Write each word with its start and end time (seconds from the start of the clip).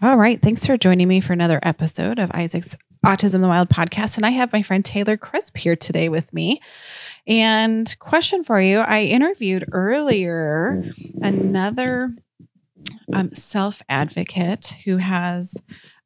All 0.00 0.16
right. 0.16 0.40
Thanks 0.40 0.64
for 0.64 0.76
joining 0.76 1.08
me 1.08 1.20
for 1.20 1.32
another 1.32 1.58
episode 1.60 2.20
of 2.20 2.30
Isaac's 2.32 2.78
Autism 3.04 3.40
the 3.40 3.48
Wild 3.48 3.68
podcast. 3.68 4.16
And 4.16 4.24
I 4.24 4.30
have 4.30 4.52
my 4.52 4.62
friend 4.62 4.84
Taylor 4.84 5.16
Crisp 5.16 5.56
here 5.56 5.74
today 5.74 6.08
with 6.08 6.32
me. 6.32 6.60
And 7.26 7.98
question 7.98 8.44
for 8.44 8.60
you 8.60 8.78
I 8.78 9.02
interviewed 9.02 9.68
earlier 9.72 10.84
another 11.20 12.14
um, 13.12 13.30
self 13.30 13.82
advocate 13.88 14.76
who 14.84 14.98
has 14.98 15.60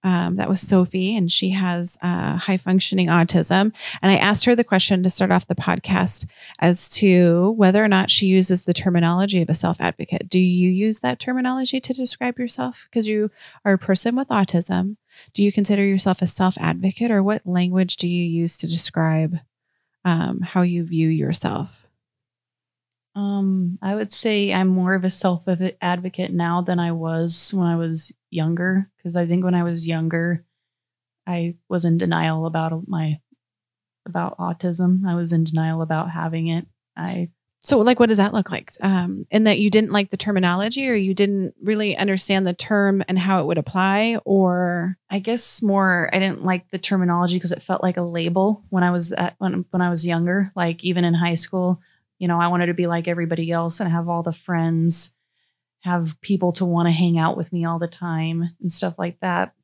um, 0.05 0.37
that 0.37 0.48
was 0.48 0.61
Sophie, 0.61 1.16
and 1.16 1.30
she 1.30 1.51
has 1.51 1.97
uh, 2.02 2.37
high 2.37 2.56
functioning 2.56 3.06
autism. 3.06 3.73
And 4.02 4.10
I 4.10 4.16
asked 4.16 4.45
her 4.45 4.56
the 4.56 4.65
question 4.65 5.02
to 5.02 5.10
start 5.10 5.30
off 5.30 5.47
the 5.47 5.55
podcast 5.55 6.27
as 6.59 6.88
to 6.97 7.52
whether 7.52 7.83
or 7.84 7.88
not 7.88 8.10
she 8.10 8.27
uses 8.27 8.65
the 8.65 8.74
terminology 8.74 9.43
of 9.43 9.48
a 9.48 9.55
self 9.55 9.80
advocate. 9.80 10.29
Do 10.29 10.41
you 10.41 10.70
use 10.70 11.01
that 11.01 11.20
terminology 11.20 11.80
to 11.80 11.93
describe 11.93 12.38
yourself? 12.38 12.88
Because 12.91 13.09
you 13.09 13.30
are 13.65 13.74
a 13.74 13.79
person 13.79 14.16
with 14.16 14.29
autism. 14.29 14.96
Do 15.35 15.43
you 15.43 15.52
consider 15.52 15.85
yourself 15.85 16.21
a 16.21 16.26
self 16.26 16.59
advocate, 16.59 17.10
or 17.10 17.23
what 17.23 17.46
language 17.46 17.96
do 17.96 18.09
you 18.09 18.24
use 18.24 18.59
to 18.59 18.66
describe 18.66 19.38
um, 20.04 20.41
how 20.41 20.63
you 20.63 20.85
view 20.85 21.09
yourself? 21.09 21.87
Um, 23.15 23.79
I 23.82 23.95
would 23.95 24.10
say 24.10 24.52
I'm 24.52 24.69
more 24.69 24.95
of 24.95 25.04
a 25.04 25.10
self 25.10 25.43
advocate 25.80 26.32
now 26.32 26.63
than 26.63 26.79
I 26.79 26.93
was 26.93 27.52
when 27.54 27.66
I 27.66 27.76
was 27.76 28.13
younger. 28.33 28.88
Because 28.97 29.16
I 29.16 29.27
think 29.27 29.45
when 29.45 29.55
I 29.55 29.63
was 29.63 29.87
younger, 29.87 30.45
I 31.27 31.57
was 31.69 31.85
in 31.85 31.99
denial 31.99 32.47
about 32.47 32.88
my 32.88 33.21
about 34.07 34.38
autism. 34.38 35.07
I 35.07 35.15
was 35.15 35.33
in 35.33 35.45
denial 35.45 35.83
about 35.83 36.11
having 36.11 36.49
it. 36.49 36.66
I 36.97 37.30
so 37.60 37.79
like 37.79 38.01
what 38.01 38.09
does 38.09 38.19
that 38.19 38.35
look 38.35 38.51
like? 38.51 38.73
Um, 38.80 39.25
in 39.30 39.45
that 39.45 39.60
you 39.60 39.71
didn't 39.71 39.93
like 39.93 40.10
the 40.10 40.16
terminology, 40.16 40.88
or 40.88 40.95
you 40.95 41.15
didn't 41.15 41.55
really 41.63 41.97
understand 41.97 42.45
the 42.45 42.55
term 42.55 43.05
and 43.07 43.19
how 43.19 43.41
it 43.41 43.47
would 43.47 43.59
apply, 43.59 44.19
or 44.25 44.99
I 45.09 45.21
guess 45.21 45.63
more 45.63 46.10
I 46.13 46.19
didn't 46.19 46.45
like 46.45 46.69
the 46.71 46.79
terminology 46.79 47.37
because 47.37 47.53
it 47.53 47.63
felt 47.63 47.83
like 47.83 47.97
a 47.97 48.03
label 48.03 48.65
when 48.71 48.83
I 48.83 48.91
was 48.91 49.13
at, 49.13 49.37
when 49.38 49.65
when 49.71 49.80
I 49.80 49.91
was 49.91 50.05
younger. 50.05 50.51
Like 50.57 50.83
even 50.83 51.05
in 51.05 51.15
high 51.15 51.35
school 51.35 51.80
you 52.23 52.29
know, 52.29 52.38
I 52.38 52.47
wanted 52.47 52.66
to 52.66 52.75
be 52.75 52.87
like 52.87 53.09
everybody 53.09 53.51
else 53.51 53.80
and 53.80 53.91
have 53.91 54.09
all 54.09 54.23
the 54.23 54.33
friends, 54.33 55.13
have 55.83 56.21
people 56.21 56.52
to 56.52 56.65
want 56.65 56.87
to 56.87 56.93
hang 56.93 57.19
out 57.19 57.37
with 57.37 57.52
me 57.52 57.65
all 57.65 57.79
the 57.79 57.88
time 57.88 58.51
and 58.61 58.73
stuff 58.73 58.95
like 58.99 59.19
that. 59.21 59.55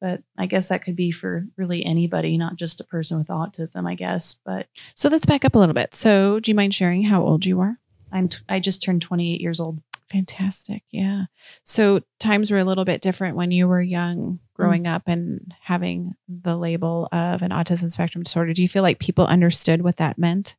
But 0.00 0.22
I 0.38 0.46
guess 0.46 0.68
that 0.68 0.82
could 0.82 0.96
be 0.96 1.10
for 1.10 1.44
really 1.56 1.84
anybody, 1.84 2.38
not 2.38 2.56
just 2.56 2.80
a 2.80 2.84
person 2.84 3.18
with 3.18 3.28
autism, 3.28 3.88
I 3.88 3.94
guess. 3.94 4.34
But 4.44 4.66
so 4.94 5.08
let's 5.08 5.26
back 5.26 5.44
up 5.44 5.54
a 5.54 5.58
little 5.58 5.74
bit. 5.74 5.94
So, 5.94 6.40
do 6.40 6.50
you 6.50 6.54
mind 6.54 6.74
sharing 6.74 7.02
how 7.02 7.22
old 7.22 7.44
you 7.44 7.60
are? 7.60 7.78
I'm 8.10 8.28
t- 8.28 8.38
I 8.48 8.60
just 8.60 8.82
turned 8.82 9.02
28 9.02 9.40
years 9.40 9.60
old. 9.60 9.80
Fantastic. 10.10 10.82
Yeah. 10.90 11.26
So 11.62 12.00
times 12.18 12.50
were 12.50 12.58
a 12.58 12.64
little 12.64 12.84
bit 12.84 13.00
different 13.00 13.36
when 13.36 13.52
you 13.52 13.68
were 13.68 13.80
young, 13.80 14.40
growing 14.54 14.84
mm-hmm. 14.84 14.94
up 14.94 15.02
and 15.06 15.54
having 15.60 16.14
the 16.28 16.56
label 16.56 17.08
of 17.12 17.42
an 17.42 17.50
autism 17.50 17.92
spectrum 17.92 18.24
disorder. 18.24 18.52
Do 18.52 18.62
you 18.62 18.68
feel 18.68 18.82
like 18.82 18.98
people 18.98 19.26
understood 19.26 19.82
what 19.82 19.98
that 19.98 20.18
meant? 20.18 20.56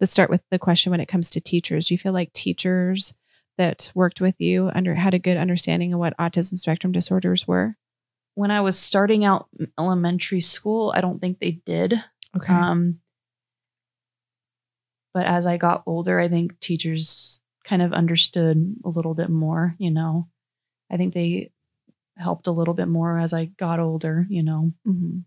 let's 0.00 0.12
start 0.12 0.30
with 0.30 0.42
the 0.50 0.58
question 0.58 0.90
when 0.90 1.00
it 1.00 1.08
comes 1.08 1.30
to 1.30 1.40
teachers. 1.40 1.86
Do 1.86 1.94
you 1.94 1.98
feel 1.98 2.12
like 2.12 2.32
teachers 2.32 3.14
that 3.58 3.92
worked 3.94 4.20
with 4.20 4.40
you 4.40 4.70
under 4.74 4.94
had 4.94 5.14
a 5.14 5.18
good 5.18 5.36
understanding 5.36 5.92
of 5.92 6.00
what 6.00 6.16
autism 6.16 6.54
spectrum 6.54 6.92
disorders 6.92 7.46
were? 7.46 7.76
When 8.34 8.50
I 8.50 8.60
was 8.60 8.78
starting 8.78 9.24
out 9.24 9.48
elementary 9.78 10.40
school, 10.40 10.92
I 10.96 11.00
don't 11.00 11.20
think 11.20 11.38
they 11.38 11.60
did. 11.66 11.94
Okay. 12.36 12.52
Um, 12.52 13.00
but 15.12 15.26
as 15.26 15.46
I 15.46 15.56
got 15.56 15.82
older, 15.86 16.20
I 16.20 16.28
think 16.28 16.60
teachers 16.60 17.40
kind 17.64 17.82
of 17.82 17.92
understood 17.92 18.76
a 18.84 18.88
little 18.88 19.14
bit 19.14 19.28
more, 19.28 19.74
you 19.78 19.90
know. 19.90 20.28
I 20.90 20.96
think 20.96 21.12
they 21.12 21.50
helped 22.16 22.46
a 22.46 22.52
little 22.52 22.74
bit 22.74 22.88
more 22.88 23.18
as 23.18 23.32
I 23.32 23.46
got 23.46 23.80
older, 23.80 24.26
you 24.28 24.42
know. 24.42 24.72
Mm-hmm. 24.86 25.18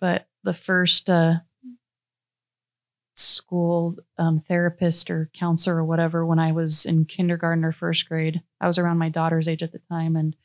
But 0.00 0.26
the 0.44 0.54
first 0.54 1.10
uh, 1.10 1.40
school 3.18 3.96
um, 4.16 4.40
therapist 4.40 5.10
or 5.10 5.30
counselor 5.34 5.76
or 5.76 5.84
whatever 5.84 6.24
when 6.24 6.38
I 6.38 6.52
was 6.52 6.86
in 6.86 7.04
kindergarten 7.04 7.64
or 7.64 7.72
first 7.72 8.08
grade. 8.08 8.42
I 8.60 8.66
was 8.66 8.78
around 8.78 8.98
my 8.98 9.08
daughter's 9.08 9.48
age 9.48 9.62
at 9.62 9.72
the 9.72 9.80
time, 9.90 10.16
and 10.16 10.36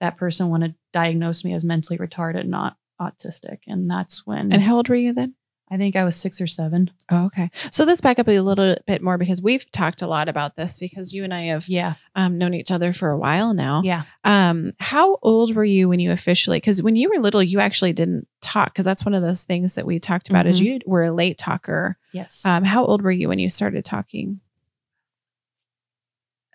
that 0.00 0.16
person 0.16 0.48
wanted 0.48 0.72
to 0.72 0.78
diagnose 0.92 1.44
me 1.44 1.52
as 1.52 1.64
mentally 1.64 1.98
retarded, 1.98 2.46
not 2.46 2.76
autistic. 3.00 3.58
And 3.66 3.90
that's 3.90 4.26
when. 4.26 4.52
And 4.52 4.62
how 4.62 4.76
old 4.76 4.88
were 4.88 4.94
you 4.94 5.12
then? 5.12 5.34
I 5.70 5.76
think 5.76 5.96
I 5.96 6.04
was 6.04 6.16
six 6.16 6.40
or 6.40 6.46
seven. 6.46 6.90
Oh, 7.10 7.26
okay. 7.26 7.50
So 7.70 7.84
let's 7.84 8.00
back 8.00 8.18
up 8.18 8.28
a 8.28 8.40
little 8.40 8.76
bit 8.86 9.02
more 9.02 9.18
because 9.18 9.42
we've 9.42 9.70
talked 9.70 10.02
a 10.02 10.06
lot 10.06 10.28
about 10.28 10.56
this 10.56 10.78
because 10.78 11.12
you 11.12 11.24
and 11.24 11.34
I 11.34 11.42
have 11.42 11.68
yeah 11.68 11.94
um, 12.14 12.38
known 12.38 12.54
each 12.54 12.70
other 12.70 12.92
for 12.92 13.10
a 13.10 13.18
while 13.18 13.54
now. 13.54 13.82
Yeah. 13.84 14.04
Um, 14.24 14.72
how 14.80 15.18
old 15.22 15.54
were 15.54 15.64
you 15.64 15.88
when 15.88 16.00
you 16.00 16.10
officially? 16.10 16.56
Because 16.56 16.82
when 16.82 16.96
you 16.96 17.10
were 17.10 17.20
little, 17.20 17.42
you 17.42 17.60
actually 17.60 17.92
didn't 17.92 18.26
talk 18.40 18.72
because 18.72 18.84
that's 18.84 19.04
one 19.04 19.14
of 19.14 19.22
those 19.22 19.44
things 19.44 19.74
that 19.74 19.86
we 19.86 19.98
talked 19.98 20.30
about. 20.30 20.46
Mm-hmm. 20.46 20.50
Is 20.50 20.60
you 20.60 20.80
were 20.86 21.04
a 21.04 21.12
late 21.12 21.38
talker. 21.38 21.98
Yes. 22.12 22.46
Um, 22.46 22.64
how 22.64 22.84
old 22.84 23.02
were 23.02 23.10
you 23.10 23.28
when 23.28 23.38
you 23.38 23.48
started 23.48 23.84
talking? 23.84 24.40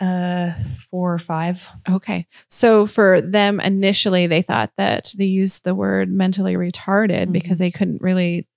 Uh, 0.02 0.52
four 0.90 1.14
or 1.14 1.20
five. 1.20 1.70
Okay. 1.90 2.28
So 2.50 2.86
for 2.86 3.22
them 3.22 3.60
initially, 3.60 4.28
they 4.28 4.42
thought 4.42 4.72
that 4.78 5.14
they 5.18 5.26
used 5.26 5.64
the 5.64 5.76
word 5.76 6.12
mentally 6.12 6.56
retarded 6.56 7.24
mm-hmm. 7.24 7.32
because 7.32 7.60
they 7.60 7.72
couldn't 7.72 8.02
really 8.02 8.48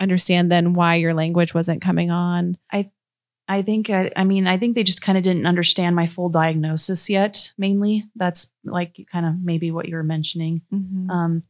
understand 0.00 0.50
then 0.50 0.74
why 0.74 0.96
your 0.96 1.14
language 1.14 1.54
wasn't 1.54 1.82
coming 1.82 2.10
on? 2.10 2.56
I 2.72 2.90
I 3.48 3.62
think 3.62 3.90
I, 3.90 4.10
I 4.16 4.24
mean 4.24 4.46
I 4.46 4.58
think 4.58 4.74
they 4.74 4.82
just 4.82 5.02
kind 5.02 5.16
of 5.16 5.24
didn't 5.24 5.46
understand 5.46 5.96
my 5.96 6.06
full 6.06 6.28
diagnosis 6.28 7.08
yet. 7.08 7.52
Mainly, 7.56 8.04
that's 8.16 8.52
like 8.64 9.06
kind 9.10 9.26
of 9.26 9.42
maybe 9.42 9.70
what 9.70 9.88
you 9.88 9.96
were 9.96 10.02
mentioning, 10.02 10.62
mm-hmm. 10.72 11.10
um, 11.10 11.42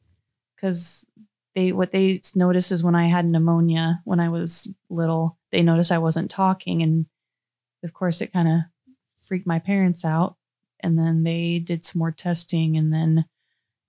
because 0.55 1.07
they 1.55 1.73
what 1.73 1.91
they 1.91 2.21
noticed 2.34 2.73
is 2.73 2.84
when 2.84 2.95
I 2.95 3.09
had 3.09 3.27
pneumonia 3.27 4.01
when 4.05 4.21
I 4.21 4.29
was 4.29 4.75
little, 4.91 5.39
they 5.53 5.63
noticed 5.63 5.91
I 5.91 5.99
wasn't 5.99 6.31
talking, 6.31 6.83
and 6.83 7.07
of 7.83 7.95
course 7.95 8.21
it 8.21 8.33
kind 8.33 8.49
of 8.49 8.61
freaked 9.17 9.47
my 9.47 9.59
parents 9.59 10.05
out. 10.05 10.37
And 10.81 10.99
then 10.99 11.25
they 11.25 11.59
did 11.59 11.84
some 11.84 11.99
more 11.99 12.13
testing, 12.13 12.77
and 12.77 12.93
then 12.93 13.25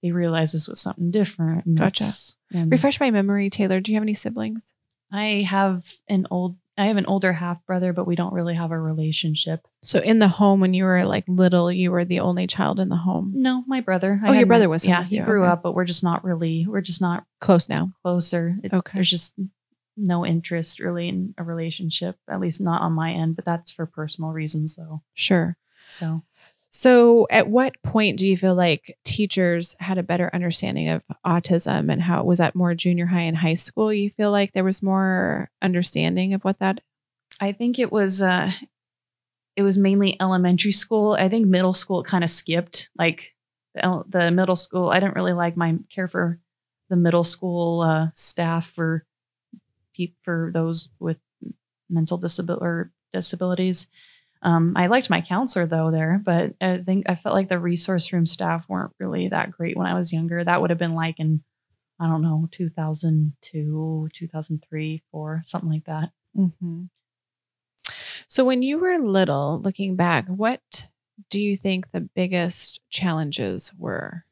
they 0.07 0.12
realized 0.12 0.53
this 0.53 0.68
was 0.68 0.79
something 0.79 1.12
different. 1.12 1.75
Gotcha. 1.75 2.06
And 2.53 2.72
Refresh 2.72 3.00
my 3.00 3.12
memory, 3.12 3.50
Taylor. 3.50 3.81
Do 3.81 3.91
you 3.91 3.97
have 3.97 4.03
any 4.03 4.13
siblings? 4.13 4.73
I 5.12 5.45
have 5.47 5.85
an 6.07 6.28
old 6.31 6.57
I 6.79 6.85
have 6.85 6.97
an 6.97 7.07
older 7.07 7.34
half 7.34 7.66
brother, 7.66 7.91
but 7.91 8.06
we 8.06 8.16
don't 8.16 8.34
really 8.34 8.53
have 8.53 8.72
a 8.72 8.79
relationship. 8.79 9.68
So 9.81 10.00
in 10.00 10.19
the 10.19 10.28
home 10.28 10.59
when 10.59 10.75
you 10.75 10.84
were 10.84 11.06
like 11.06 11.23
little, 11.28 11.72
you 11.72 11.91
were 11.91 12.06
the 12.06 12.19
only 12.19 12.45
child 12.45 12.79
in 12.79 12.90
the 12.90 12.97
home. 12.97 13.31
No, 13.35 13.63
my 13.66 13.81
brother. 13.81 14.19
I 14.23 14.29
oh, 14.29 14.34
your 14.34 14.45
brother 14.45 14.69
was. 14.69 14.85
Yeah, 14.85 15.03
he 15.03 15.19
grew 15.19 15.41
okay. 15.44 15.51
up, 15.51 15.63
but 15.63 15.73
we're 15.73 15.85
just 15.85 16.03
not 16.03 16.24
really. 16.24 16.68
We're 16.68 16.81
just 16.81 17.01
not 17.01 17.25
close 17.41 17.68
now. 17.68 17.94
Closer. 18.03 18.57
It, 18.63 18.74
okay. 18.74 18.91
There's 18.94 19.09
just 19.09 19.34
no 19.97 20.24
interest 20.24 20.79
really 20.79 21.09
in 21.09 21.34
a 21.39 21.44
relationship, 21.44 22.16
at 22.29 22.39
least 22.39 22.62
not 22.62 22.84
on 22.84 22.94
my 22.94 23.12
end. 23.12 23.35
But 23.35 23.45
that's 23.45 23.72
for 23.72 23.88
personal 23.88 24.31
reasons, 24.31 24.75
though. 24.75 25.01
Sure. 25.15 25.57
So 25.89 26.21
so, 26.69 27.28
at 27.31 27.48
what 27.48 27.81
point 27.81 28.18
do 28.18 28.28
you 28.28 28.36
feel 28.36 28.56
like 28.56 28.96
teachers 29.04 29.75
had 29.80 29.98
a 29.98 30.04
better 30.04 30.30
understanding 30.34 30.90
of 30.90 31.04
autism 31.25 31.92
and 31.92 32.02
how 32.02 32.24
was 32.24 32.40
at 32.40 32.56
more 32.56 32.75
junior 32.75 33.06
high 33.06 33.22
and 33.22 33.38
high 33.38 33.54
school? 33.54 33.94
You 33.94 34.10
feel 34.12 34.31
like 34.31 34.52
there 34.52 34.64
was 34.64 34.84
more 34.84 35.50
understanding 35.62 36.34
of 36.34 36.44
what 36.44 36.60
that? 36.60 36.81
I 37.40 37.54
think 37.54 37.80
it 37.80 37.92
was. 37.92 38.22
Uh, 38.22 38.52
it 39.56 39.64
was 39.64 39.78
mainly 39.78 40.19
elementary 40.22 40.72
school. 40.72 41.14
I 41.19 41.30
think 41.30 41.48
middle 41.48 41.74
school 41.74 42.04
kind 42.04 42.24
of 42.24 42.30
skipped. 42.30 42.90
Like 42.98 43.34
the, 43.74 44.04
the 44.08 44.31
middle 44.31 44.56
school, 44.56 44.90
I 44.90 45.00
didn't 45.00 45.16
really 45.16 45.34
like 45.34 45.58
my 45.58 45.78
care 45.90 46.08
for 46.08 46.40
the 46.90 46.96
middle 46.96 47.24
school 47.24 47.81
uh, 47.81 48.08
staff 48.14 48.68
for 48.68 49.06
for 50.22 50.52
those 50.54 50.92
with 51.00 51.18
mental 51.90 52.19
disability 52.19 52.64
or 52.64 52.92
disabilities. 53.12 53.90
Um, 54.42 54.74
I 54.75 54.88
liked 54.88 55.10
my 55.10 55.22
counselor 55.22 55.66
though 55.66 55.92
there, 55.92 56.22
but 56.24 56.54
I 56.62 56.78
think 56.78 57.10
I 57.10 57.16
felt 57.16 57.36
like 57.36 57.50
the 57.50 57.60
resource 57.60 58.12
room 58.13 58.25
staff 58.25 58.68
weren't 58.68 58.94
really 59.00 59.30
that 59.30 59.51
great 59.51 59.78
when 59.78 59.88
I 59.88 59.94
was 59.94 60.13
younger. 60.13 60.44
That 60.44 60.62
would 60.62 60.69
have 60.69 60.80
been 60.80 60.95
like 60.95 61.19
in, 61.19 61.44
I 62.00 62.07
don't 62.07 62.22
know, 62.22 62.48
2002, 62.51 64.10
2003, 64.13 65.04
four, 65.12 65.42
something 65.45 65.69
like 65.69 65.86
that. 65.86 66.12
Mm-hmm. 66.38 66.84
So 68.28 68.45
when 68.45 68.62
you 68.62 68.78
were 68.78 68.98
little, 68.98 69.62
looking 69.62 69.95
back, 69.95 70.28
what 70.28 70.88
do 71.30 71.40
you 71.40 71.57
think 71.57 71.92
the 71.92 72.01
biggest 72.01 72.81
challenges 72.90 73.74
were? 73.78 74.25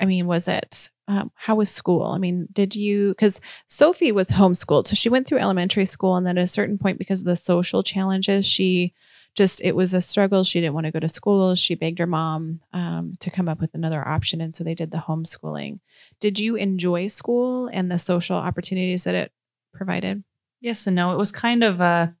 I 0.00 0.06
mean, 0.06 0.26
was 0.26 0.48
it 0.48 0.90
um, 1.06 1.30
how 1.34 1.56
was 1.56 1.70
school? 1.70 2.04
I 2.04 2.18
mean, 2.18 2.48
did 2.52 2.74
you 2.74 3.10
because 3.10 3.40
Sophie 3.66 4.12
was 4.12 4.30
homeschooled, 4.30 4.86
so 4.86 4.94
she 4.94 5.08
went 5.08 5.26
through 5.26 5.38
elementary 5.38 5.84
school, 5.84 6.16
and 6.16 6.26
then 6.26 6.38
at 6.38 6.44
a 6.44 6.48
certain 6.48 6.78
point, 6.78 6.98
because 6.98 7.20
of 7.20 7.26
the 7.26 7.36
social 7.36 7.82
challenges, 7.82 8.46
she 8.46 8.94
just 9.34 9.60
it 9.62 9.74
was 9.74 9.94
a 9.94 10.00
struggle. 10.00 10.44
She 10.44 10.60
didn't 10.60 10.74
want 10.74 10.86
to 10.86 10.92
go 10.92 11.00
to 11.00 11.08
school. 11.08 11.54
She 11.54 11.74
begged 11.74 11.98
her 11.98 12.06
mom 12.06 12.60
um, 12.72 13.14
to 13.20 13.30
come 13.30 13.48
up 13.48 13.60
with 13.60 13.74
another 13.74 14.06
option, 14.06 14.40
and 14.40 14.54
so 14.54 14.62
they 14.62 14.74
did 14.74 14.90
the 14.90 14.98
homeschooling. 14.98 15.80
Did 16.20 16.38
you 16.38 16.56
enjoy 16.56 17.08
school 17.08 17.68
and 17.72 17.90
the 17.90 17.98
social 17.98 18.36
opportunities 18.36 19.04
that 19.04 19.14
it 19.14 19.32
provided? 19.72 20.22
Yes 20.60 20.86
and 20.86 20.96
no. 20.96 21.12
It 21.12 21.18
was 21.18 21.32
kind 21.32 21.64
of 21.64 21.80
a 21.80 22.14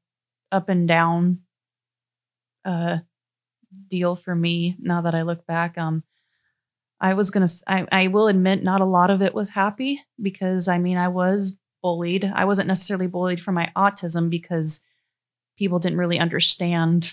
up 0.50 0.68
and 0.68 0.86
down 0.88 1.40
uh, 2.64 2.98
deal 3.88 4.16
for 4.16 4.34
me. 4.34 4.76
Now 4.78 5.02
that 5.02 5.14
I 5.14 5.22
look 5.22 5.46
back, 5.46 5.78
um, 5.78 6.02
I 7.00 7.14
was 7.14 7.30
gonna. 7.30 7.46
I, 7.66 7.86
I 7.92 8.06
will 8.08 8.26
admit, 8.26 8.62
not 8.62 8.80
a 8.80 8.86
lot 8.86 9.10
of 9.10 9.22
it 9.22 9.34
was 9.34 9.50
happy 9.50 10.00
because 10.20 10.66
I 10.68 10.78
mean, 10.78 10.96
I 10.96 11.08
was 11.08 11.58
bullied. 11.80 12.24
I 12.34 12.44
wasn't 12.44 12.68
necessarily 12.68 13.06
bullied 13.06 13.40
for 13.40 13.52
my 13.52 13.70
autism 13.76 14.30
because 14.30 14.82
people 15.58 15.78
didn't 15.78 15.98
really 15.98 16.18
understand 16.18 17.12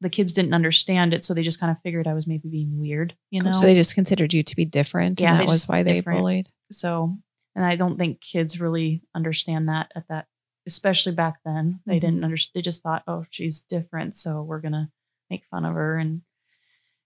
the 0.00 0.10
kids 0.10 0.32
didn't 0.32 0.52
understand 0.54 1.14
it 1.14 1.22
so 1.22 1.32
they 1.32 1.42
just 1.42 1.60
kind 1.60 1.70
of 1.70 1.80
figured 1.82 2.08
i 2.08 2.14
was 2.14 2.26
maybe 2.26 2.48
being 2.48 2.80
weird 2.80 3.14
you 3.30 3.40
know 3.42 3.52
so 3.52 3.64
they 3.64 3.74
just 3.74 3.94
considered 3.94 4.32
you 4.34 4.42
to 4.42 4.56
be 4.56 4.64
different 4.64 5.20
Yeah, 5.20 5.30
and 5.30 5.40
that 5.40 5.46
was 5.46 5.66
why 5.66 5.82
they 5.82 6.00
bullied? 6.00 6.48
So 6.70 7.16
and 7.54 7.64
i 7.64 7.76
don't 7.76 7.96
think 7.98 8.20
kids 8.20 8.60
really 8.60 9.02
understand 9.14 9.68
that 9.68 9.92
at 9.94 10.08
that 10.08 10.26
especially 10.66 11.10
back 11.12 11.40
then. 11.44 11.80
They 11.86 11.96
Mhm. 11.96 12.00
didn't 12.00 12.24
understand 12.24 12.52
they 12.54 12.62
just 12.62 12.82
thought 12.82 13.02
oh 13.08 13.24
she's 13.30 13.60
different 13.60 14.14
so 14.14 14.42
we're 14.42 14.60
gonna 14.60 14.90
make 15.30 15.44
fun 15.50 15.64
of 15.64 15.74
her 15.74 15.98
and 15.98 16.22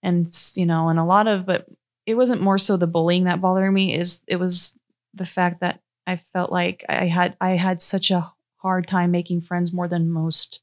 and 0.03 0.29
you 0.57 0.67
know 0.67 0.89
and 0.89 0.99
a 0.99 1.05
lot 1.05 1.27
of 1.27 1.47
but 1.47 1.67
it 2.07 2.15
wasn't 2.15 2.41
more 2.43 2.59
so 2.59 2.77
the 2.77 2.87
bullying 2.87 3.25
that 3.25 3.41
bothered 3.41 3.73
me 3.73 3.95
is 3.95 4.23
it 4.29 4.37
was 4.37 4.79
the 5.15 5.25
fact 5.27 5.61
that 5.61 5.81
i 6.07 6.17
felt 6.17 6.53
like 6.53 6.85
i 6.89 7.07
had 7.07 7.37
i 7.41 7.51
had 7.57 7.81
such 7.81 8.11
a 8.11 8.31
hard 8.67 8.89
time 8.89 9.13
making 9.13 9.41
friends 9.41 9.73
more 9.73 9.87
than 9.87 10.11
most 10.11 10.61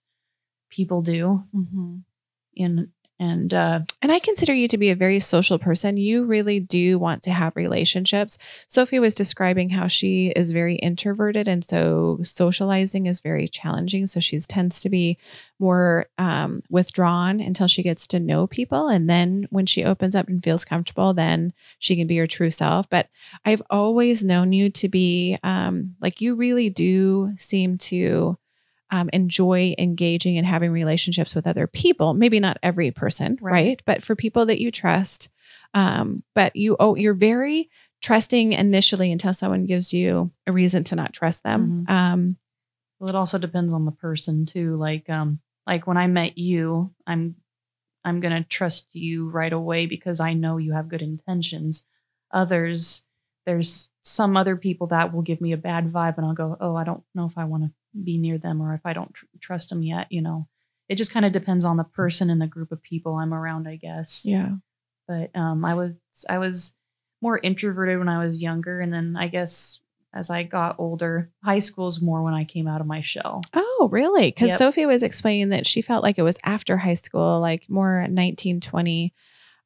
people 0.69 1.01
do 1.01 1.41
mm-hmm. 1.55 1.95
and 2.57 2.89
and 3.19 3.53
uh 3.53 3.81
And 4.01 4.11
I 4.11 4.19
consider 4.19 4.53
you 4.53 4.67
to 4.67 4.77
be 4.77 4.89
a 4.89 4.95
very 4.95 5.19
social 5.19 5.59
person. 5.59 5.97
You 5.97 6.25
really 6.25 6.59
do 6.59 6.99
want 6.99 7.21
to 7.23 7.31
have 7.31 7.55
relationships. 7.55 8.37
Sophie 8.67 8.99
was 8.99 9.15
describing 9.15 9.69
how 9.69 9.87
she 9.87 10.27
is 10.35 10.51
very 10.51 10.75
introverted. 10.75 11.47
And 11.47 11.63
so 11.63 12.19
socializing 12.23 13.05
is 13.05 13.21
very 13.21 13.47
challenging. 13.47 14.07
So 14.07 14.19
she 14.19 14.39
tends 14.39 14.79
to 14.81 14.89
be 14.89 15.17
more 15.59 16.07
um, 16.17 16.63
withdrawn 16.69 17.39
until 17.39 17.67
she 17.67 17.83
gets 17.83 18.07
to 18.07 18.19
know 18.19 18.47
people. 18.47 18.89
And 18.89 19.09
then 19.09 19.47
when 19.49 19.65
she 19.65 19.85
opens 19.85 20.15
up 20.15 20.27
and 20.27 20.43
feels 20.43 20.65
comfortable, 20.65 21.13
then 21.13 21.53
she 21.79 21.95
can 21.95 22.07
be 22.07 22.17
her 22.17 22.27
true 22.27 22.49
self. 22.49 22.89
But 22.89 23.09
I've 23.45 23.61
always 23.69 24.23
known 24.25 24.51
you 24.51 24.69
to 24.71 24.89
be 24.89 25.37
um, 25.43 25.95
like, 26.01 26.19
you 26.19 26.35
really 26.35 26.69
do 26.69 27.33
seem 27.37 27.77
to 27.77 28.37
um, 28.93 29.09
enjoy 29.11 29.73
engaging 29.79 30.37
and 30.37 30.45
having 30.45 30.71
relationships 30.71 31.33
with 31.33 31.47
other 31.47 31.65
people. 31.65 32.13
Maybe 32.13 32.39
not 32.39 32.59
every 32.61 32.91
person, 32.91 33.39
right? 33.41 33.51
Right. 33.51 33.81
But 33.85 34.03
for 34.03 34.15
people 34.15 34.45
that 34.45 34.61
you 34.61 34.69
trust. 34.69 35.31
Um, 35.73 36.21
but 36.35 36.55
you 36.55 36.77
oh, 36.79 36.93
you're 36.95 37.15
very 37.15 37.71
trusting 38.03 38.53
initially 38.53 39.11
until 39.11 39.33
someone 39.33 39.65
gives 39.65 39.93
you 39.93 40.31
a 40.45 40.51
reason 40.51 40.83
to 40.83 40.95
not 40.95 41.11
trust 41.11 41.43
them. 41.43 41.85
Um, 41.87 42.37
Well, 42.99 43.09
it 43.09 43.15
also 43.15 43.39
depends 43.39 43.73
on 43.73 43.85
the 43.85 43.91
person 43.91 44.45
too. 44.45 44.75
Like, 44.75 45.09
um, 45.09 45.39
like 45.65 45.87
when 45.87 45.97
I 45.97 46.05
met 46.05 46.37
you, 46.37 46.93
I'm, 47.07 47.35
I'm 48.05 48.19
gonna 48.19 48.43
trust 48.43 48.93
you 48.93 49.27
right 49.27 49.51
away 49.51 49.87
because 49.87 50.19
I 50.19 50.33
know 50.33 50.57
you 50.57 50.73
have 50.73 50.87
good 50.87 51.01
intentions. 51.01 51.87
Others, 52.31 53.07
there's 53.47 53.89
some 54.03 54.37
other 54.37 54.55
people 54.55 54.87
that 54.87 55.11
will 55.11 55.23
give 55.23 55.41
me 55.41 55.51
a 55.51 55.57
bad 55.57 55.91
vibe, 55.91 56.17
and 56.17 56.27
I'll 56.27 56.35
go, 56.35 56.57
oh, 56.61 56.75
I 56.75 56.83
don't 56.83 57.03
know 57.15 57.25
if 57.25 57.39
I 57.39 57.45
want 57.45 57.63
to 57.63 57.71
be 58.01 58.17
near 58.17 58.37
them 58.37 58.61
or 58.61 58.73
if 58.73 58.85
I 58.85 58.93
don't 58.93 59.13
tr- 59.13 59.25
trust 59.39 59.69
them 59.69 59.83
yet. 59.83 60.07
You 60.11 60.21
know, 60.21 60.47
it 60.89 60.95
just 60.95 61.11
kind 61.13 61.25
of 61.25 61.31
depends 61.31 61.65
on 61.65 61.77
the 61.77 61.83
person 61.83 62.29
and 62.29 62.41
the 62.41 62.47
group 62.47 62.71
of 62.71 62.81
people 62.81 63.15
I'm 63.15 63.33
around, 63.33 63.67
I 63.67 63.75
guess. 63.75 64.23
yeah. 64.25 64.51
But 65.07 65.35
um, 65.35 65.65
I 65.65 65.73
was, 65.73 65.99
I 66.29 66.37
was 66.37 66.75
more 67.21 67.37
introverted 67.37 67.99
when 67.99 68.07
I 68.09 68.23
was 68.23 68.41
younger, 68.41 68.79
and 68.79 68.93
then 68.93 69.15
I 69.17 69.27
guess 69.27 69.81
as 70.13 70.29
I 70.29 70.43
got 70.43 70.75
older, 70.77 71.29
high 71.43 71.59
school's 71.59 72.01
more 72.01 72.21
when 72.21 72.33
I 72.33 72.43
came 72.45 72.67
out 72.67 72.81
of 72.81 72.87
my 72.87 73.01
shell. 73.01 73.41
Oh, 73.53 73.89
really? 73.91 74.27
Because 74.27 74.49
Yep. 74.49 74.57
Sophie 74.59 74.85
was 74.85 75.01
explaining 75.03 75.49
that 75.49 75.65
she 75.65 75.81
felt 75.81 76.03
like 76.03 76.17
it 76.19 76.23
was 76.23 76.39
after 76.43 76.77
high 76.77 76.93
school, 76.93 77.39
like 77.39 77.67
more 77.69 78.07
19, 78.07 78.59
20 78.61 79.13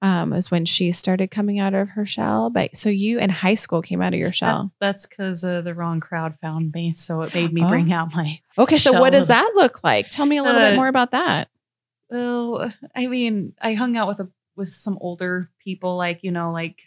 um, 0.01 0.29
was 0.29 0.51
when 0.51 0.65
she 0.65 0.91
started 0.91 1.31
coming 1.31 1.59
out 1.59 1.73
of 1.73 1.89
her 1.89 2.05
shell. 2.05 2.49
But 2.49 2.75
so 2.75 2.89
you 2.89 3.19
in 3.19 3.29
high 3.29 3.55
school 3.55 3.81
came 3.81 4.01
out 4.01 4.13
of 4.13 4.19
your 4.19 4.31
shell. 4.31 4.71
That's 4.79 5.05
because 5.07 5.43
uh, 5.43 5.61
the 5.61 5.73
wrong 5.73 5.99
crowd 5.99 6.37
found 6.39 6.71
me, 6.73 6.93
so 6.93 7.21
it 7.23 7.33
made 7.33 7.51
me 7.53 7.63
Oh. 7.63 7.69
bring 7.69 7.91
out 7.91 8.13
my. 8.13 8.39
Okay. 8.57 8.77
So 8.77 8.99
what 8.99 9.11
does 9.11 9.27
that 9.27 9.51
look 9.55 9.83
like? 9.83 10.09
Tell 10.09 10.25
me 10.25 10.37
a 10.37 10.43
little 10.43 10.61
bit 10.61 10.73
Uh, 10.73 10.75
more 10.75 10.87
about 10.87 11.11
that. 11.11 11.49
Well, 12.09 12.71
I 12.95 13.07
mean, 13.07 13.53
I 13.61 13.73
hung 13.73 13.97
out 13.97 14.07
with 14.07 14.19
a 14.19 14.29
with 14.55 14.69
some 14.69 14.97
older 15.01 15.49
people, 15.63 15.97
like 15.97 16.23
you 16.23 16.31
know, 16.31 16.51
like 16.51 16.81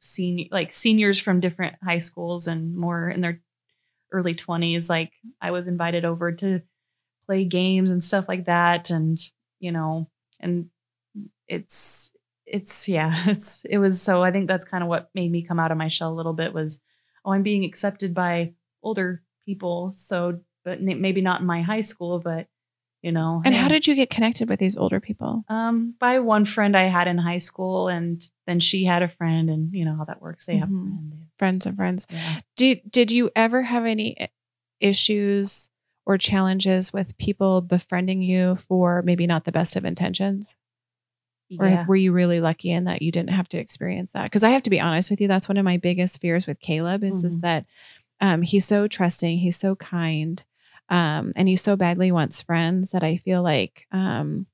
senior, 0.00 0.46
like 0.50 0.70
seniors 0.72 1.18
from 1.18 1.40
different 1.40 1.76
high 1.82 1.98
schools 1.98 2.46
and 2.46 2.76
more 2.76 3.08
in 3.08 3.20
their 3.20 3.40
early 4.12 4.34
twenties. 4.34 4.90
Like 4.90 5.12
I 5.40 5.50
was 5.52 5.66
invited 5.68 6.04
over 6.04 6.32
to 6.32 6.60
play 7.26 7.44
games 7.44 7.90
and 7.90 8.02
stuff 8.02 8.28
like 8.28 8.44
that, 8.46 8.90
and 8.90 9.18
you 9.60 9.72
know, 9.72 10.08
and 10.40 10.68
it's 11.48 12.12
it's 12.46 12.88
yeah, 12.88 13.24
it's 13.28 13.64
it 13.64 13.78
was 13.78 14.00
so. 14.00 14.22
I 14.22 14.30
think 14.30 14.48
that's 14.48 14.64
kind 14.64 14.82
of 14.82 14.88
what 14.88 15.10
made 15.14 15.30
me 15.30 15.42
come 15.42 15.58
out 15.58 15.72
of 15.72 15.78
my 15.78 15.88
shell 15.88 16.12
a 16.12 16.14
little 16.14 16.32
bit 16.34 16.52
was, 16.54 16.80
oh, 17.24 17.32
I'm 17.32 17.42
being 17.42 17.64
accepted 17.64 18.14
by 18.14 18.52
older 18.82 19.22
people, 19.44 19.90
so 19.90 20.40
but 20.64 20.80
maybe 20.82 21.20
not 21.20 21.40
in 21.40 21.46
my 21.46 21.62
high 21.62 21.80
school, 21.82 22.18
but 22.18 22.48
you 23.02 23.12
know. 23.12 23.40
And 23.44 23.54
how 23.54 23.68
did 23.68 23.86
you 23.86 23.94
get 23.94 24.10
connected 24.10 24.48
with 24.48 24.58
these 24.58 24.76
older 24.76 24.98
people? 25.00 25.44
um, 25.48 25.94
by 26.00 26.18
one 26.18 26.44
friend 26.44 26.76
I 26.76 26.84
had 26.84 27.06
in 27.08 27.18
high 27.18 27.38
school, 27.38 27.88
and 27.88 28.24
then 28.46 28.58
she 28.60 28.84
had 28.84 29.02
a 29.02 29.08
friend, 29.08 29.48
and 29.50 29.72
you 29.72 29.84
know 29.84 29.96
how 29.96 30.04
that 30.04 30.20
works. 30.22 30.46
They 30.46 30.56
have 30.56 30.68
Mhm. 30.68 30.88
friends. 30.88 31.12
Friends 31.38 31.66
of 31.66 31.76
friends. 31.76 32.06
Yeah. 32.10 32.40
Did 32.56 32.80
did 32.90 33.12
you 33.12 33.30
ever 33.36 33.62
have 33.62 33.84
any 33.84 34.16
issues 34.80 35.70
or 36.06 36.16
challenges 36.18 36.92
with 36.92 37.16
people 37.18 37.60
befriending 37.60 38.22
you 38.22 38.54
for 38.54 39.02
maybe 39.02 39.26
not 39.26 39.44
the 39.44 39.52
best 39.52 39.76
of 39.76 39.84
intentions? 39.84 40.56
Or 41.58 41.66
yeah. 41.68 41.86
were 41.86 41.96
you 41.96 42.12
really 42.12 42.40
lucky 42.40 42.70
in 42.70 42.84
that 42.84 43.02
you 43.02 43.12
didn't 43.12 43.30
have 43.30 43.48
to 43.50 43.58
experience 43.58 44.12
that? 44.12 44.24
Because 44.24 44.42
I 44.44 44.50
have 44.50 44.62
to 44.64 44.70
be 44.70 44.80
honest 44.80 45.10
with 45.10 45.20
you, 45.20 45.28
that's 45.28 45.48
one 45.48 45.56
of 45.56 45.64
my 45.64 45.76
biggest 45.76 46.20
fears 46.20 46.46
with 46.46 46.60
Caleb 46.60 47.04
is, 47.04 47.22
is 47.24 47.38
Mhm. 47.38 47.42
that 47.42 47.66
um, 48.20 48.42
he's 48.42 48.64
so 48.64 48.88
trusting, 48.88 49.38
he's 49.38 49.56
so 49.56 49.76
kind, 49.76 50.42
um, 50.88 51.32
and 51.36 51.48
he 51.48 51.56
so 51.56 51.76
badly 51.76 52.10
wants 52.10 52.42
friends 52.42 52.90
that 52.92 53.04
I 53.04 53.16
feel 53.16 53.42
like 53.42 53.86
um, 53.92 54.46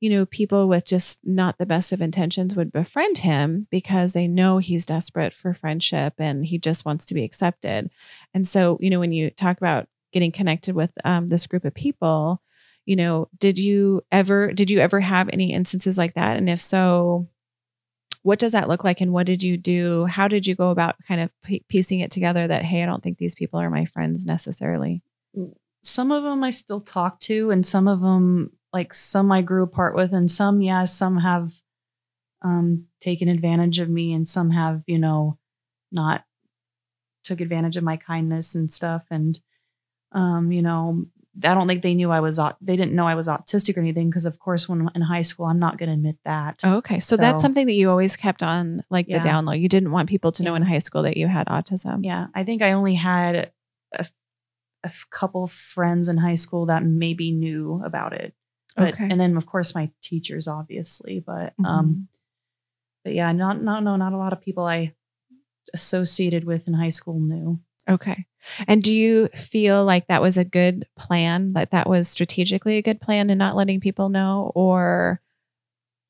you 0.00 0.08
know, 0.08 0.24
people 0.24 0.66
with 0.66 0.86
just 0.86 1.20
not 1.24 1.58
the 1.58 1.66
best 1.66 1.92
of 1.92 2.00
intentions 2.00 2.56
would 2.56 2.72
befriend 2.72 3.18
him 3.18 3.66
because 3.70 4.14
they 4.14 4.26
know 4.26 4.56
he's 4.56 4.86
desperate 4.86 5.34
for 5.34 5.52
friendship 5.52 6.14
and 6.18 6.46
he 6.46 6.58
just 6.58 6.86
wants 6.86 7.04
to 7.04 7.14
be 7.14 7.22
accepted. 7.22 7.90
And 8.32 8.46
so, 8.46 8.78
you 8.80 8.88
know, 8.88 8.98
when 8.98 9.12
you 9.12 9.30
talk 9.30 9.58
about 9.58 9.88
getting 10.12 10.32
connected 10.32 10.74
with 10.74 10.90
um, 11.04 11.28
this 11.28 11.46
group 11.46 11.66
of 11.66 11.74
people, 11.74 12.40
you 12.86 12.96
know, 12.96 13.28
did 13.38 13.58
you 13.58 14.02
ever 14.10 14.52
did 14.52 14.70
you 14.70 14.80
ever 14.80 15.00
have 15.00 15.28
any 15.32 15.52
instances 15.52 15.98
like 15.98 16.14
that? 16.14 16.36
And 16.36 16.48
if 16.48 16.60
so, 16.60 17.28
what 18.22 18.38
does 18.38 18.52
that 18.52 18.68
look 18.68 18.84
like 18.84 19.00
and 19.00 19.12
what 19.12 19.26
did 19.26 19.42
you 19.42 19.56
do? 19.56 20.06
How 20.06 20.28
did 20.28 20.46
you 20.46 20.54
go 20.54 20.70
about 20.70 20.96
kind 21.06 21.20
of 21.20 21.32
piecing 21.68 22.00
it 22.00 22.10
together 22.10 22.46
that 22.46 22.64
hey, 22.64 22.82
I 22.82 22.86
don't 22.86 23.02
think 23.02 23.18
these 23.18 23.34
people 23.34 23.60
are 23.60 23.70
my 23.70 23.84
friends 23.84 24.26
necessarily? 24.26 25.02
some 25.82 26.12
of 26.12 26.22
them 26.22 26.44
I 26.44 26.50
still 26.50 26.80
talk 26.80 27.20
to, 27.20 27.50
and 27.50 27.64
some 27.64 27.88
of 27.88 28.00
them, 28.00 28.52
like 28.72 28.92
some 28.94 29.32
I 29.32 29.42
grew 29.42 29.62
apart 29.62 29.94
with, 29.94 30.12
and 30.12 30.30
some, 30.30 30.60
yeah, 30.60 30.84
some 30.84 31.18
have 31.18 31.52
um, 32.42 32.86
taken 33.00 33.28
advantage 33.28 33.78
of 33.78 33.88
me, 33.88 34.12
and 34.12 34.26
some 34.26 34.50
have, 34.50 34.82
you 34.86 34.98
know, 34.98 35.38
not 35.90 36.24
took 37.24 37.40
advantage 37.40 37.76
of 37.76 37.84
my 37.84 37.96
kindness 37.96 38.54
and 38.54 38.70
stuff. 38.70 39.04
And, 39.10 39.38
um, 40.12 40.52
you 40.52 40.62
know, 40.62 41.06
I 41.36 41.54
don't 41.54 41.68
think 41.68 41.82
they 41.82 41.94
knew 41.94 42.10
I 42.10 42.20
was, 42.20 42.40
they 42.60 42.76
didn't 42.76 42.92
know 42.94 43.06
I 43.06 43.14
was 43.14 43.28
autistic 43.28 43.76
or 43.76 43.80
anything, 43.80 44.10
because 44.10 44.26
of 44.26 44.38
course, 44.38 44.68
when 44.68 44.88
in 44.94 45.02
high 45.02 45.20
school, 45.22 45.46
I'm 45.46 45.58
not 45.60 45.78
going 45.78 45.88
to 45.88 45.94
admit 45.94 46.16
that. 46.24 46.60
Okay. 46.64 46.98
So, 47.00 47.16
that's 47.16 47.40
something 47.40 47.66
that 47.66 47.72
you 47.74 47.88
always 47.88 48.16
kept 48.16 48.42
on 48.42 48.82
like 48.90 49.06
Yeah. 49.08 49.18
the 49.18 49.24
down 49.28 49.44
low. 49.46 49.52
You 49.52 49.68
didn't 49.68 49.92
want 49.92 50.08
people 50.08 50.32
to 50.32 50.42
know 50.42 50.54
in 50.56 50.62
high 50.62 50.78
school 50.78 51.02
that 51.02 51.16
you 51.16 51.28
had 51.28 51.46
autism. 51.46 52.00
Yeah, 52.04 52.26
I 52.34 52.42
think 52.44 52.62
I 52.62 52.72
only 52.72 52.94
had 52.96 53.52
a 54.82 54.90
couple 55.10 55.46
friends 55.46 56.08
in 56.08 56.16
high 56.16 56.34
school 56.36 56.66
that 56.66 56.82
maybe 56.82 57.30
knew 57.32 57.82
about 57.84 58.12
it. 58.14 58.34
But, 58.76 58.94
Okay. 58.94 59.08
And 59.10 59.20
then 59.20 59.36
of 59.36 59.46
course 59.46 59.74
my 59.74 59.90
teachers, 60.02 60.48
obviously. 60.48 61.20
But 61.20 61.52
Mhm. 61.60 61.66
um, 61.66 62.08
but 63.04 63.14
yeah, 63.14 63.30
not 63.32 63.62
not 63.62 63.82
no, 63.84 63.96
not 63.96 64.12
a 64.14 64.16
lot 64.16 64.32
of 64.32 64.40
people 64.40 64.64
I 64.64 64.94
associated 65.74 66.44
with 66.44 66.66
in 66.66 66.74
high 66.74 66.88
school 66.88 67.20
knew. 67.20 67.60
Okay. 67.88 68.26
And 68.66 68.82
do 68.82 68.94
you 68.94 69.28
feel 69.28 69.84
like 69.84 70.06
that 70.06 70.22
was 70.22 70.36
a 70.36 70.44
good 70.44 70.86
plan, 70.96 71.52
that 71.54 71.70
that 71.70 71.88
was 71.88 72.08
strategically 72.08 72.76
a 72.78 72.82
good 72.82 73.00
plan 73.00 73.30
and 73.30 73.38
not 73.38 73.56
letting 73.56 73.80
people 73.80 74.08
know? 74.08 74.52
Or 74.54 75.20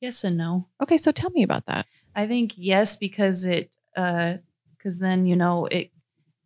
Yes 0.01 0.23
and 0.23 0.35
no. 0.37 0.67
Okay, 0.81 0.97
so 0.97 1.11
tell 1.11 1.29
me 1.29 1.43
about 1.43 1.67
that. 1.67 1.85
I 2.15 2.27
think 2.27 2.53
yes 2.57 2.95
because 2.95 3.45
it 3.45 3.71
uh 3.95 4.35
because 4.77 4.99
then 4.99 5.25
you 5.25 5.35
know 5.35 5.65
it 5.67 5.91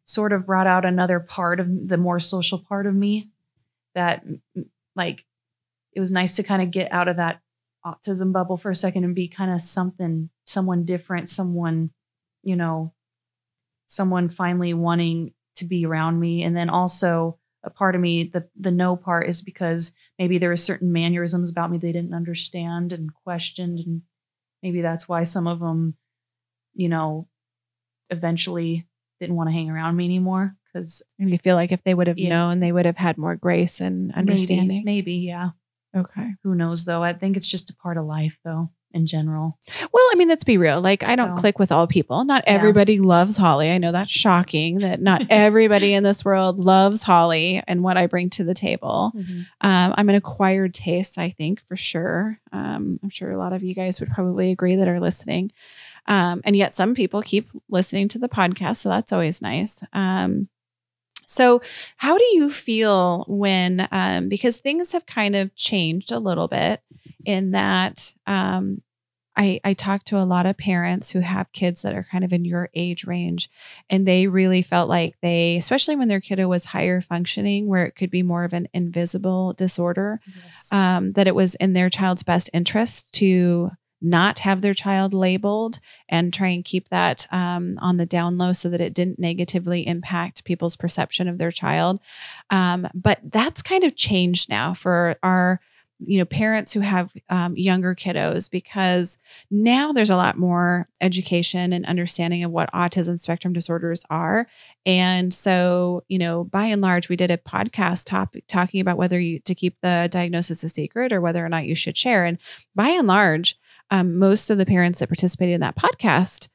sort 0.04 0.34
of 0.34 0.46
brought 0.46 0.68
out 0.68 0.86
another 0.86 1.20
part 1.20 1.60
of 1.60 1.88
the 1.88 1.98
more 1.98 2.20
social 2.20 2.60
part 2.60 2.86
of 2.86 2.94
me 2.94 3.30
that 3.96 4.24
like 4.96 5.26
it 5.94 6.00
was 6.00 6.12
nice 6.12 6.36
to 6.36 6.44
kind 6.44 6.62
of 6.62 6.70
get 6.70 6.92
out 6.92 7.08
of 7.08 7.16
that 7.16 7.40
autism 7.86 8.34
bubble 8.34 8.58
for 8.58 8.70
a 8.70 8.76
second 8.76 9.04
and 9.04 9.16
be 9.16 9.28
kind 9.28 9.52
of 9.52 9.62
something 9.62 10.30
someone 10.46 10.84
different 10.84 11.30
someone 11.30 11.92
you 12.44 12.56
know 12.56 12.94
someone 13.86 14.28
finally 14.30 14.74
wanting 14.74 15.34
to 15.56 15.66
be 15.66 15.86
around 15.86 16.20
me 16.20 16.44
and 16.44 16.56
then 16.56 16.70
also 16.70 17.38
a 17.64 17.70
part 17.70 17.96
of 17.96 18.02
me 18.02 18.24
the 18.24 18.48
the 18.60 18.72
no 18.72 18.96
part 18.96 19.28
is 19.28 19.42
because 19.42 19.92
maybe 20.20 20.38
there 20.38 20.50
were 20.50 20.56
certain 20.56 20.92
mannerisms 20.92 21.50
about 21.50 21.72
me 21.72 21.78
they 21.78 21.92
didn't 21.92 22.14
understand 22.14 22.94
and 22.94 23.14
questioned 23.24 23.80
and 23.80 24.02
maybe 24.62 24.82
that's 24.82 25.08
why 25.10 25.24
some 25.24 25.48
of 25.48 25.60
them 25.60 25.96
you 26.76 26.90
know 26.90 27.28
eventually 28.10 28.88
didn't 29.20 29.36
want 29.36 29.48
to 29.50 29.54
hang 29.54 29.70
around 29.70 29.96
me 29.96 30.06
anymore 30.06 30.56
because 30.66 31.02
And 31.20 31.30
you 31.30 31.38
feel 31.38 31.56
like 31.56 31.72
if 31.72 31.84
they 31.84 31.94
would 31.94 32.08
have 32.08 32.18
Yeah. 32.18 32.30
known, 32.30 32.60
they 32.60 32.72
would 32.72 32.86
have 32.86 32.98
had 32.98 33.18
more 33.18 33.36
grace 33.36 33.80
and 33.82 34.12
understanding. 34.14 34.84
maybe, 34.84 34.84
maybe 34.84 35.14
yeah 35.16 35.50
Okay. 35.96 36.34
who 36.44 36.56
knows 36.56 36.84
though 36.86 37.02
i 37.02 37.14
think 37.14 37.38
it's 37.38 37.48
just 37.48 37.70
a 37.70 37.76
part 37.78 37.98
of 37.98 38.06
life 38.06 38.38
though 38.44 38.70
in 38.96 39.06
general 39.06 39.58
Well, 39.92 40.04
I 40.12 40.16
mean, 40.16 40.28
let's 40.30 40.44
be 40.44 40.58
real. 40.58 40.82
Like, 40.82 41.04
I 41.04 41.16
don't 41.16 41.36
So- 41.36 41.42
click 41.42 41.60
with 41.60 41.72
all 41.72 41.86
people. 41.86 42.24
Not 42.26 42.44
Yeah. 42.48 42.54
everybody 42.54 43.00
loves 43.00 43.38
Holly. 43.38 43.70
I 43.72 43.78
know 43.78 43.92
that's 43.92 44.10
shocking 44.10 44.80
that 44.80 45.02
not 45.02 45.22
everybody 45.30 45.94
in 45.94 46.04
this 46.04 46.24
world 46.26 46.60
loves 46.64 47.04
Holly 47.04 47.62
and 47.68 47.84
what 47.84 47.98
I 47.98 48.08
bring 48.08 48.30
to 48.32 48.44
the 48.44 48.54
table. 48.54 49.12
Um, 49.62 49.94
I'm 49.98 50.10
an 50.10 50.16
acquired 50.16 50.74
taste, 50.74 51.18
I 51.18 51.30
think, 51.30 51.62
for 51.68 51.76
sure. 51.76 52.40
Um, 52.52 52.96
I'm 53.04 53.10
sure 53.10 53.32
a 53.32 53.38
lot 53.38 53.54
of 53.54 53.62
you 53.64 53.76
guys 53.76 54.00
would 54.00 54.10
probably 54.10 54.52
agree 54.52 54.76
that 54.78 54.88
are 54.88 55.00
listening. 55.00 55.52
Um, 56.08 56.42
and 56.46 56.56
yet 56.56 56.74
some 56.74 56.94
people 56.96 57.22
keep 57.22 57.50
listening 57.70 58.08
to 58.10 58.20
the 58.20 58.30
podcast. 58.30 58.78
So 58.78 58.90
that's 58.90 59.12
always 59.12 59.42
nice. 59.42 59.84
Um, 59.94 60.48
so, 61.28 61.60
how 61.98 62.20
do 62.20 62.24
you 62.34 62.52
feel 62.52 63.26
when, 63.28 63.88
um, 63.92 64.30
because 64.30 64.58
things 64.60 64.92
have 64.92 65.08
kind 65.08 65.36
of 65.36 65.56
changed 65.56 66.12
a 66.12 66.20
little 66.20 66.48
bit 66.48 66.82
in 67.26 67.52
that 67.52 68.14
um, 68.28 68.82
I, 69.38 69.60
I 69.64 69.74
talk 69.74 70.04
to 70.06 70.18
a 70.18 70.24
lot 70.24 70.46
of 70.46 70.58
parents 70.58 71.12
who 71.12 71.20
have 71.20 71.52
kids 71.52 71.82
that 71.82 71.94
are 71.94 72.08
kind 72.10 72.24
of 72.24 72.32
in 72.32 72.46
your 72.46 72.70
age 72.74 73.06
range, 73.06 73.50
and 73.90 74.08
they 74.08 74.28
really 74.28 74.62
felt 74.62 74.88
like 74.88 75.16
they, 75.22 75.58
especially 75.58 75.96
when 75.96 76.08
their 76.08 76.22
kiddo 76.22 76.48
was 76.48 76.66
higher 76.66 77.02
functioning, 77.02 77.68
where 77.68 77.86
it 77.86 77.96
could 77.96 78.10
be 78.10 78.24
more 78.24 78.44
of 78.44 78.54
an 78.54 78.68
invisible 78.74 79.54
disorder, 79.54 80.22
yes. 80.44 80.72
um, 80.72 81.12
that 81.14 81.28
it 81.28 81.36
was 81.36 81.56
in 81.56 81.74
their 81.74 81.90
child's 81.90 82.24
best 82.24 82.50
interest 82.54 83.14
to 83.16 83.72
not 84.02 84.40
have 84.40 84.62
their 84.62 84.74
child 84.74 85.14
labeled 85.14 85.80
and 86.08 86.34
try 86.34 86.50
and 86.50 86.64
keep 86.64 86.90
that 86.90 87.26
um, 87.32 87.78
on 87.82 87.98
the 87.98 88.06
down 88.06 88.38
low 88.38 88.54
so 88.54 88.70
that 88.70 88.82
it 88.82 88.94
didn't 88.94 89.18
negatively 89.18 89.88
impact 89.88 90.46
people's 90.46 90.76
perception 90.76 91.28
of 91.28 91.38
their 91.38 91.52
child. 91.52 92.00
Um, 92.52 92.88
but 92.94 93.20
that's 93.24 93.62
kind 93.62 93.84
of 93.84 93.96
changed 93.96 94.50
now 94.50 94.74
for 94.74 95.16
our 95.24 95.60
you 96.00 96.18
know 96.18 96.26
parents 96.26 96.74
who 96.74 96.82
have 96.82 97.14
um, 97.30 97.56
younger 97.56 97.96
kiddos 97.96 98.50
because 98.50 99.18
now 99.50 99.92
there's 99.92 100.10
a 100.10 100.16
lot 100.16 100.38
more 100.38 100.88
education 101.02 101.72
and 101.72 101.86
understanding 101.86 102.44
of 102.44 102.52
what 102.52 102.72
autism 102.74 103.18
spectrum 103.18 103.54
disorders 103.54 104.04
are. 104.10 104.48
And 104.86 105.34
so 105.34 106.04
you 106.08 106.20
know 106.20 106.44
by 106.44 106.66
and 106.66 106.82
large 106.82 107.10
we 107.10 107.16
did 107.16 107.32
a 107.32 107.38
podcast 107.38 108.06
topic 108.06 108.46
talking 108.48 108.82
about 108.82 108.98
whether 108.98 109.20
you 109.20 109.40
to 109.42 109.56
keep 109.56 109.78
the 109.82 110.08
diagnosis 110.12 110.64
a 110.64 110.70
secret 110.70 111.14
or 111.14 111.22
whether 111.22 111.46
or 111.46 111.50
not 111.50 111.66
you 111.66 111.76
should 111.76 111.98
share. 111.98 112.26
And 112.26 112.38
by 112.76 112.90
and 112.90 113.08
large 113.08 113.58
um, 113.92 114.18
most 114.18 114.50
of 114.50 114.58
the 114.58 114.66
parents 114.66 115.00
that 115.00 115.10
participated 115.10 115.56
in 115.56 115.62
that 115.62 115.78
podcast 115.78 116.50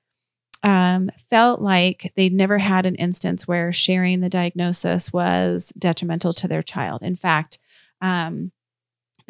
um, 0.62 1.10
felt 1.30 1.62
like 1.62 2.12
they'd 2.16 2.34
never 2.34 2.58
had 2.58 2.84
an 2.84 2.96
instance 2.96 3.48
where 3.48 3.72
sharing 3.72 4.20
the 4.20 4.28
diagnosis 4.28 5.12
was 5.12 5.72
detrimental 5.78 6.34
to 6.34 6.48
their 6.48 6.62
child. 6.62 7.02
In 7.02 7.16
fact 7.16 7.58
um, 8.02 8.52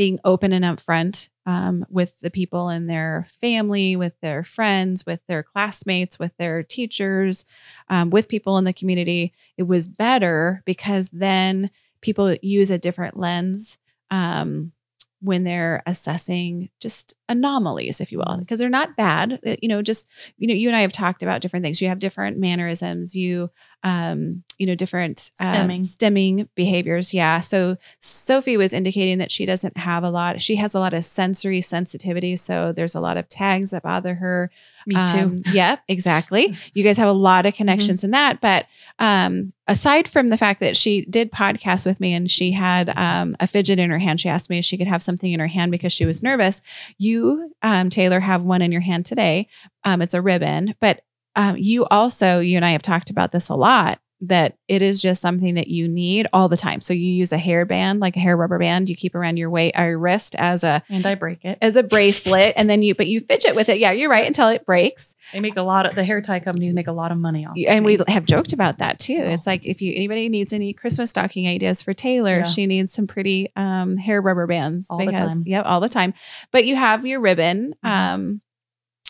being 0.00 0.18
open 0.24 0.50
and 0.54 0.64
upfront 0.64 1.28
um, 1.44 1.84
with 1.90 2.18
the 2.20 2.30
people 2.30 2.70
in 2.70 2.86
their 2.86 3.26
family, 3.28 3.96
with 3.96 4.18
their 4.22 4.42
friends, 4.42 5.04
with 5.04 5.20
their 5.26 5.42
classmates, 5.42 6.18
with 6.18 6.34
their 6.38 6.62
teachers, 6.62 7.44
um, 7.90 8.08
with 8.08 8.26
people 8.26 8.56
in 8.56 8.64
the 8.64 8.72
community. 8.72 9.34
It 9.58 9.64
was 9.64 9.88
better 9.88 10.62
because 10.64 11.10
then 11.10 11.68
people 12.00 12.34
use 12.40 12.70
a 12.70 12.78
different 12.78 13.18
lens 13.18 13.76
um, 14.10 14.72
when 15.20 15.44
they're 15.44 15.82
assessing 15.86 16.70
just 16.80 17.14
anomalies, 17.28 18.00
if 18.00 18.10
you 18.10 18.18
will, 18.18 18.38
because 18.38 18.58
they're 18.58 18.68
not 18.70 18.96
bad. 18.96 19.38
Uh, 19.46 19.56
You 19.62 19.68
know, 19.68 19.82
just 19.82 20.08
you 20.38 20.48
know, 20.48 20.54
you 20.54 20.68
and 20.68 20.76
I 20.76 20.80
have 20.80 20.92
talked 20.92 21.22
about 21.22 21.42
different 21.42 21.62
things. 21.64 21.80
You 21.80 21.88
have 21.88 21.98
different 21.98 22.38
mannerisms. 22.38 23.14
You, 23.14 23.50
um, 23.82 24.42
you 24.58 24.66
know, 24.66 24.74
different 24.74 25.30
um, 25.40 25.48
Stimming. 25.48 25.96
stimming 25.96 26.48
behaviors. 26.54 27.12
Yeah. 27.14 27.40
So 27.40 27.76
Sophie 28.00 28.56
was 28.56 28.72
indicating 28.72 29.18
that 29.18 29.30
she 29.30 29.46
doesn't 29.46 29.76
have 29.76 30.04
a 30.04 30.10
lot. 30.10 30.40
She 30.40 30.56
has 30.56 30.74
a 30.74 30.80
lot 30.80 30.94
of 30.94 31.04
sensory 31.04 31.60
sensitivity. 31.60 32.36
So 32.36 32.72
there's 32.72 32.94
a 32.94 33.00
lot 33.00 33.16
of 33.16 33.28
tags 33.28 33.70
that 33.70 33.82
bother 33.82 34.14
her. 34.14 34.50
Me 34.86 34.94
too 34.94 35.00
Um, 35.00 35.36
yep, 35.52 35.82
exactly. 35.88 36.54
You 36.74 36.84
guys 36.84 36.98
have 36.98 37.08
a 37.08 37.12
lot 37.12 37.46
of 37.46 37.54
connections 37.54 38.04
in 38.04 38.12
that. 38.12 38.40
But 38.40 38.66
um, 38.98 39.52
aside 39.66 40.08
from 40.08 40.28
the 40.28 40.38
fact 40.38 40.60
that 40.60 40.76
she 40.76 41.04
did 41.04 41.32
podcast 41.32 41.84
with 41.84 42.00
me 42.00 42.14
and 42.14 42.30
she 42.30 42.52
had 42.52 42.96
um, 42.96 43.36
a 43.40 43.46
fidget 43.46 43.78
in 43.78 43.90
her 43.90 43.98
hand, 43.98 44.20
she 44.20 44.28
asked 44.28 44.50
me 44.50 44.58
if 44.58 44.64
she 44.64 44.78
could 44.78 44.86
have 44.86 45.02
something 45.02 45.32
in 45.32 45.40
her 45.40 45.46
hand 45.46 45.72
because 45.72 45.92
she 45.92 46.06
was 46.06 46.22
nervous. 46.22 46.62
You, 46.98 47.52
um, 47.62 47.90
Taylor, 47.90 48.20
have 48.20 48.42
one 48.42 48.62
in 48.62 48.72
your 48.72 48.80
hand 48.80 49.04
today. 49.04 49.48
Um, 49.84 50.00
it's 50.00 50.14
a 50.14 50.22
ribbon, 50.22 50.74
but 50.80 51.02
um, 51.36 51.56
you 51.56 51.86
also, 51.86 52.38
you 52.38 52.56
and 52.56 52.64
I 52.64 52.70
have 52.70 52.82
talked 52.82 53.10
about 53.10 53.32
this 53.32 53.48
a 53.48 53.54
lot. 53.54 54.00
That 54.22 54.58
it 54.68 54.82
is 54.82 55.00
just 55.00 55.22
something 55.22 55.54
that 55.54 55.68
you 55.68 55.88
need 55.88 56.26
all 56.34 56.48
the 56.50 56.56
time. 56.56 56.82
So 56.82 56.92
you 56.92 57.10
use 57.10 57.32
a 57.32 57.38
hair 57.38 57.64
band, 57.64 58.00
like 58.00 58.16
a 58.16 58.20
hair 58.20 58.36
rubber 58.36 58.58
band, 58.58 58.90
you 58.90 58.94
keep 58.94 59.14
around 59.14 59.38
your 59.38 59.48
weight 59.48 59.72
or 59.78 59.86
your 59.88 59.98
wrist 59.98 60.34
as 60.38 60.62
a 60.62 60.82
and 60.90 61.06
i 61.06 61.14
break 61.14 61.42
it 61.44 61.56
as 61.62 61.74
a 61.74 61.82
bracelet, 61.82 62.52
and 62.56 62.68
then 62.68 62.82
you 62.82 62.94
but 62.94 63.06
you 63.06 63.20
fidget 63.20 63.54
with 63.54 63.70
it. 63.70 63.78
Yeah, 63.78 63.92
you're 63.92 64.10
right 64.10 64.26
until 64.26 64.48
it 64.48 64.66
breaks. 64.66 65.14
they 65.32 65.40
make 65.40 65.56
a 65.56 65.62
lot 65.62 65.86
of 65.86 65.94
the 65.94 66.04
hair 66.04 66.20
tie 66.20 66.38
companies 66.40 66.74
make 66.74 66.86
a 66.86 66.92
lot 66.92 67.12
of 67.12 67.18
money 67.18 67.46
off 67.46 67.56
and 67.66 67.84
we 67.84 67.98
have 68.08 68.26
joked 68.26 68.52
about 68.52 68.76
that 68.78 68.98
too. 68.98 69.18
It's 69.24 69.46
like 69.46 69.64
if 69.64 69.80
you 69.80 69.94
anybody 69.96 70.28
needs 70.28 70.52
any 70.52 70.74
Christmas 70.74 71.08
stocking 71.10 71.48
ideas 71.48 71.82
for 71.82 71.94
Taylor, 71.94 72.38
Yeah. 72.38 72.44
she 72.44 72.66
needs 72.66 72.92
some 72.92 73.06
pretty 73.06 73.50
um, 73.56 73.96
hair 73.96 74.20
rubber 74.20 74.46
bands 74.46 74.88
All 74.90 74.98
the 74.98 75.10
time. 75.10 75.44
Yep, 75.46 75.64
all 75.66 75.80
the 75.80 75.88
time. 75.88 76.12
But 76.52 76.66
you 76.66 76.76
have 76.76 77.06
your 77.06 77.20
ribbon. 77.20 77.74
Mhm. 77.84 77.88
Um, 77.90 78.40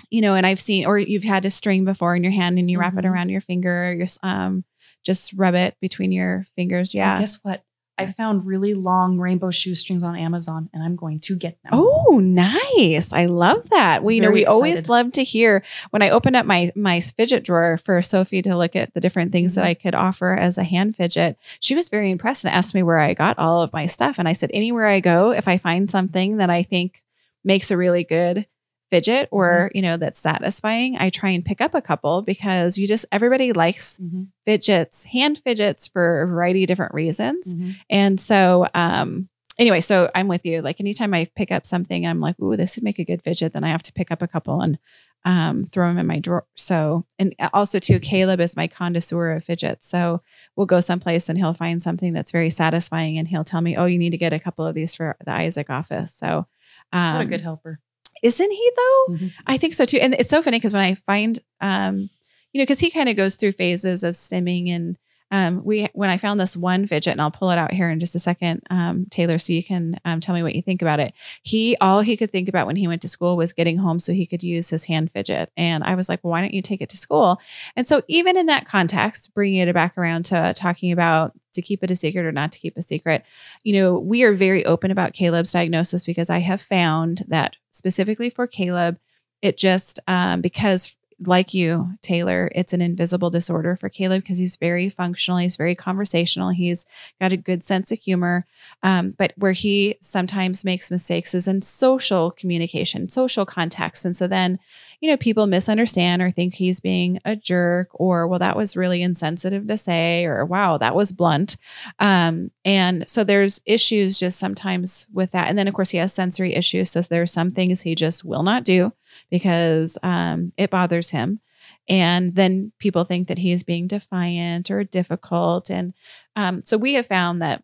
you 0.09 0.21
know, 0.23 0.35
and 0.35 0.45
I've 0.47 0.59
seen, 0.61 0.87
or 0.87 0.99
you've 0.99 1.23
had 1.25 1.45
a 1.45 1.50
string 1.50 1.85
before 1.85 2.17
in 2.17 2.23
your 2.25 2.33
hand, 2.33 2.59
and 2.59 2.69
you 2.71 2.79
wrap 2.81 2.97
it 2.99 3.05
Mhm. 3.05 3.11
around 3.11 3.29
your 3.29 3.40
finger. 3.40 3.90
Or 3.90 3.93
your 3.93 4.07
um, 4.23 4.64
just 5.04 5.33
rub 5.35 5.54
it 5.54 5.76
between 5.80 6.12
your 6.12 6.45
fingers. 6.57 6.95
And 6.95 6.99
Yeah. 6.99 7.19
guess 7.21 7.42
what 7.42 7.64
i 7.99 8.07
found 8.07 8.47
really 8.47 8.73
long 8.73 9.19
rainbow 9.19 9.50
shoestrings 9.50 10.02
on 10.02 10.16
amazon 10.16 10.71
and 10.73 10.83
i'm 10.83 10.97
going 10.97 11.19
to 11.21 11.37
get 11.37 11.59
them 11.62 11.73
Oh, 11.75 12.19
nice! 12.23 13.12
I 13.12 13.26
love 13.26 13.69
that. 13.71 14.02
We 14.02 14.14
you 14.16 14.21
know 14.23 14.28
Very 14.28 14.40
we 14.40 14.47
always 14.47 14.88
love 14.88 15.12
to 15.12 15.23
hear 15.23 15.62
when 15.90 16.02
I 16.02 16.09
opened 16.11 16.35
up 16.37 16.47
my 16.47 16.71
my 16.75 17.00
fidget 17.00 17.45
drawer 17.45 17.76
for 17.76 18.00
Sophie 18.02 18.42
to 18.42 18.57
look 18.57 18.75
at 18.75 18.95
the 18.95 19.00
different 19.00 19.30
things 19.33 19.54
that 19.54 19.64
Mhm. 19.64 19.69
I 19.69 19.75
could 19.75 19.95
offer 19.95 20.35
as 20.35 20.57
a 20.59 20.64
hand 20.64 20.97
fidget. 20.97 21.37
She 21.61 21.75
was 21.75 21.88
very 21.90 22.11
impressed 22.11 22.45
and 22.45 22.54
asked 22.54 22.75
me 22.75 22.83
where 22.83 22.99
I 22.99 23.12
got 23.14 23.38
all 23.38 23.62
of 23.62 23.73
my 23.73 23.87
stuff, 23.87 24.19
and 24.19 24.26
I 24.26 24.33
said 24.33 24.50
anywhere 24.54 24.87
I 24.87 25.00
go, 25.00 25.30
if 25.33 25.47
I 25.47 25.59
find 25.59 25.90
something 25.90 26.38
that 26.38 26.50
I 26.50 26.62
think 26.62 27.02
makes 27.45 27.71
a 27.71 27.76
really 27.76 28.02
good 28.04 28.47
fidget 28.91 29.29
or 29.31 29.71
you 29.75 29.83
know 29.83 29.97
that's 29.97 30.19
satisfying, 30.19 30.97
I 30.99 31.11
try 31.11 31.31
and 31.31 31.45
pick 31.45 31.61
up 31.61 31.75
a 31.75 31.81
couple 31.81 32.23
because 32.23 32.77
you 32.79 32.87
just 32.87 33.07
everybody 33.13 33.53
likes 33.53 33.99
Mhm, 33.99 34.29
fidgets, 34.45 35.05
hand 35.05 35.39
fidgets 35.39 35.87
for 35.89 36.23
a 36.23 36.27
variety 36.27 36.65
of 36.65 36.69
different 36.69 36.95
reasons. 36.95 37.55
mhm. 37.55 37.77
And 37.89 38.21
so, 38.21 38.67
um, 38.75 39.29
anyway, 39.59 39.81
so 39.81 40.11
I'm 40.15 40.29
with 40.29 40.45
you. 40.45 40.61
Like 40.63 40.81
anytime 40.81 41.15
I 41.15 41.27
pick 41.37 41.51
up 41.53 41.67
something, 41.67 42.07
I'm 42.07 42.21
like, 42.21 42.39
ooh, 42.41 42.57
this 42.57 42.77
would 42.77 42.85
make 42.85 42.99
a 42.99 43.05
good 43.05 43.23
fidget. 43.23 43.53
Then 43.53 43.65
I 43.65 43.69
have 43.69 43.83
to 43.83 43.93
pick 43.93 44.11
up 44.11 44.23
a 44.23 44.27
couple 44.29 44.61
and 44.61 44.79
um, 45.27 45.65
throw 45.65 45.87
them 45.87 45.99
in 45.99 46.07
my 46.07 46.19
drawer. 46.19 46.47
So, 46.57 47.05
and 47.19 47.35
also 47.53 47.79
too, 47.79 48.01
Caleb 48.01 48.41
is 48.41 48.57
my 48.57 48.67
connoisseur 48.67 49.33
of 49.33 49.45
fidgets. 49.45 49.87
So 49.87 50.23
we'll 50.57 50.65
go 50.67 50.81
someplace 50.81 51.29
and 51.29 51.37
he'll 51.39 51.53
find 51.53 51.83
something 51.83 52.15
that's 52.15 52.31
very 52.33 52.49
satisfying, 52.51 53.19
and 53.19 53.29
he'll 53.29 53.45
tell 53.45 53.61
me, 53.61 53.77
oh, 53.77 53.85
you 53.85 53.99
need 53.99 54.11
to 54.11 54.17
get 54.17 54.33
a 54.33 54.39
couple 54.39 54.67
of 54.67 54.75
these 54.75 54.95
for 54.95 55.17
the 55.25 55.33
Isaac 55.33 55.69
office. 55.69 56.15
So, 56.15 56.47
um, 56.93 57.15
what 57.17 57.23
a 57.27 57.27
good 57.27 57.43
helper 57.43 57.81
isn't 58.23 58.50
he 58.50 58.73
though? 58.77 59.15
Mhm. 59.15 59.33
I 59.47 59.57
think 59.57 59.75
so 59.75 59.85
too. 59.85 59.99
And 59.99 60.15
it's 60.15 60.31
so 60.31 60.43
funny 60.43 60.59
because 60.59 60.73
when 60.73 60.83
I 60.83 60.95
find, 60.95 61.39
um, 61.61 62.11
you 62.53 62.59
know, 62.59 62.62
because 62.65 62.81
he 62.81 62.91
kind 62.91 63.09
of 63.09 63.17
goes 63.17 63.37
through 63.37 63.53
phases 63.53 64.03
of 64.03 64.15
stimming 64.15 64.71
and 64.71 64.97
um, 65.31 65.63
we 65.65 65.87
when 65.93 66.11
I 66.11 66.17
found 66.17 66.41
this 66.41 66.57
one 66.57 66.87
fidget, 66.87 67.13
and 67.13 67.21
I'll 67.21 67.31
pull 67.31 67.51
it 67.51 67.59
out 67.59 67.73
here 67.73 67.89
in 67.89 68.01
just 68.01 68.15
a 68.15 68.19
second, 68.19 68.63
um, 68.71 69.07
Taylor, 69.11 69.39
so 69.39 69.53
you 69.53 69.63
can 69.63 69.99
um, 70.05 70.21
tell 70.21 70.35
me 70.35 70.43
what 70.43 70.55
you 70.55 70.63
think 70.63 70.83
about 70.83 71.01
it. 71.01 71.15
He 71.43 71.77
all 71.81 72.01
he 72.01 72.17
could 72.17 72.31
think 72.31 72.49
about 72.49 72.67
when 72.67 72.77
he 72.77 72.89
went 72.89 73.03
to 73.03 73.09
school 73.09 73.37
was 73.37 73.53
getting 73.53 73.79
home 73.79 74.01
so 74.01 74.13
he 74.13 74.27
could 74.27 74.43
use 74.43 74.71
his 74.71 74.85
hand 74.85 75.13
fidget, 75.13 75.53
and 75.57 75.85
I 75.85 75.95
was 75.95 76.09
like, 76.09 76.23
well, 76.23 76.33
why 76.33 76.41
don't 76.41 76.55
you 76.55 76.63
take 76.63 76.81
it 76.81 76.89
to 76.91 76.97
school? 76.97 77.41
And 77.77 77.87
so 77.87 78.03
even 78.09 78.37
in 78.37 78.47
that 78.47 78.67
context, 78.67 79.33
bringing 79.35 79.69
it 79.69 79.73
back 79.75 79.97
around 79.97 80.25
to 80.27 80.53
talking 80.55 80.93
about 80.93 81.33
to 81.55 81.63
keep 81.63 81.83
it 81.83 81.91
a 81.91 81.97
secret 81.97 82.25
or 82.25 82.33
not 82.33 82.53
to 82.53 82.59
keep 82.59 82.77
a 82.77 82.83
secret, 82.83 83.25
you 83.63 83.73
know, 83.73 83.99
we 83.99 84.23
are 84.25 84.33
very 84.33 84.65
open 84.67 84.91
about 84.91 85.13
Caleb's 85.13 85.53
diagnosis 85.53 86.05
because 86.05 86.31
I 86.31 86.39
have 86.39 86.61
found 86.61 87.23
that 87.29 87.57
specifically 87.71 88.31
for 88.31 88.47
Caleb, 88.47 88.99
it 89.43 89.57
just 89.57 90.01
um, 90.07 90.41
because 90.41 90.97
like 91.27 91.53
you, 91.53 91.93
Taylor, 92.00 92.50
it's 92.55 92.73
an 92.73 92.81
invisible 92.81 93.31
disorder 93.31 93.77
for 93.77 93.89
Caleb 93.89 94.23
because 94.23 94.39
he's 94.39 94.57
very 94.57 94.89
functional. 94.89 95.39
He's 95.39 95.57
very 95.57 95.75
conversational. 95.75 96.50
He's 96.50 96.87
got 97.21 97.33
a 97.33 97.37
good 97.37 97.62
sense 97.62 97.93
of 97.93 97.99
humor. 97.99 98.47
Um, 98.83 99.15
but 99.19 99.33
where 99.37 99.53
he 99.53 99.97
sometimes 100.00 100.65
makes 100.65 100.91
mistakes 100.91 101.35
is 101.35 101.47
in 101.47 101.62
social 101.62 102.31
communication, 102.31 103.09
social 103.09 103.45
context. 103.45 104.05
And 104.05 104.17
so 104.17 104.27
then, 104.27 104.59
you 105.00 105.11
know, 105.11 105.17
people 105.17 105.47
misunderstand 105.47 106.23
or 106.23 106.31
think 106.31 106.55
he's 106.55 106.81
being 106.81 107.19
a 107.25 107.37
jerk 107.37 107.89
or, 107.93 108.27
well, 108.27 108.39
that 108.39 108.57
was 108.57 108.77
really 108.77 109.03
insensitive 109.03 109.67
to 109.67 109.77
say, 109.77 110.25
or 110.25 110.45
wow, 110.45 110.79
that 110.79 110.95
was 110.95 111.12
blunt. 111.12 111.57
Um, 111.99 112.50
and 112.65 113.07
so 113.09 113.25
there's 113.25 113.61
issues 113.67 114.19
just 114.19 114.39
sometimes 114.39 115.09
with 115.12 115.33
that. 115.33 115.49
And 115.49 115.59
then, 115.59 115.69
of 115.69 115.75
course, 115.75 115.91
he 115.91 115.99
has 115.99 116.15
sensory 116.15 116.55
issues. 116.55 116.91
So 116.91 117.03
there's 117.03 117.33
some 117.33 117.50
things 117.50 117.83
he 117.83 117.95
just 117.95 118.25
will 118.25 118.43
not 118.43 118.65
do 118.65 118.93
because 119.31 119.99
um, 120.02 120.52
it 120.57 120.71
bothers 120.71 121.11
him. 121.11 121.40
And 121.88 122.35
then 122.35 122.73
people 122.79 123.05
think 123.05 123.29
that 123.29 123.38
he 123.38 123.52
is 123.52 123.62
being 123.62 123.87
defiant 123.87 124.71
or 124.71 124.85
difficult. 124.85 125.71
And 125.71 125.93
um, 126.37 126.62
so 126.62 126.76
we 126.76 126.95
have 126.95 127.07
found 127.07 127.43
that 127.43 127.62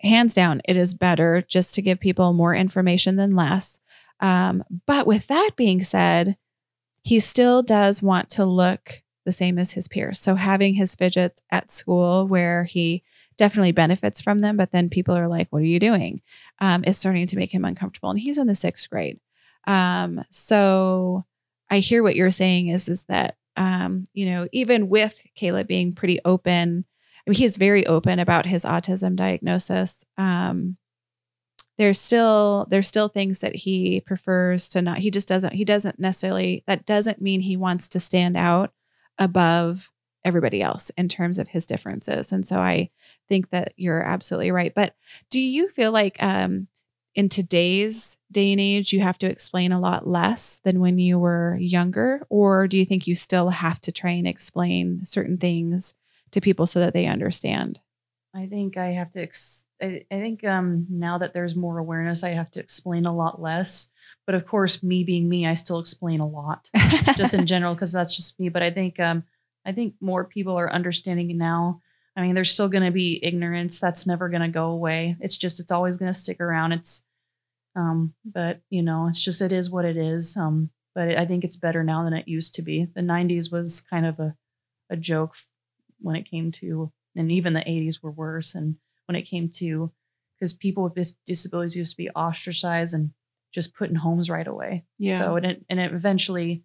hands 0.00 0.34
down, 0.34 0.60
it 0.64 0.76
is 0.76 0.94
better 0.94 1.42
just 1.42 1.74
to 1.74 1.82
give 1.82 2.00
people 2.00 2.32
more 2.32 2.54
information 2.54 3.16
than 3.16 3.34
less. 3.34 3.80
Um, 4.20 4.64
but 4.86 5.06
with 5.06 5.28
that 5.28 5.50
being 5.56 5.82
said, 5.82 6.36
he 7.02 7.20
still 7.20 7.62
does 7.62 8.02
want 8.02 8.30
to 8.30 8.44
look 8.44 9.02
the 9.24 9.32
same 9.32 9.58
as 9.58 9.72
his 9.72 9.88
peers. 9.88 10.18
So 10.18 10.34
having 10.34 10.74
his 10.74 10.94
fidgets 10.94 11.42
at 11.50 11.70
school 11.70 12.26
where 12.26 12.64
he 12.64 13.02
definitely 13.36 13.72
benefits 13.72 14.20
from 14.20 14.38
them, 14.38 14.56
but 14.56 14.72
then 14.72 14.88
people 14.88 15.16
are 15.16 15.28
like, 15.28 15.48
what 15.50 15.62
are 15.62 15.66
you 15.66 15.78
doing? 15.78 16.22
Um, 16.60 16.84
is 16.84 16.98
starting 16.98 17.26
to 17.26 17.36
make 17.36 17.52
him 17.52 17.64
uncomfortable. 17.64 18.10
And 18.10 18.18
he's 18.18 18.38
in 18.38 18.46
the 18.46 18.54
sixth 18.54 18.90
grade. 18.90 19.20
Um, 19.68 20.24
so 20.30 21.24
I 21.70 21.78
hear 21.78 22.02
what 22.02 22.16
you're 22.16 22.30
saying 22.30 22.68
is 22.68 22.88
is 22.88 23.04
that 23.04 23.36
um, 23.56 24.04
you 24.14 24.30
know, 24.30 24.48
even 24.52 24.88
with 24.88 25.26
Caleb 25.34 25.66
being 25.66 25.92
pretty 25.92 26.20
open, 26.24 26.84
I 27.26 27.30
mean, 27.30 27.36
he 27.36 27.44
is 27.44 27.56
very 27.56 27.86
open 27.86 28.20
about 28.20 28.46
his 28.46 28.64
autism 28.64 29.16
diagnosis. 29.16 30.04
Um, 30.16 30.76
there's 31.76 32.00
still 32.00 32.66
there's 32.70 32.88
still 32.88 33.08
things 33.08 33.40
that 33.40 33.54
he 33.54 34.00
prefers 34.00 34.68
to 34.70 34.82
not. 34.82 34.98
He 34.98 35.10
just 35.10 35.28
doesn't. 35.28 35.52
He 35.52 35.64
doesn't 35.64 35.98
necessarily. 35.98 36.64
That 36.66 36.86
doesn't 36.86 37.20
mean 37.20 37.40
he 37.40 37.56
wants 37.56 37.88
to 37.90 38.00
stand 38.00 38.36
out 38.36 38.72
above 39.18 39.90
everybody 40.24 40.62
else 40.62 40.90
in 40.90 41.08
terms 41.08 41.38
of 41.38 41.48
his 41.48 41.66
differences. 41.66 42.32
And 42.32 42.46
so 42.46 42.60
I 42.60 42.90
think 43.28 43.50
that 43.50 43.72
you're 43.76 44.02
absolutely 44.02 44.50
right. 44.50 44.74
But 44.74 44.94
do 45.30 45.40
you 45.40 45.68
feel 45.68 45.92
like 45.92 46.22
um, 46.22 46.68
in 47.18 47.28
today's 47.28 48.16
day 48.30 48.52
and 48.52 48.60
age, 48.60 48.92
you 48.92 49.00
have 49.00 49.18
to 49.18 49.28
explain 49.28 49.72
a 49.72 49.80
lot 49.80 50.06
less 50.06 50.60
than 50.62 50.78
when 50.78 50.98
you 50.98 51.18
were 51.18 51.56
younger? 51.58 52.24
Or 52.30 52.68
do 52.68 52.78
you 52.78 52.84
think 52.84 53.08
you 53.08 53.16
still 53.16 53.48
have 53.48 53.80
to 53.80 53.90
try 53.90 54.10
and 54.10 54.24
explain 54.24 55.04
certain 55.04 55.36
things 55.36 55.94
to 56.30 56.40
people 56.40 56.64
so 56.64 56.78
that 56.78 56.94
they 56.94 57.06
understand? 57.06 57.80
I 58.36 58.46
think 58.46 58.76
I 58.76 58.92
have 58.92 59.10
to. 59.12 59.22
Ex- 59.22 59.66
I, 59.82 60.04
I 60.12 60.14
think 60.20 60.44
um, 60.44 60.86
now 60.88 61.18
that 61.18 61.34
there's 61.34 61.56
more 61.56 61.78
awareness, 61.78 62.22
I 62.22 62.28
have 62.28 62.52
to 62.52 62.60
explain 62.60 63.04
a 63.04 63.12
lot 63.12 63.42
less. 63.42 63.90
But 64.24 64.36
of 64.36 64.46
course, 64.46 64.84
me 64.84 65.02
being 65.02 65.28
me, 65.28 65.44
I 65.44 65.54
still 65.54 65.80
explain 65.80 66.20
a 66.20 66.28
lot, 66.28 66.68
just 67.16 67.34
in 67.34 67.46
general, 67.52 67.74
because 67.74 67.92
that's 67.92 68.14
just 68.14 68.38
me. 68.38 68.48
But 68.48 68.62
I 68.62 68.70
think 68.70 69.00
um, 69.00 69.24
I 69.66 69.72
think 69.72 69.94
more 70.00 70.24
people 70.24 70.56
are 70.56 70.72
understanding 70.72 71.36
now 71.36 71.80
I 72.18 72.20
mean, 72.22 72.34
there's 72.34 72.50
still 72.50 72.68
going 72.68 72.84
to 72.84 72.90
be 72.90 73.20
ignorance. 73.22 73.78
That's 73.78 74.04
never 74.04 74.28
going 74.28 74.42
to 74.42 74.48
go 74.48 74.70
away. 74.70 75.16
It's 75.20 75.36
just, 75.36 75.60
it's 75.60 75.70
always 75.70 75.98
going 75.98 76.12
to 76.12 76.18
stick 76.18 76.40
around. 76.40 76.72
It's, 76.72 77.04
um, 77.78 78.12
but 78.24 78.60
you 78.70 78.82
know, 78.82 79.06
it's 79.06 79.22
just, 79.22 79.40
it 79.40 79.52
is 79.52 79.70
what 79.70 79.84
it 79.84 79.96
is. 79.96 80.36
Um, 80.36 80.70
but 80.94 81.16
I 81.16 81.26
think 81.26 81.44
it's 81.44 81.56
better 81.56 81.84
now 81.84 82.02
than 82.02 82.12
it 82.12 82.26
used 82.26 82.56
to 82.56 82.62
be. 82.62 82.88
The 82.92 83.02
90s 83.02 83.52
was 83.52 83.80
kind 83.80 84.04
of 84.04 84.18
a, 84.18 84.34
a 84.90 84.96
joke 84.96 85.36
when 86.00 86.16
it 86.16 86.28
came 86.28 86.50
to, 86.52 86.90
and 87.14 87.30
even 87.30 87.52
the 87.52 87.60
80s 87.60 88.02
were 88.02 88.10
worse. 88.10 88.56
And 88.56 88.76
when 89.06 89.14
it 89.14 89.22
came 89.22 89.48
to, 89.56 89.92
because 90.34 90.52
people 90.52 90.82
with 90.82 91.14
disabilities 91.24 91.76
used 91.76 91.92
to 91.92 92.02
be 92.02 92.10
ostracized 92.10 92.94
and 92.94 93.12
just 93.54 93.76
put 93.76 93.90
in 93.90 93.96
homes 93.96 94.28
right 94.28 94.46
away. 94.46 94.84
Yeah. 94.98 95.18
So 95.18 95.36
and 95.36 95.46
it, 95.46 95.64
and 95.68 95.78
it 95.78 95.92
eventually, 95.92 96.64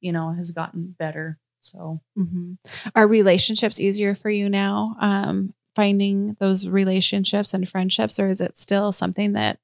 you 0.00 0.12
know, 0.12 0.32
has 0.32 0.50
gotten 0.50 0.94
better. 0.98 1.38
So, 1.60 2.00
mm-hmm. 2.18 2.54
are 2.94 3.06
relationships 3.06 3.80
easier 3.80 4.14
for 4.14 4.28
you 4.28 4.50
now? 4.50 4.96
Um, 5.00 5.54
finding 5.74 6.36
those 6.38 6.68
relationships 6.68 7.54
and 7.54 7.68
friendships, 7.68 8.18
or 8.18 8.28
is 8.28 8.40
it 8.40 8.56
still 8.56 8.92
something 8.92 9.32
that 9.32 9.58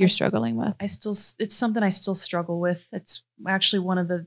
you're 0.00 0.08
struggling 0.08 0.56
with? 0.56 0.74
I 0.80 0.86
still, 0.86 1.12
it's 1.12 1.54
something 1.54 1.82
I 1.82 1.90
still 1.90 2.14
struggle 2.14 2.58
with. 2.58 2.86
It's 2.92 3.24
actually 3.46 3.80
one 3.80 3.98
of 3.98 4.08
the 4.08 4.26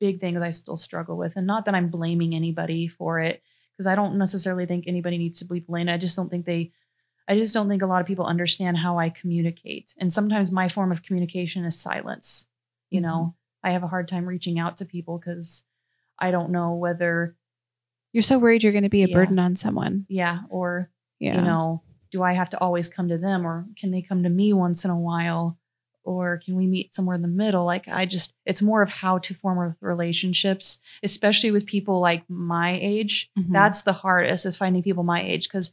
big 0.00 0.20
things 0.20 0.42
I 0.42 0.50
still 0.50 0.76
struggle 0.76 1.16
with. 1.16 1.36
And 1.36 1.46
not 1.46 1.66
that 1.66 1.74
I'm 1.74 1.88
blaming 1.88 2.34
anybody 2.34 2.88
for 2.88 3.20
it, 3.20 3.42
because 3.72 3.86
I 3.86 3.94
don't 3.94 4.18
necessarily 4.18 4.66
think 4.66 4.84
anybody 4.86 5.18
needs 5.18 5.38
to 5.40 5.44
be 5.44 5.60
blamed. 5.60 5.90
I 5.90 5.98
just 5.98 6.16
don't 6.16 6.28
think 6.30 6.46
they, 6.46 6.72
I 7.28 7.36
just 7.36 7.52
don't 7.54 7.68
think 7.68 7.82
a 7.82 7.86
lot 7.86 8.00
of 8.00 8.06
people 8.06 8.24
understand 8.24 8.78
how 8.78 8.98
I 8.98 9.10
communicate. 9.10 9.94
And 9.98 10.12
sometimes 10.12 10.50
my 10.50 10.68
form 10.68 10.90
of 10.92 11.02
communication 11.02 11.64
is 11.64 11.78
silence. 11.78 12.48
You 12.90 13.00
know, 13.00 13.34
mm-hmm. 13.62 13.68
I 13.68 13.72
have 13.72 13.82
a 13.82 13.88
hard 13.88 14.08
time 14.08 14.26
reaching 14.26 14.58
out 14.58 14.78
to 14.78 14.84
people 14.84 15.18
because 15.18 15.64
I 16.18 16.30
don't 16.30 16.50
know 16.50 16.74
whether 16.74 17.36
you're 18.12 18.22
so 18.22 18.38
worried 18.38 18.62
you're 18.62 18.72
going 18.72 18.84
to 18.84 18.88
be 18.88 19.02
a 19.02 19.08
yeah, 19.08 19.14
burden 19.14 19.38
on 19.38 19.56
someone. 19.56 20.06
Yeah. 20.08 20.40
Or, 20.48 20.90
yeah. 21.18 21.36
you 21.36 21.42
know, 21.42 21.82
do 22.10 22.22
I 22.22 22.32
have 22.32 22.50
to 22.50 22.60
always 22.60 22.88
come 22.88 23.08
to 23.08 23.18
them 23.18 23.46
or 23.46 23.66
can 23.78 23.90
they 23.90 24.02
come 24.02 24.22
to 24.22 24.28
me 24.28 24.52
once 24.52 24.84
in 24.84 24.90
a 24.90 24.98
while? 24.98 25.58
Or 26.04 26.40
can 26.44 26.54
we 26.54 26.68
meet 26.68 26.94
somewhere 26.94 27.16
in 27.16 27.22
the 27.22 27.28
middle? 27.28 27.64
Like, 27.64 27.88
I 27.88 28.06
just, 28.06 28.36
it's 28.44 28.62
more 28.62 28.80
of 28.80 28.88
how 28.88 29.18
to 29.18 29.34
form 29.34 29.74
relationships, 29.80 30.80
especially 31.02 31.50
with 31.50 31.66
people 31.66 31.98
like 31.98 32.22
my 32.28 32.78
age. 32.80 33.28
Mm-hmm. 33.36 33.52
That's 33.52 33.82
the 33.82 33.92
hardest 33.92 34.46
is 34.46 34.56
finding 34.56 34.84
people 34.84 35.02
my 35.02 35.20
age. 35.20 35.48
Cause 35.48 35.72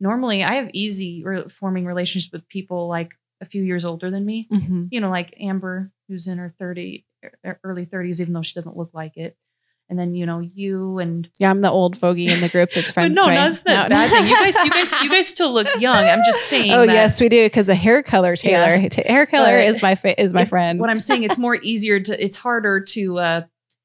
normally 0.00 0.42
I 0.42 0.54
have 0.54 0.70
easy 0.72 1.22
re- 1.22 1.48
forming 1.48 1.84
relationships 1.84 2.32
with 2.32 2.48
people 2.48 2.88
like 2.88 3.10
a 3.42 3.44
few 3.44 3.62
years 3.62 3.84
older 3.84 4.10
than 4.10 4.24
me. 4.24 4.48
Mm-hmm. 4.50 4.86
You 4.90 5.00
know, 5.02 5.10
like 5.10 5.34
Amber, 5.38 5.92
who's 6.08 6.28
in 6.28 6.38
her 6.38 6.54
30, 6.58 7.04
early 7.62 7.84
30s, 7.84 8.22
even 8.22 8.32
though 8.32 8.42
she 8.42 8.54
doesn't 8.54 8.76
look 8.76 8.90
like 8.94 9.18
it 9.18 9.36
and 9.88 9.98
then 9.98 10.14
you 10.14 10.26
know 10.26 10.40
you 10.40 10.98
and 10.98 11.28
yeah, 11.38 11.50
I'm 11.50 11.60
the 11.60 11.70
old 11.70 11.96
fogey 11.96 12.28
in 12.28 12.40
the 12.40 12.48
group 12.48 12.70
that's 12.72 12.90
friends. 12.92 13.16
no, 13.16 13.24
right? 13.24 13.34
that's 13.34 13.60
the 13.60 13.70
no. 13.74 13.88
bad 13.88 14.10
thing. 14.10 14.26
You 14.26 14.36
guys, 14.36 14.64
you 14.64 14.70
guys, 14.70 14.92
you 15.02 15.10
guys 15.10 15.28
still 15.28 15.52
look 15.52 15.68
young. 15.80 15.96
I'm 15.96 16.22
just 16.24 16.46
saying. 16.46 16.72
Oh 16.72 16.82
yes, 16.82 17.20
we 17.20 17.28
do 17.28 17.44
because 17.46 17.68
a 17.68 17.74
hair 17.74 18.02
color, 18.02 18.36
Taylor. 18.36 18.74
Yeah. 18.76 18.88
Hair 19.06 19.26
color 19.26 19.58
but 19.58 19.64
is 19.64 19.82
my 19.82 19.94
fa- 19.94 20.20
is 20.20 20.32
my 20.32 20.44
friend. 20.44 20.80
What 20.80 20.90
I'm 20.90 21.00
saying, 21.00 21.24
it's 21.24 21.38
more 21.38 21.54
easier 21.62 22.00
to. 22.00 22.24
It's 22.24 22.36
harder 22.36 22.80
to. 22.80 23.18
uh 23.18 23.40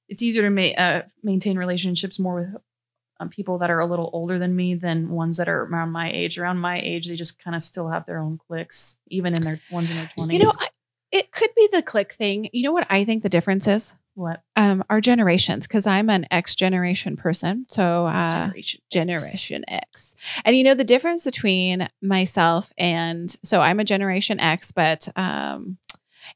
It's 0.07 0.23
easier 0.23 0.43
to 0.43 0.49
ma- 0.49 0.83
uh, 0.83 1.01
maintain 1.23 1.57
relationships 1.57 2.17
more 2.19 2.35
with 2.35 2.62
um, 3.19 3.29
people 3.29 3.57
that 3.59 3.69
are 3.69 3.79
a 3.79 3.85
little 3.85 4.09
older 4.13 4.39
than 4.39 4.55
me 4.55 4.75
than 4.75 5.09
ones 5.09 5.38
that 5.38 5.49
are 5.49 5.63
around 5.63 5.91
my 5.91 6.09
age. 6.12 6.38
Around 6.39 6.57
my 6.59 6.79
age, 6.79 7.07
they 7.07 7.15
just 7.15 7.38
kind 7.43 7.55
of 7.55 7.62
still 7.62 7.89
have 7.89 8.05
their 8.05 8.19
own 8.19 8.38
cliques, 8.47 8.97
even 9.09 9.35
in 9.35 9.43
their 9.43 9.59
ones 9.69 9.91
in 9.91 9.97
their 9.97 10.09
twenties. 10.15 10.39
You 10.39 10.45
know, 10.45 10.51
I, 10.62 10.67
it 11.12 11.31
could 11.31 11.49
be 11.55 11.67
the 11.73 11.81
clique 11.81 12.13
thing. 12.13 12.49
You 12.53 12.63
know 12.63 12.71
what 12.71 12.88
I 12.89 13.03
think 13.03 13.23
the 13.23 13.29
difference 13.29 13.67
is? 13.67 13.97
What? 14.15 14.41
Um, 14.55 14.83
our 14.89 14.99
generations, 14.99 15.67
because 15.67 15.87
I'm 15.87 16.09
an 16.09 16.25
X 16.29 16.55
generation 16.55 17.15
person. 17.15 17.65
So 17.69 18.05
uh 18.07 18.47
Generation, 18.47 18.81
generation 18.91 19.65
X. 19.67 20.15
X. 20.15 20.15
And 20.43 20.57
you 20.57 20.63
know 20.63 20.73
the 20.73 20.83
difference 20.83 21.25
between 21.25 21.87
myself 22.01 22.73
and 22.77 23.29
so 23.43 23.61
I'm 23.61 23.79
a 23.79 23.85
Generation 23.85 24.39
X, 24.39 24.71
but 24.71 25.07
um 25.15 25.77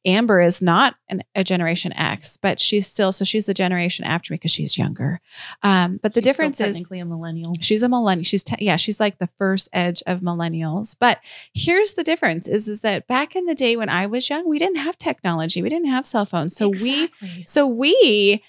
Amber 0.06 0.42
is 0.42 0.62
not 0.62 0.96
an, 1.10 1.24
a 1.36 1.44
Generation 1.44 1.94
X, 1.94 2.38
but 2.38 2.60
she's 2.60 2.88
still 2.88 3.12
so 3.12 3.26
she's 3.26 3.46
the 3.46 3.54
generation 3.54 4.06
after 4.06 4.34
me 4.34 4.36
because 4.36 4.52
she's 4.52 4.78
younger. 4.78 5.22
Um, 5.62 6.00
but 6.02 6.14
the 6.14 6.22
she's 6.22 6.32
difference 6.32 6.60
is 6.60 6.76
technically 6.76 7.00
a 7.00 7.06
millennial. 7.06 7.56
She's 7.60 7.84
a 7.84 7.90
millennial. 7.90 8.24
She's 8.24 8.44
te- 8.44 8.64
yeah, 8.64 8.76
she's 8.76 9.00
like 9.00 9.20
the 9.20 9.30
first 9.38 9.70
edge 9.74 10.04
of 10.08 10.22
millennials. 10.22 10.96
But 11.00 11.20
here's 11.54 11.94
the 11.94 12.04
difference: 12.04 12.48
is 12.48 12.68
is 12.68 12.82
that 12.82 13.08
back 13.08 13.36
in 13.36 13.46
the 13.46 13.56
day 13.56 13.76
when 13.76 13.90
I 13.90 14.06
was 14.06 14.30
young, 14.30 14.48
we 14.48 14.60
didn't 14.60 14.78
have 14.78 14.98
technology, 14.98 15.62
we 15.62 15.70
didn't 15.70 15.90
have 15.90 16.06
cell 16.06 16.26
phones, 16.26 16.56
so 16.56 16.70
exactly. 16.70 17.30
we 17.38 17.44
so 17.46 17.68
we 17.68 18.44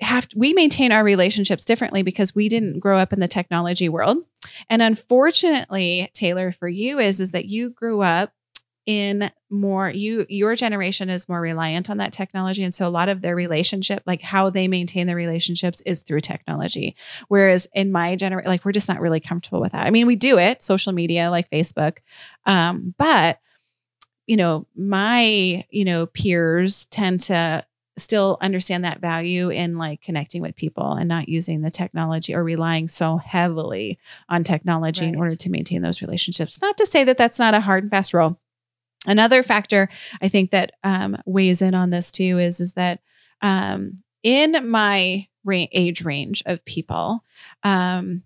have 0.00 0.28
to, 0.28 0.38
we 0.38 0.52
maintain 0.52 0.92
our 0.92 1.04
relationships 1.04 1.64
differently 1.64 2.02
because 2.02 2.34
we 2.34 2.48
didn't 2.48 2.80
grow 2.80 2.98
up 2.98 3.12
in 3.12 3.20
the 3.20 3.28
technology 3.28 3.88
world. 3.88 4.18
And 4.68 4.82
unfortunately, 4.82 6.10
Taylor, 6.12 6.52
for 6.52 6.68
you 6.68 6.98
is 6.98 7.20
is 7.20 7.32
that 7.32 7.46
you 7.46 7.70
grew 7.70 8.02
up 8.02 8.32
in 8.86 9.30
more 9.48 9.88
you 9.90 10.26
your 10.28 10.56
generation 10.56 11.08
is 11.08 11.28
more 11.28 11.40
reliant 11.40 11.88
on 11.88 11.98
that 11.98 12.12
technology 12.12 12.64
and 12.64 12.74
so 12.74 12.88
a 12.88 12.90
lot 12.90 13.08
of 13.08 13.22
their 13.22 13.36
relationship 13.36 14.02
like 14.06 14.22
how 14.22 14.50
they 14.50 14.66
maintain 14.66 15.06
their 15.06 15.16
relationships 15.16 15.80
is 15.82 16.00
through 16.00 16.18
technology 16.18 16.96
whereas 17.28 17.68
in 17.74 17.92
my 17.92 18.16
generation 18.16 18.50
like 18.50 18.64
we're 18.64 18.72
just 18.72 18.88
not 18.88 19.00
really 19.00 19.20
comfortable 19.20 19.60
with 19.60 19.70
that 19.72 19.86
i 19.86 19.90
mean 19.90 20.06
we 20.06 20.16
do 20.16 20.36
it 20.36 20.62
social 20.62 20.92
media 20.92 21.30
like 21.30 21.48
facebook 21.50 21.98
um 22.46 22.92
but 22.98 23.38
you 24.26 24.36
know 24.36 24.66
my 24.74 25.62
you 25.70 25.84
know 25.84 26.06
peers 26.06 26.86
tend 26.86 27.20
to 27.20 27.64
still 27.96 28.38
understand 28.40 28.84
that 28.84 29.00
value 29.00 29.50
in 29.50 29.76
like 29.76 30.00
connecting 30.00 30.40
with 30.40 30.56
people 30.56 30.94
and 30.94 31.08
not 31.08 31.28
using 31.28 31.60
the 31.60 31.70
technology 31.70 32.34
or 32.34 32.42
relying 32.42 32.88
so 32.88 33.18
heavily 33.18 33.98
on 34.28 34.42
technology 34.42 35.04
right. 35.04 35.12
in 35.12 35.20
order 35.20 35.36
to 35.36 35.50
maintain 35.50 35.82
those 35.82 36.00
relationships. 36.00 36.60
Not 36.62 36.76
to 36.78 36.86
say 36.86 37.04
that 37.04 37.18
that's 37.18 37.38
not 37.38 37.54
a 37.54 37.60
hard 37.60 37.84
and 37.84 37.90
fast 37.90 38.14
rule. 38.14 38.40
Another 39.06 39.42
factor 39.42 39.88
I 40.20 40.28
think 40.28 40.50
that 40.50 40.72
um, 40.84 41.16
weighs 41.26 41.60
in 41.60 41.74
on 41.74 41.90
this 41.90 42.10
too 42.10 42.38
is 42.38 42.60
is 42.60 42.74
that 42.74 43.00
um, 43.40 43.96
in 44.22 44.70
my 44.70 45.26
ra- 45.44 45.66
age 45.72 46.04
range 46.04 46.42
of 46.46 46.64
people, 46.64 47.24
um, 47.64 48.22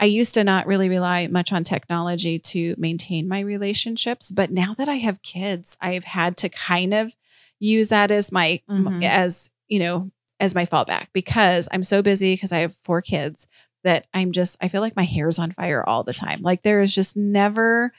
I 0.00 0.04
used 0.04 0.34
to 0.34 0.44
not 0.44 0.66
really 0.66 0.88
rely 0.88 1.26
much 1.26 1.52
on 1.52 1.64
technology 1.64 2.38
to 2.38 2.74
maintain 2.78 3.28
my 3.28 3.40
relationships, 3.40 4.30
but 4.30 4.50
now 4.50 4.74
that 4.74 4.88
I 4.88 4.96
have 4.96 5.22
kids, 5.22 5.76
I've 5.80 6.04
had 6.04 6.36
to 6.38 6.48
kind 6.48 6.94
of 6.94 7.14
use 7.58 7.88
that 7.88 8.10
as 8.10 8.30
my 8.30 8.60
mm-hmm. 8.68 9.02
as 9.02 9.50
you 9.68 9.80
know 9.80 10.10
as 10.40 10.54
my 10.54 10.64
fallback 10.64 11.08
because 11.12 11.68
I'm 11.72 11.82
so 11.82 12.02
busy 12.02 12.34
because 12.34 12.52
I 12.52 12.58
have 12.58 12.74
four 12.84 13.02
kids 13.02 13.48
that 13.84 14.06
I'm 14.14 14.32
just 14.32 14.56
I 14.62 14.68
feel 14.68 14.80
like 14.80 14.96
my 14.96 15.04
hair's 15.04 15.38
on 15.38 15.52
fire 15.52 15.84
all 15.84 16.04
the 16.04 16.12
time. 16.12 16.40
Like 16.42 16.62
there 16.62 16.80
is 16.80 16.94
just 16.94 17.16
never 17.16 17.92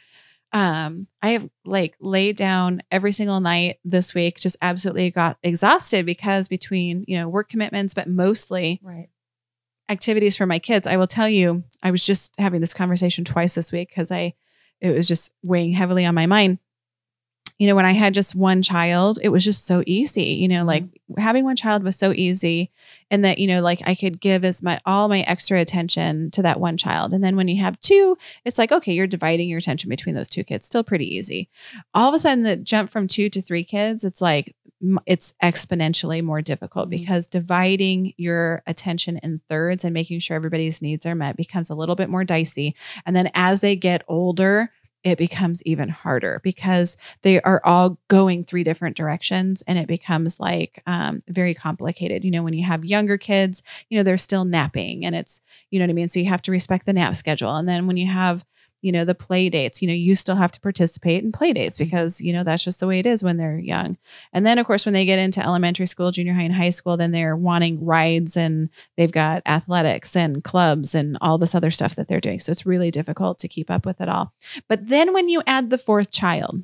um 0.52 1.02
I 1.22 1.30
have 1.30 1.48
like 1.66 1.96
laid 2.00 2.36
down 2.36 2.82
every 2.92 3.12
single 3.12 3.40
night 3.40 3.80
this 3.84 4.14
week 4.16 4.40
just 4.40 4.58
absolutely 4.62 5.12
got 5.12 5.38
exhausted 5.44 6.06
because 6.06 6.48
between, 6.48 7.06
you 7.08 7.18
know, 7.18 7.28
work 7.30 7.50
commitments 7.50 7.94
but 7.94 8.08
mostly 8.10 8.80
right 8.82 9.10
activities 9.90 10.38
for 10.38 10.46
my 10.46 10.60
kids. 10.60 10.86
I 10.86 10.98
will 10.98 11.08
tell 11.08 11.30
you 11.30 11.64
I 11.82 11.92
was 11.92 12.06
just 12.06 12.34
having 12.40 12.62
this 12.62 12.74
conversation 12.74 13.26
twice 13.26 13.56
this 13.56 13.72
week 13.72 13.94
cuz 13.94 14.12
I 14.12 14.34
it 14.82 14.92
was 14.92 15.08
just 15.08 15.32
weighing 15.44 15.74
heavily 15.74 16.06
on 16.06 16.16
my 16.16 16.26
mind 16.26 16.60
you 17.60 17.67
know, 17.67 17.76
when 17.76 17.86
I 17.86 17.91
had 17.91 18.13
just 18.13 18.36
one 18.36 18.62
child, 18.62 19.19
it 19.22 19.30
was 19.30 19.43
just 19.43 19.67
so 19.67 19.84
easy. 19.86 20.24
You 20.24 20.48
know, 20.48 20.63
like 20.63 20.86
mm-hmm. 20.86 21.22
having 21.22 21.43
one 21.43 21.58
child 21.58 21.84
was 21.84 21.98
so 21.98 22.13
easy, 22.13 22.72
and 23.12 23.24
that 23.26 23.38
you 23.38 23.48
know, 23.48 23.62
like 23.62 23.82
I 23.86 23.93
could 23.95 24.22
give 24.22 24.45
as 24.45 24.63
my 24.63 24.80
all 24.86 25.10
my 25.10 25.22
extra 25.22 25.60
attention 25.60 26.32
to 26.32 26.41
that 26.41 26.60
one 26.60 26.78
child. 26.78 27.13
And 27.13 27.22
then 27.22 27.36
when 27.36 27.50
you 27.50 27.62
have 27.62 27.80
two, 27.82 28.17
it's 28.45 28.58
like 28.58 28.72
okay, 28.72 28.93
you're 28.93 29.08
dividing 29.08 29.50
your 29.50 29.60
attention 29.60 29.89
between 29.89 30.15
those 30.15 30.30
two 30.30 30.45
kids. 30.45 30.65
Still 30.65 30.86
pretty 30.86 31.13
easy. 31.13 31.50
All 31.93 32.08
of 32.08 32.15
a 32.15 32.19
sudden, 32.19 32.43
the 32.43 32.56
jump 32.56 32.89
from 32.89 33.08
two 33.08 33.30
to 33.30 33.41
three 33.41 33.65
kids, 33.65 34.06
it's 34.06 34.22
like 34.22 34.56
it's 35.06 35.34
exponentially 35.43 36.24
more 36.24 36.41
difficult 36.41 36.86
mm-hmm. 36.86 37.02
because 37.02 37.28
dividing 37.28 38.13
your 38.15 38.63
attention 38.65 39.17
in 39.22 39.41
thirds 39.50 39.84
and 39.84 39.93
making 39.93 40.19
sure 40.19 40.38
everybody's 40.38 40.82
needs 40.82 41.06
are 41.06 41.15
met 41.15 41.36
becomes 41.36 41.69
a 41.69 41.76
little 41.76 41.95
bit 41.95 42.10
more 42.10 42.24
dicey. 42.24 42.76
And 43.06 43.15
then 43.15 43.30
as 43.34 43.60
they 43.60 43.76
get 43.76 44.04
older, 44.08 44.72
it 45.04 45.18
becomes 45.18 45.64
even 45.66 45.90
harder 45.90 46.42
because 46.44 46.98
they 47.22 47.42
are 47.42 47.62
all 47.64 47.98
going 48.10 48.44
three 48.44 48.64
different 48.64 48.98
directions 48.98 49.64
and 49.68 49.80
it 49.80 49.88
becomes 49.88 50.40
like 50.40 50.82
um, 50.88 51.24
very 51.28 51.54
complicated. 51.54 52.26
You 52.26 52.32
know, 52.32 52.44
when 52.44 52.54
you 52.54 52.66
have 52.66 52.84
younger 52.84 53.18
kids, 53.18 53.64
you 53.90 53.98
know, 53.98 54.04
they're 54.04 54.18
still 54.18 54.46
napping 54.46 55.06
and 55.06 55.16
it's, 55.16 55.42
you 55.72 55.80
know 55.80 55.86
what 55.86 55.92
I 55.92 55.94
mean? 55.94 56.08
So 56.10 56.20
you 56.20 56.26
have 56.28 56.42
to 56.44 56.52
respect 56.52 56.86
the 56.86 56.94
nap 56.94 57.16
schedule. 57.16 57.56
And 57.56 57.68
then 57.68 57.88
when 57.88 57.98
you 57.98 58.08
have 58.08 58.44
you 58.82 58.92
know 58.92 59.06
the 59.06 59.15
play 59.15 59.50
dates. 59.50 59.82
You 59.82 59.88
know 59.88 59.94
you 59.94 60.15
still 60.15 60.36
have 60.36 60.52
to 60.52 60.62
participate 60.62 61.24
in 61.24 61.32
play 61.32 61.54
dates 61.54 61.76
mm-hmm. 61.76 61.86
because 61.86 62.22
you 62.22 62.34
know 62.34 62.44
that's 62.44 62.63
just 62.63 62.80
the 62.80 62.88
way 62.88 63.00
it 63.00 63.06
is 63.06 63.24
when 63.24 63.38
they're 63.38 63.60
young. 63.60 63.98
And 64.34 64.46
then 64.46 64.58
of 64.58 64.65
course 64.65 64.86
when 64.86 64.94
they 64.94 65.06
get 65.06 65.20
into 65.20 65.44
elementary 65.44 65.88
school 65.88 66.12
junior 66.12 66.34
high 66.34 66.44
and 66.44 66.54
high 66.54 66.70
school 66.70 66.98
then 66.98 67.12
they're 67.12 67.36
wanting 67.36 67.84
rides 67.84 68.38
and 68.38 68.70
they've 68.98 69.12
got 69.12 69.42
athletics 69.46 70.15
and 70.15 70.44
clubs 70.44 70.96
and 70.96 71.18
all 71.22 71.38
this 71.38 71.56
other 71.56 71.72
stuff 71.72 71.96
that 71.96 72.08
they're 72.08 72.20
doing. 72.20 72.39
So 72.39 72.52
it's 72.52 72.65
really 72.65 72.92
difficult 72.92 73.39
to 73.39 73.48
keep 73.48 73.70
up 73.70 73.86
with 73.86 74.02
it 74.02 74.10
all. 74.10 74.34
But 74.68 74.88
then 74.88 75.13
when 75.13 75.30
you 75.30 75.44
add 75.46 75.70
the 75.70 75.78
fourth 75.78 76.12
child 76.12 76.63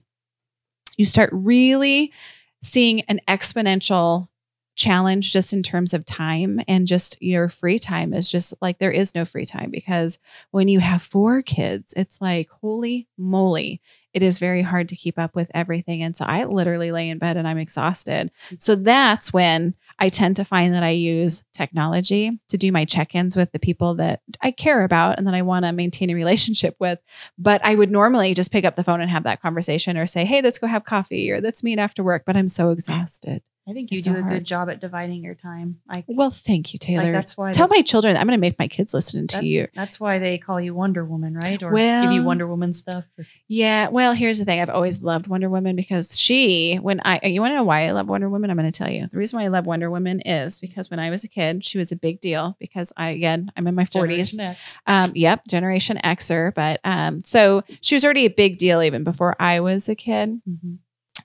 you 0.97 1.05
start 1.05 1.29
really 1.33 2.13
seeing 2.61 3.01
an 3.01 3.19
exponential 3.27 4.27
challenge 4.75 5.31
just 5.31 5.53
in 5.53 5.63
terms 5.63 5.93
of 5.93 6.05
time 6.05 6.59
and 6.67 6.87
just 6.87 7.21
your 7.21 7.47
free 7.49 7.79
time 7.79 8.13
is 8.13 8.29
just 8.29 8.53
like 8.61 8.77
there 8.77 8.91
is 8.91 9.15
no 9.15 9.25
free 9.25 9.45
time 9.45 9.71
because 9.71 10.19
when 10.51 10.67
you 10.67 10.79
have 10.79 11.01
four 11.01 11.41
kids, 11.41 11.93
it's 11.95 12.19
like, 12.21 12.49
holy 12.61 13.07
moly, 13.17 13.81
it 14.13 14.23
is 14.23 14.39
very 14.39 14.61
hard 14.61 14.89
to 14.89 14.95
keep 14.95 15.17
up 15.17 15.35
with 15.35 15.49
everything. 15.53 16.01
And 16.01 16.15
so 16.15 16.25
I 16.25 16.45
literally 16.45 16.91
lay 16.91 17.09
in 17.09 17.17
bed 17.17 17.37
and 17.37 17.47
I'm 17.47 17.57
exhausted. 17.57 18.31
So 18.57 18.75
that's 18.75 19.33
when 19.33 19.75
I 19.99 20.09
tend 20.09 20.37
to 20.37 20.45
find 20.45 20.73
that 20.73 20.83
I 20.83 20.91
use 20.91 21.43
technology 21.53 22.31
to 22.49 22.57
do 22.57 22.71
my 22.71 22.85
check 22.85 23.15
ins 23.15 23.35
with 23.35 23.51
the 23.51 23.59
people 23.59 23.95
that 23.95 24.21
I 24.41 24.51
care 24.51 24.83
about 24.83 25.17
and 25.17 25.27
that 25.27 25.33
I 25.33 25.41
want 25.41 25.65
to 25.65 25.71
maintain 25.73 26.09
a 26.09 26.15
relationship 26.15 26.75
with. 26.79 27.01
But 27.37 27.63
I 27.65 27.75
would 27.75 27.91
normally 27.91 28.33
just 28.33 28.51
pick 28.51 28.65
up 28.65 28.75
the 28.75 28.83
phone 28.83 29.01
and 29.01 29.11
have 29.11 29.23
that 29.23 29.41
conversation 29.41 29.97
or 29.97 30.05
say, 30.05 30.25
hey, 30.25 30.41
let's 30.41 30.59
go 30.59 30.67
have 30.67 30.85
coffee 30.85 31.31
or 31.31 31.41
let's 31.41 31.63
meet 31.63 31.79
after 31.79 32.03
work. 32.03 32.23
But 32.25 32.37
I'm 32.37 32.47
so 32.47 32.71
exhausted. 32.71 33.41
I 33.67 33.73
think 33.73 33.91
you 33.91 33.97
it's 33.97 34.05
do 34.05 34.13
so 34.13 34.19
a 34.19 34.21
good 34.21 34.43
job 34.43 34.69
at 34.69 34.79
dividing 34.79 35.23
your 35.23 35.33
time. 35.33 35.79
Like, 35.93 36.05
well, 36.07 36.29
thank 36.29 36.73
you, 36.73 36.77
Taylor. 36.77 37.05
Like 37.05 37.13
that's 37.13 37.35
why 37.35 37.51
tell 37.51 37.67
my 37.67 37.81
children 37.81 38.15
I'm 38.15 38.27
going 38.27 38.37
to 38.37 38.41
make 38.41 38.59
my 38.59 38.67
kids 38.67 38.93
listen 38.93 39.25
to 39.25 39.37
that, 39.37 39.43
you. 39.43 39.67
That's 39.73 39.99
why 39.99 40.19
they 40.19 40.37
call 40.37 40.61
you 40.61 40.75
Wonder 40.75 41.03
Woman, 41.03 41.33
right? 41.33 41.61
Or 41.63 41.71
well, 41.71 42.03
give 42.03 42.11
you 42.11 42.23
Wonder 42.23 42.45
Woman 42.45 42.73
stuff. 42.73 43.05
Or- 43.17 43.25
yeah. 43.47 43.87
Well, 43.87 44.13
here's 44.13 44.37
the 44.37 44.45
thing. 44.45 44.61
I've 44.61 44.69
always 44.69 45.01
loved 45.01 45.25
Wonder 45.25 45.49
Woman 45.49 45.75
because 45.75 46.19
she, 46.19 46.75
when 46.75 47.01
I, 47.05 47.19
you 47.23 47.41
want 47.41 47.53
to 47.53 47.55
know 47.55 47.63
why 47.63 47.87
I 47.87 47.91
love 47.91 48.07
Wonder 48.07 48.29
Woman? 48.29 48.51
I'm 48.51 48.57
going 48.57 48.71
to 48.71 48.77
tell 48.77 48.91
you. 48.91 49.07
The 49.07 49.17
reason 49.17 49.39
why 49.39 49.45
I 49.45 49.47
love 49.47 49.65
Wonder 49.65 49.89
Woman 49.89 50.21
is 50.21 50.59
because 50.59 50.91
when 50.91 50.99
I 50.99 51.09
was 51.09 51.23
a 51.23 51.27
kid, 51.27 51.65
she 51.65 51.79
was 51.79 51.91
a 51.91 51.95
big 51.95 52.21
deal 52.21 52.55
because 52.59 52.93
I, 52.95 53.09
again, 53.09 53.51
I'm 53.57 53.65
in 53.65 53.73
my 53.73 53.85
40s. 53.85 54.77
Um, 54.85 55.11
yep, 55.15 55.41
Generation 55.47 55.97
Xer. 56.03 56.53
But 56.53 56.81
um, 56.83 57.21
so 57.21 57.63
she 57.81 57.95
was 57.95 58.05
already 58.05 58.25
a 58.25 58.29
big 58.29 58.59
deal 58.59 58.83
even 58.83 59.03
before 59.03 59.35
I 59.39 59.59
was 59.61 59.89
a 59.89 59.95
kid. 59.95 60.39
Mm-hmm. 60.47 60.75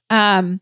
Um 0.08 0.60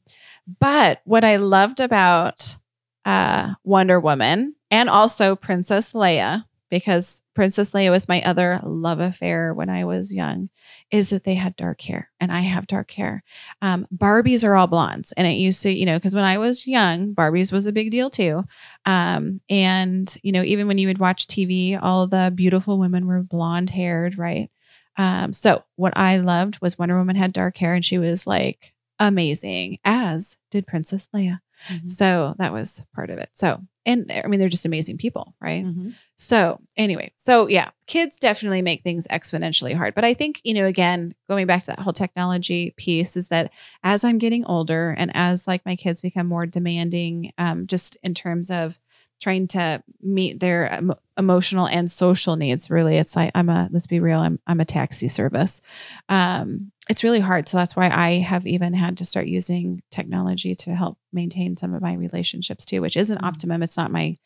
but 0.61 1.01
what 1.05 1.25
I 1.25 1.37
loved 1.37 1.81
about 1.81 2.57
uh, 3.05 3.55
Wonder 3.65 4.01
Woman 4.01 4.55
and 4.71 4.89
also 4.89 5.37
Princess 5.37 5.93
Leia, 5.93 6.45
because 6.71 7.23
Princess 7.35 7.71
Leia 7.71 7.91
was 7.91 8.09
my 8.09 8.23
other 8.23 8.61
love 8.63 9.01
affair 9.01 9.55
when 9.55 9.69
I 9.69 9.85
was 9.85 10.13
young, 10.13 10.51
is 10.91 11.11
that 11.11 11.25
they 11.25 11.35
had 11.35 11.57
dark 11.57 11.81
hair 11.81 12.11
and 12.21 12.33
I 12.33 12.41
have 12.41 12.67
dark 12.67 12.91
hair. 12.91 13.23
Um, 13.63 13.87
Barbies 13.95 14.45
are 14.45 14.55
all 14.55 14.67
blondes. 14.67 15.13
And 15.13 15.27
it 15.27 15.33
used 15.33 15.63
to, 15.63 15.71
you 15.71 15.87
know, 15.87 15.97
because 15.97 16.15
when 16.15 16.25
I 16.25 16.39
was 16.39 16.67
young, 16.67 17.15
Barbies 17.15 17.53
was 17.53 17.67
a 17.67 17.73
big 17.73 17.91
deal 17.91 18.11
too. 18.11 18.45
Um, 18.85 19.41
and, 19.49 20.15
you 20.23 20.33
know, 20.33 20.43
even 20.43 20.67
when 20.67 20.79
you 20.79 20.89
would 20.89 20.99
watch 20.99 21.27
TV, 21.27 21.79
all 21.81 22.07
the 22.07 22.33
beautiful 22.35 22.79
women 22.79 23.07
were 23.07 23.23
blonde 23.23 23.71
haired, 23.71 24.19
right? 24.19 24.51
Um, 24.99 25.33
so 25.33 25.65
what 25.77 25.97
I 25.97 26.19
loved 26.19 26.61
was 26.61 26.79
Wonder 26.79 26.99
Woman 26.99 27.17
had 27.17 27.33
dark 27.33 27.57
hair 27.57 27.75
and 27.75 27.85
she 27.85 27.99
was 27.99 28.27
like 28.27 28.75
amazing, 28.99 29.79
as 29.85 30.37
did 30.51 30.67
Princess 30.67 31.09
Leia. 31.15 31.41
Mm-hmm. 31.69 31.89
So 31.89 32.35
that 32.39 32.53
was 32.53 32.85
part 32.95 33.11
of 33.11 33.19
it. 33.19 33.31
So, 33.33 33.61
and 33.85 34.11
I 34.13 34.29
mean, 34.29 34.39
they're 34.39 34.49
just 34.49 34.67
amazing 34.67 34.99
people, 34.99 35.35
right? 35.41 35.65
Mm-hmm. 35.65 35.91
So, 36.17 36.61
anyway, 36.77 37.13
so 37.17 37.49
yeah, 37.49 37.71
kids 37.87 38.19
definitely 38.19 38.63
make 38.63 38.83
things 38.83 39.09
exponentially 39.09 39.75
hard. 39.75 39.95
But 39.95 40.05
I 40.05 40.15
think, 40.15 40.41
you 40.45 40.55
know, 40.55 40.67
again, 40.67 41.15
going 41.27 41.47
back 41.47 41.63
to 41.63 41.69
that 41.69 41.81
whole 41.81 41.93
technology 41.93 42.75
piece 42.77 43.17
is 43.17 43.29
that 43.29 43.53
as 43.83 44.05
I'm 44.05 44.19
getting 44.19 44.45
older 44.45 44.95
and 44.97 45.11
as 45.15 45.49
like 45.49 45.67
my 45.67 45.75
kids 45.75 46.01
become 46.01 46.27
more 46.27 46.47
demanding, 46.47 47.33
um, 47.39 47.67
just 47.67 47.97
in 48.03 48.15
terms 48.15 48.51
of 48.51 48.79
trying 49.21 49.49
to 49.49 49.83
meet 50.01 50.39
their 50.39 50.81
emotional 51.17 51.67
and 51.67 51.91
social 51.91 52.37
needs 52.37 52.71
really 52.71 52.99
it's 52.99 53.17
like 53.17 53.33
i'm 53.35 53.49
a 53.49 53.69
let's 53.73 53.89
be 53.89 53.99
real 53.99 54.21
i'm, 54.21 54.39
I'm 54.47 54.61
a 54.61 54.65
taxi 54.65 55.09
service 55.09 55.61
um, 56.09 56.71
it's 56.89 57.05
really 57.05 57.21
hard 57.21 57.49
so 57.49 57.57
that's 57.57 57.77
why 57.77 57.89
i 57.91 58.13
have 58.13 58.47
even 58.47 58.75
had 58.75 58.97
to 58.97 59.05
start 59.05 59.27
using 59.27 59.83
technology 59.91 60.55
to 60.55 60.75
help 60.75 60.99
maintain 61.13 61.57
some 61.57 61.75
of 61.75 61.83
my 61.83 61.95
relationships 61.95 62.65
too 62.65 62.81
which 62.81 62.97
isn't 62.97 63.19
mm-hmm. 63.19 63.27
optimum 63.27 63.63
it's 63.63 63.77
not 63.77 63.91
my 63.91 64.17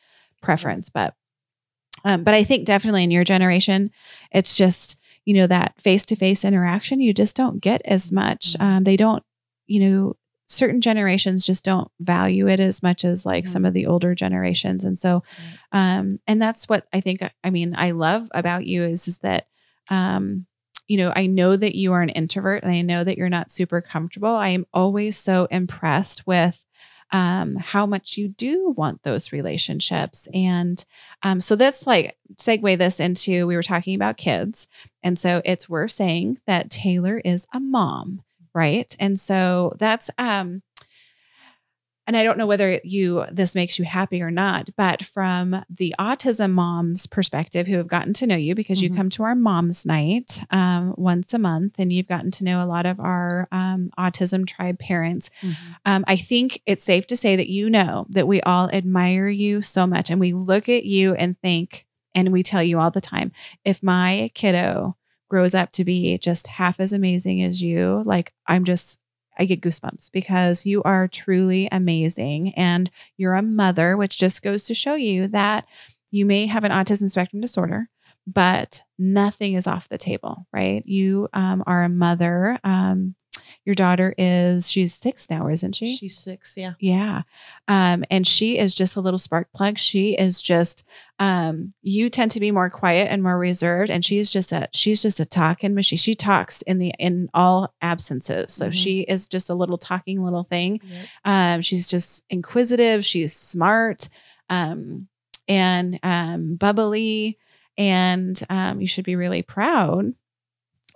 preference 0.40 0.88
but 0.88 1.14
um, 2.04 2.24
but 2.24 2.34
i 2.34 2.44
think 2.44 2.64
definitely 2.64 3.04
in 3.04 3.10
your 3.10 3.24
generation 3.24 3.90
it's 4.32 4.56
just 4.56 4.98
you 5.24 5.34
know 5.34 5.46
that 5.46 5.80
face-to-face 5.80 6.44
interaction 6.44 7.00
you 7.00 7.12
just 7.12 7.36
don't 7.36 7.60
get 7.60 7.82
as 7.84 8.10
much 8.12 8.54
mm-hmm. 8.54 8.64
um, 8.64 8.84
they 8.84 8.96
don't 8.96 9.22
you 9.66 9.80
know 9.80 10.14
certain 10.48 10.80
generations 10.82 11.46
just 11.46 11.64
don't 11.64 11.90
value 11.98 12.46
it 12.46 12.60
as 12.60 12.82
much 12.82 13.04
as 13.04 13.24
like 13.24 13.44
mm-hmm. 13.44 13.52
some 13.52 13.64
of 13.64 13.72
the 13.72 13.86
older 13.86 14.14
generations 14.14 14.84
and 14.84 14.98
so 14.98 15.22
um 15.72 16.16
and 16.26 16.42
that's 16.42 16.66
what 16.66 16.86
i 16.92 17.00
think 17.00 17.20
i 17.42 17.50
mean 17.50 17.74
i 17.76 17.92
love 17.92 18.28
about 18.34 18.66
you 18.66 18.82
is 18.82 19.08
is 19.08 19.18
that 19.18 19.46
um 19.88 20.46
you 20.88 20.96
know 20.96 21.12
i 21.16 21.26
know 21.26 21.56
that 21.56 21.74
you 21.74 21.92
are 21.92 22.02
an 22.02 22.08
introvert 22.10 22.62
and 22.62 22.72
i 22.72 22.80
know 22.80 23.04
that 23.04 23.18
you're 23.18 23.28
not 23.28 23.50
super 23.50 23.80
comfortable 23.80 24.28
i 24.28 24.48
am 24.48 24.66
always 24.72 25.16
so 25.16 25.46
impressed 25.50 26.26
with 26.26 26.64
um, 27.14 27.56
how 27.56 27.84
much 27.84 28.16
you 28.16 28.28
do 28.28 28.70
want 28.70 29.02
those 29.02 29.32
relationships. 29.32 30.28
And 30.32 30.82
um, 31.22 31.42
so 31.42 31.56
that's 31.56 31.86
like 31.86 32.16
segue 32.36 32.78
this 32.78 33.00
into 33.00 33.46
we 33.46 33.54
were 33.54 33.62
talking 33.62 33.94
about 33.94 34.16
kids. 34.16 34.66
And 35.02 35.18
so 35.18 35.42
it's 35.44 35.68
worth 35.68 35.90
saying 35.90 36.38
that 36.46 36.70
Taylor 36.70 37.20
is 37.22 37.46
a 37.52 37.60
mom 37.60 38.22
right? 38.54 38.94
And 38.98 39.18
so 39.18 39.72
that's 39.78 40.10
um 40.18 40.62
and 42.06 42.16
I 42.16 42.22
don't 42.24 42.36
know 42.38 42.46
whether 42.46 42.80
you 42.84 43.24
this 43.32 43.54
makes 43.54 43.78
you 43.78 43.84
happy 43.84 44.20
or 44.22 44.30
not, 44.30 44.70
but 44.76 45.02
from 45.02 45.62
the 45.70 45.94
autism 46.00 46.52
moms 46.52 47.06
perspective 47.06 47.66
who 47.66 47.76
have 47.76 47.86
gotten 47.88 48.12
to 48.14 48.26
know 48.26 48.36
you 48.36 48.54
because 48.54 48.78
Mhm. 48.78 48.82
you 48.82 48.90
come 48.90 49.10
to 49.10 49.22
our 49.22 49.34
moms 49.34 49.86
night 49.86 50.42
um, 50.50 50.94
once 50.96 51.32
a 51.32 51.38
month 51.38 51.76
and 51.78 51.92
you've 51.92 52.08
gotten 52.08 52.30
to 52.32 52.44
know 52.44 52.62
a 52.62 52.66
lot 52.66 52.86
of 52.86 52.98
our 52.98 53.48
um, 53.52 53.90
autism 53.98 54.46
tribe 54.46 54.78
parents. 54.78 55.30
Um, 55.84 56.04
I 56.08 56.16
think 56.16 56.60
it's 56.66 56.84
safe 56.84 57.06
to 57.08 57.16
say 57.16 57.36
that 57.36 57.48
you 57.50 57.70
know 57.70 58.06
that 58.10 58.26
we 58.26 58.40
all 58.42 58.68
admire 58.70 59.28
you 59.28 59.62
so 59.62 59.86
much 59.86 60.10
and 60.10 60.20
we 60.20 60.32
look 60.32 60.68
at 60.68 60.84
you 60.84 61.14
and 61.14 61.38
think, 61.40 61.86
and 62.14 62.32
we 62.32 62.42
tell 62.42 62.62
you 62.62 62.78
all 62.80 62.90
the 62.90 63.00
time, 63.00 63.32
if 63.64 63.82
my 63.82 64.30
kiddo 64.34 64.96
grows 65.28 65.54
up 65.54 65.72
to 65.72 65.82
be 65.84 66.18
just 66.18 66.46
half 66.46 66.78
as 66.78 66.92
amazing 66.92 67.42
as 67.42 67.62
you, 67.62 68.02
like 68.04 68.32
I'm 68.46 68.64
just, 68.64 69.00
I 69.38 69.44
get 69.44 69.60
goosebumps 69.60 70.10
because 70.12 70.66
you 70.66 70.82
are 70.82 71.08
truly 71.08 71.68
amazing 71.72 72.52
and 72.54 72.90
you're 73.16 73.34
a 73.34 73.42
mother, 73.42 73.96
which 73.96 74.18
just 74.18 74.42
goes 74.42 74.64
to 74.64 74.74
show 74.74 74.94
you 74.94 75.28
that 75.28 75.66
you 76.10 76.26
may 76.26 76.46
have 76.46 76.64
an 76.64 76.72
autism 76.72 77.10
spectrum 77.10 77.40
disorder, 77.40 77.88
but 78.26 78.82
nothing 78.98 79.54
is 79.54 79.66
off 79.66 79.88
the 79.88 79.98
table, 79.98 80.46
right? 80.52 80.82
You 80.86 81.28
um, 81.32 81.64
are 81.66 81.82
a 81.82 81.88
mother. 81.88 82.58
Um, 82.62 83.14
your 83.64 83.74
daughter 83.74 84.12
is, 84.18 84.70
she's 84.70 84.92
six 84.94 85.30
now, 85.30 85.48
isn't 85.48 85.74
she? 85.76 85.96
She's 85.96 86.18
six. 86.18 86.56
Yeah. 86.56 86.74
Yeah. 86.80 87.22
Um, 87.68 88.04
and 88.10 88.26
she 88.26 88.58
is 88.58 88.74
just 88.74 88.96
a 88.96 89.00
little 89.00 89.18
spark 89.18 89.52
plug. 89.54 89.78
She 89.78 90.14
is 90.14 90.42
just 90.42 90.84
um 91.18 91.72
you 91.82 92.10
tend 92.10 92.32
to 92.32 92.40
be 92.40 92.50
more 92.50 92.68
quiet 92.70 93.08
and 93.10 93.22
more 93.22 93.38
reserved. 93.38 93.90
And 93.90 94.04
she's 94.04 94.30
just 94.32 94.50
a 94.50 94.68
she's 94.72 95.02
just 95.02 95.20
a 95.20 95.24
talking 95.24 95.74
machine. 95.74 95.96
She 95.98 96.14
talks 96.14 96.62
in 96.62 96.78
the 96.78 96.92
in 96.98 97.28
all 97.34 97.72
absences. 97.80 98.52
So 98.52 98.68
Mhm. 98.68 98.72
she 98.72 99.00
is 99.02 99.28
just 99.28 99.48
a 99.48 99.54
little 99.54 99.78
talking 99.78 100.24
little 100.24 100.42
thing. 100.44 100.80
Yep. 100.82 101.06
Um, 101.24 101.60
she's 101.60 101.88
just 101.88 102.24
inquisitive, 102.30 103.04
she's 103.04 103.32
smart, 103.32 104.08
um, 104.50 105.06
and 105.46 106.00
um 106.02 106.56
bubbly, 106.56 107.38
and 107.78 108.40
um, 108.50 108.80
you 108.80 108.86
should 108.86 109.04
be 109.04 109.16
really 109.16 109.42
proud. 109.42 110.14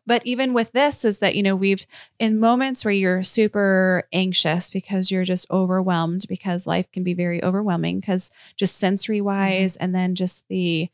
But 0.07 0.25
even 0.25 0.55
with 0.55 0.73
this, 0.73 1.05
is 1.05 1.19
that, 1.19 1.35
you 1.35 1.42
know, 1.42 1.57
we've 1.57 1.87
in 2.19 2.38
moments 2.38 2.85
where 2.85 2.95
you're 2.95 3.23
super 3.23 4.05
anxious 4.12 4.71
because 4.71 5.11
you're 5.11 5.25
just 5.25 5.51
overwhelmed 5.51 6.27
because 6.29 6.66
life 6.66 6.90
can 6.92 7.03
be 7.03 7.14
very 7.14 7.42
overwhelming 7.42 8.01
because 8.01 8.31
just 8.57 8.77
sensory 8.77 9.21
wise 9.21 9.77
and 9.77 9.95
then 9.95 10.14
just 10.14 10.47
the 10.49 10.88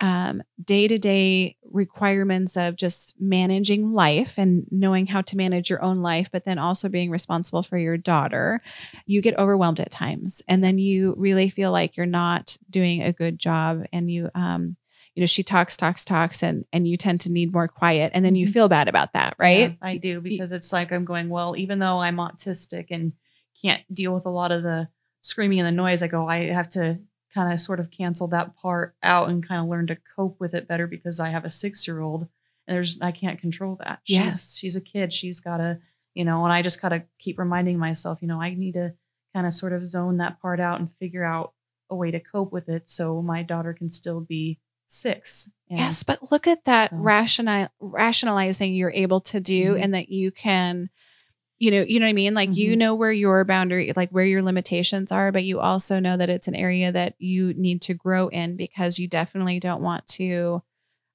um, 0.00 0.42
day-to-day 0.64 1.56
requirements 1.62 2.56
of 2.56 2.74
just 2.76 3.20
managing 3.20 3.92
life 3.92 4.38
and 4.38 4.66
knowing 4.70 5.06
how 5.06 5.20
to 5.20 5.36
manage 5.36 5.68
your 5.68 5.82
own 5.84 5.98
life 6.00 6.30
but 6.32 6.44
then 6.44 6.58
also 6.58 6.88
being 6.88 7.10
responsible 7.10 7.62
for 7.62 7.76
your 7.76 7.98
daughter 7.98 8.62
you 9.06 9.20
get 9.20 9.38
overwhelmed 9.38 9.78
at 9.78 9.90
times. 9.90 10.42
And 10.48 10.64
then 10.64 10.78
you 10.78 11.14
really 11.18 11.50
feel 11.50 11.70
like 11.70 11.96
you're 11.96 12.06
not 12.06 12.56
doing 12.70 13.02
a 13.02 13.12
good 13.12 13.38
job 13.38 13.84
and 13.92 14.10
you 14.10 14.30
um 14.34 14.76
you 15.14 15.20
know 15.22 15.26
she 15.26 15.42
talks 15.42 15.76
talks 15.76 16.04
talks 16.04 16.42
and 16.42 16.64
and 16.72 16.86
you 16.86 16.96
tend 16.96 17.20
to 17.20 17.30
need 17.32 17.52
more 17.52 17.68
quiet 17.68 18.10
and 18.14 18.24
then 18.24 18.34
you 18.34 18.46
Mhm. 18.46 18.52
feel 18.52 18.68
bad 18.68 18.88
about 18.88 19.12
that 19.12 19.34
right 19.38 19.70
Yeah, 19.70 19.76
I 19.82 19.96
do 19.96 20.20
because 20.20 20.52
it's 20.52 20.72
like 20.72 20.92
I'm 20.92 21.04
going, 21.04 21.28
well, 21.28 21.56
even 21.56 21.78
though 21.78 21.98
I'm 22.00 22.16
autistic 22.16 22.86
and 22.90 23.12
can't 23.60 23.82
deal 23.92 24.14
with 24.14 24.24
a 24.26 24.30
lot 24.30 24.52
of 24.52 24.62
the 24.62 24.88
screaming 25.20 25.58
and 25.60 25.66
the 25.66 25.72
noise, 25.72 26.02
I 26.02 26.08
go, 26.08 26.26
I 26.26 26.46
have 26.46 26.68
to 26.70 26.98
kind 27.34 27.52
of 27.52 27.58
sort 27.60 27.78
of 27.80 27.90
cancel 27.90 28.26
that 28.28 28.56
part 28.56 28.94
out 29.02 29.28
and 29.28 29.46
kind 29.46 29.60
of 29.62 29.68
learn 29.68 29.86
to 29.88 29.98
cope 30.16 30.40
with 30.40 30.54
it 30.54 30.66
better 30.66 30.86
because 30.86 31.20
I 31.20 31.28
have 31.30 31.44
a 31.44 31.50
six 31.50 31.86
year 31.86 32.00
old 32.00 32.28
and 32.66 32.74
there's 32.76 33.00
I 33.00 33.10
can't 33.12 33.40
control 33.40 33.76
that. 33.84 34.00
She's 34.04 34.56
she's 34.58 34.76
a 34.76 34.80
kid. 34.80 35.12
She's 35.12 35.40
gotta, 35.40 35.80
you 36.14 36.24
know, 36.24 36.44
and 36.44 36.52
I 36.52 36.62
just 36.62 36.80
gotta 36.80 37.02
keep 37.18 37.38
reminding 37.38 37.78
myself, 37.78 38.20
you 38.22 38.28
know, 38.28 38.40
I 38.40 38.54
need 38.54 38.72
to 38.74 38.94
kind 39.34 39.46
of 39.46 39.52
sort 39.52 39.72
of 39.72 39.84
zone 39.84 40.16
that 40.18 40.40
part 40.40 40.58
out 40.60 40.80
and 40.80 40.90
figure 40.90 41.24
out 41.24 41.52
a 41.90 41.94
way 41.96 42.10
to 42.12 42.20
cope 42.20 42.52
with 42.52 42.68
it 42.68 42.88
so 42.88 43.20
my 43.22 43.42
daughter 43.42 43.72
can 43.72 43.88
still 43.88 44.20
be 44.20 44.58
six. 44.90 45.50
Yes, 45.68 46.02
but 46.02 46.32
look 46.32 46.46
at 46.48 46.64
that 46.64 46.90
So- 46.90 46.96
rational 46.96 47.68
rationalizing 47.80 48.74
you're 48.74 48.90
able 48.90 49.20
to 49.20 49.38
do 49.40 49.74
Mhm. 49.74 49.82
and 49.84 49.94
that 49.94 50.08
you 50.10 50.30
can 50.30 50.90
you 51.62 51.70
know, 51.70 51.82
you 51.82 52.00
know 52.00 52.06
what 52.06 52.10
I 52.10 52.14
mean? 52.14 52.32
Like 52.32 52.56
you 52.56 52.72
Mhm. 52.74 52.78
know 52.78 52.94
where 52.94 53.12
your 53.12 53.44
boundary 53.44 53.92
like 53.94 54.08
where 54.10 54.24
your 54.24 54.40
limitations 54.42 55.12
are, 55.12 55.30
but 55.30 55.44
you 55.44 55.60
also 55.60 56.00
know 56.00 56.16
that 56.16 56.30
it's 56.30 56.48
an 56.48 56.54
area 56.54 56.90
that 56.90 57.16
you 57.18 57.52
need 57.52 57.82
to 57.82 57.92
grow 57.92 58.28
in 58.28 58.56
because 58.56 58.98
you 58.98 59.06
definitely 59.06 59.60
don't 59.60 59.82
want 59.82 60.06
to 60.08 60.62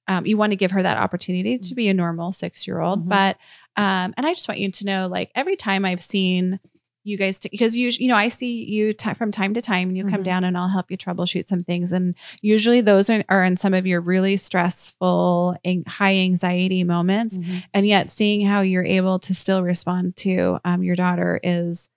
um, 0.08 0.24
you 0.24 0.36
want 0.36 0.52
to 0.52 0.56
give 0.56 0.70
her 0.70 0.84
that 0.84 0.98
opportunity 0.98 1.58
to 1.58 1.74
be 1.74 1.88
a 1.88 1.94
normal 1.94 2.30
six 2.30 2.64
year 2.64 2.78
old. 2.80 3.06
Mhm. 3.06 3.08
But 3.08 3.38
um, 3.76 4.14
and 4.16 4.24
I 4.24 4.32
just 4.34 4.46
want 4.48 4.60
you 4.60 4.70
to 4.70 4.86
know, 4.86 5.08
like 5.08 5.32
every 5.34 5.56
time 5.56 5.84
I've 5.84 6.00
seen 6.00 6.60
you 7.06 7.16
guys, 7.16 7.38
because 7.40 7.76
you 7.76 7.90
you 7.98 8.08
know 8.08 8.16
I 8.16 8.28
see 8.28 8.64
you 8.64 8.92
ti 8.92 9.14
from 9.14 9.30
time 9.30 9.54
to 9.54 9.62
time, 9.62 9.88
and 9.88 9.96
you 9.96 10.04
come 10.04 10.20
Mhm. 10.20 10.24
down 10.24 10.44
and 10.44 10.56
I'll 10.58 10.68
help 10.68 10.90
you 10.90 10.96
troubleshoot 10.98 11.46
some 11.46 11.60
things, 11.60 11.92
and 11.92 12.14
usually 12.42 12.80
those 12.80 13.08
are, 13.10 13.24
are 13.28 13.44
in 13.44 13.56
some 13.56 13.74
of 13.74 13.86
your 13.86 14.00
really 14.00 14.36
stressful, 14.36 15.56
and 15.64 15.86
high 15.86 16.16
anxiety 16.16 16.84
moments, 16.84 17.38
Mhm. 17.38 17.62
and 17.74 17.86
yet 17.86 18.10
seeing 18.10 18.40
how 18.42 18.60
you're 18.60 18.84
able 18.84 19.18
to 19.20 19.34
still 19.34 19.62
respond 19.62 20.16
to 20.16 20.58
um, 20.64 20.82
your 20.82 20.96
daughter 20.96 21.40
is 21.42 21.88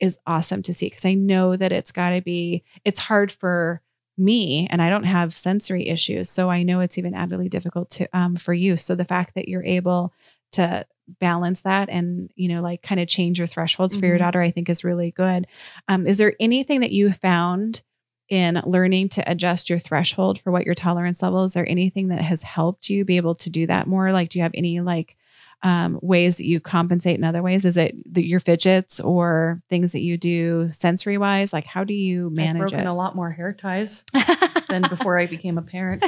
is 0.00 0.18
awesome 0.26 0.62
to 0.62 0.72
see 0.72 0.86
because 0.86 1.04
I 1.04 1.14
know 1.14 1.56
that 1.56 1.72
it's 1.72 1.90
got 1.90 2.10
to 2.10 2.22
be 2.22 2.62
it's 2.84 3.00
hard 3.00 3.32
for 3.32 3.82
me 4.16 4.66
and 4.70 4.80
I 4.80 4.90
don't 4.90 5.04
have 5.04 5.34
sensory 5.36 5.88
issues 5.88 6.28
so 6.30 6.50
I 6.50 6.62
know 6.62 6.78
it's 6.80 6.98
even 6.98 7.14
addedly 7.14 7.48
difficult 7.50 7.90
to 7.90 8.08
um 8.16 8.36
for 8.36 8.52
you 8.54 8.76
so 8.76 8.94
the 8.94 9.04
fact 9.04 9.34
that 9.34 9.48
you're 9.48 9.64
able 9.64 10.12
to 10.52 10.86
balance 11.20 11.62
that 11.62 11.88
and 11.88 12.30
you 12.36 12.48
know 12.48 12.60
like 12.60 12.82
kind 12.82 13.00
of 13.00 13.08
change 13.08 13.38
your 13.38 13.46
thresholds 13.46 13.98
for 13.98 14.04
your 14.06 14.16
Mhm. 14.16 14.20
daughter 14.20 14.40
I 14.42 14.50
think 14.50 14.68
is 14.68 14.84
really 14.84 15.10
good 15.10 15.46
um 15.88 16.06
is 16.06 16.18
there 16.18 16.34
anything 16.38 16.80
that 16.80 16.92
you 16.92 17.10
found 17.12 17.82
in 18.28 18.60
learning 18.66 19.08
to 19.08 19.30
adjust 19.30 19.70
your 19.70 19.78
threshold 19.78 20.38
for 20.38 20.50
what 20.52 20.66
your 20.66 20.74
tolerance 20.74 21.22
level 21.22 21.44
is 21.44 21.54
there 21.54 21.66
anything 21.66 22.08
that 22.08 22.20
has 22.20 22.42
helped 22.42 22.90
you 22.90 23.06
be 23.06 23.16
able 23.16 23.34
to 23.36 23.48
do 23.48 23.66
that 23.68 23.86
more 23.86 24.12
like 24.12 24.28
do 24.28 24.38
you 24.38 24.42
have 24.42 24.52
any 24.54 24.80
like 24.80 25.16
um, 25.62 25.98
ways 26.02 26.36
that 26.36 26.46
you 26.46 26.60
compensate 26.60 27.18
in 27.18 27.24
other 27.24 27.42
ways? 27.42 27.64
Is 27.64 27.76
it 27.76 27.96
the, 28.06 28.24
your 28.24 28.38
fidgets 28.38 29.00
or 29.00 29.60
things 29.68 29.90
that 29.90 30.02
you 30.02 30.16
do 30.16 30.70
sensory 30.70 31.18
wise? 31.18 31.52
Like, 31.52 31.66
how 31.66 31.82
do 31.82 31.94
you 31.94 32.30
manage 32.30 32.50
I've 32.62 32.68
broken 32.70 32.86
it? 32.86 32.90
a 32.90 32.94
lot 32.94 33.16
more 33.16 33.32
hair 33.32 33.52
ties 33.52 34.04
than 34.68 34.82
before 34.82 35.18
I 35.18 35.26
became 35.26 35.58
a 35.58 35.62
parent. 35.62 36.04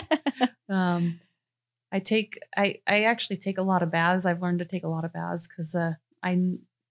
Um, 0.69 1.19
I 1.93 1.99
take 2.01 2.39
I 2.57 2.81
I 2.87 3.05
actually 3.05 3.37
take 3.39 3.59
a 3.59 3.63
lot 3.63 3.83
of 3.83 3.91
baths. 3.91 4.27
I've 4.27 4.43
learned 4.43 4.61
to 4.61 4.65
take 4.65 4.85
a 4.85 4.89
lot 4.89 5.05
of 5.05 5.13
baths 5.13 5.49
because 5.49 5.75
uh, 5.75 5.95
I 6.23 6.33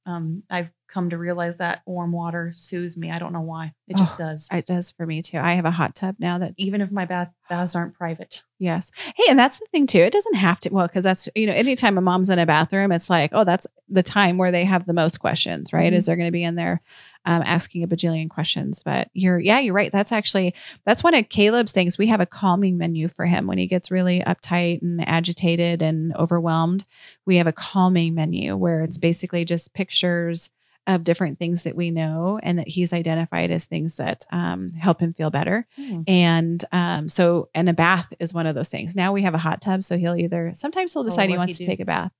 um 0.06 0.44
I've 0.50 0.72
come 0.92 1.10
to 1.12 1.18
realize 1.18 1.58
that 1.58 1.82
warm 1.86 2.12
water 2.12 2.52
soothes 2.54 2.98
me. 2.98 3.12
I 3.12 3.20
don't 3.20 3.34
know 3.34 3.42
why. 3.42 3.74
It 3.88 3.96
just 3.98 4.16
Oh, 4.16 4.26
does. 4.26 4.50
It 4.52 4.66
does 4.66 4.92
for 4.92 5.06
me 5.06 5.22
too. 5.22 5.38
I 5.38 5.54
have 5.54 5.66
a 5.66 5.72
hot 5.72 5.96
tub 5.96 6.16
now 6.20 6.38
that 6.40 6.54
Even 6.58 6.82
if 6.82 6.92
my 6.92 7.06
bath 7.06 7.32
baths 7.50 7.76
aren't 7.76 7.96
private. 7.96 8.44
Yes. 8.60 8.92
Hey, 9.16 9.24
and 9.30 9.40
that's 9.40 9.58
the 9.60 9.66
thing 9.72 9.88
too. 9.88 10.00
It 10.00 10.14
doesn't 10.14 10.36
have 10.36 10.60
to, 10.62 10.70
well, 10.70 10.86
because 10.86 11.04
that's, 11.04 11.28
you 11.34 11.48
know, 11.48 11.54
anytime 11.54 11.98
a 11.98 12.02
mom's 12.02 12.30
in 12.30 12.38
a 12.38 12.46
bathroom, 12.46 12.92
it's 12.92 13.10
like, 13.10 13.32
oh, 13.34 13.44
that's 13.44 13.66
the 13.88 14.04
time 14.04 14.38
where 14.38 14.52
they 14.52 14.66
have 14.66 14.86
the 14.86 14.94
most 14.94 15.20
questions, 15.20 15.72
right? 15.74 15.92
Mhm. 15.92 15.96
Is 15.96 16.06
they're 16.06 16.16
going 16.18 16.28
to 16.28 16.32
be 16.32 16.44
in 16.44 16.56
there 16.56 16.82
um, 17.26 17.42
asking 17.46 17.84
a 17.84 17.88
bajillion 17.88 18.30
questions. 18.30 18.84
But 18.84 19.10
you're, 19.14 19.40
yeah, 19.40 19.60
you're 19.60 19.74
right. 19.74 19.92
That's 19.92 20.12
actually, 20.12 20.54
that's 20.86 21.04
one 21.04 21.16
of 21.16 21.30
Caleb's 21.30 21.72
things. 21.72 21.98
We 21.98 22.08
have 22.08 22.22
a 22.22 22.26
calming 22.28 22.78
menu 22.78 23.08
for 23.08 23.26
him 23.26 23.48
when 23.48 23.58
he 23.58 23.66
gets 23.66 23.90
really 23.90 24.20
uptight 24.22 24.82
and 24.84 25.08
agitated 25.08 25.82
and 25.82 26.16
overwhelmed. 26.18 26.86
We 27.26 27.38
have 27.38 27.48
a 27.48 27.52
calming 27.54 28.14
menu 28.14 28.56
where 28.56 28.84
it's 28.84 28.98
basically 29.00 29.46
just 29.46 29.74
pictures 29.74 30.50
of 30.90 31.04
different 31.04 31.38
things 31.38 31.64
that 31.64 31.76
we 31.76 31.92
know 31.92 32.40
and 32.42 32.58
that 32.58 32.68
he's 32.68 32.94
identified 32.94 33.52
as 33.52 33.66
things 33.66 33.98
that 33.98 34.26
um, 34.32 34.72
help 34.72 35.00
him 35.00 35.14
feel 35.14 35.30
better. 35.30 35.68
Hmm. 35.76 36.02
And 36.08 36.66
um, 36.72 37.08
so, 37.08 37.50
and 37.54 37.70
a 37.70 37.74
bath 37.74 38.12
is 38.20 38.34
one 38.34 38.48
of 38.48 38.56
those 38.56 38.70
things. 38.70 38.96
Now 38.96 39.12
we 39.12 39.22
have 39.22 39.36
a 39.36 39.40
hot 39.40 39.62
tub, 39.62 39.84
so 39.84 40.00
he'll 40.00 40.16
either 40.16 40.52
sometimes 40.56 40.94
he'll 40.94 41.04
decide 41.04 41.30
he 41.30 41.38
lucky 41.38 41.38
wants 41.38 41.58
to 41.60 41.64
take 41.64 41.80
a 41.80 41.86
bath 41.86 42.12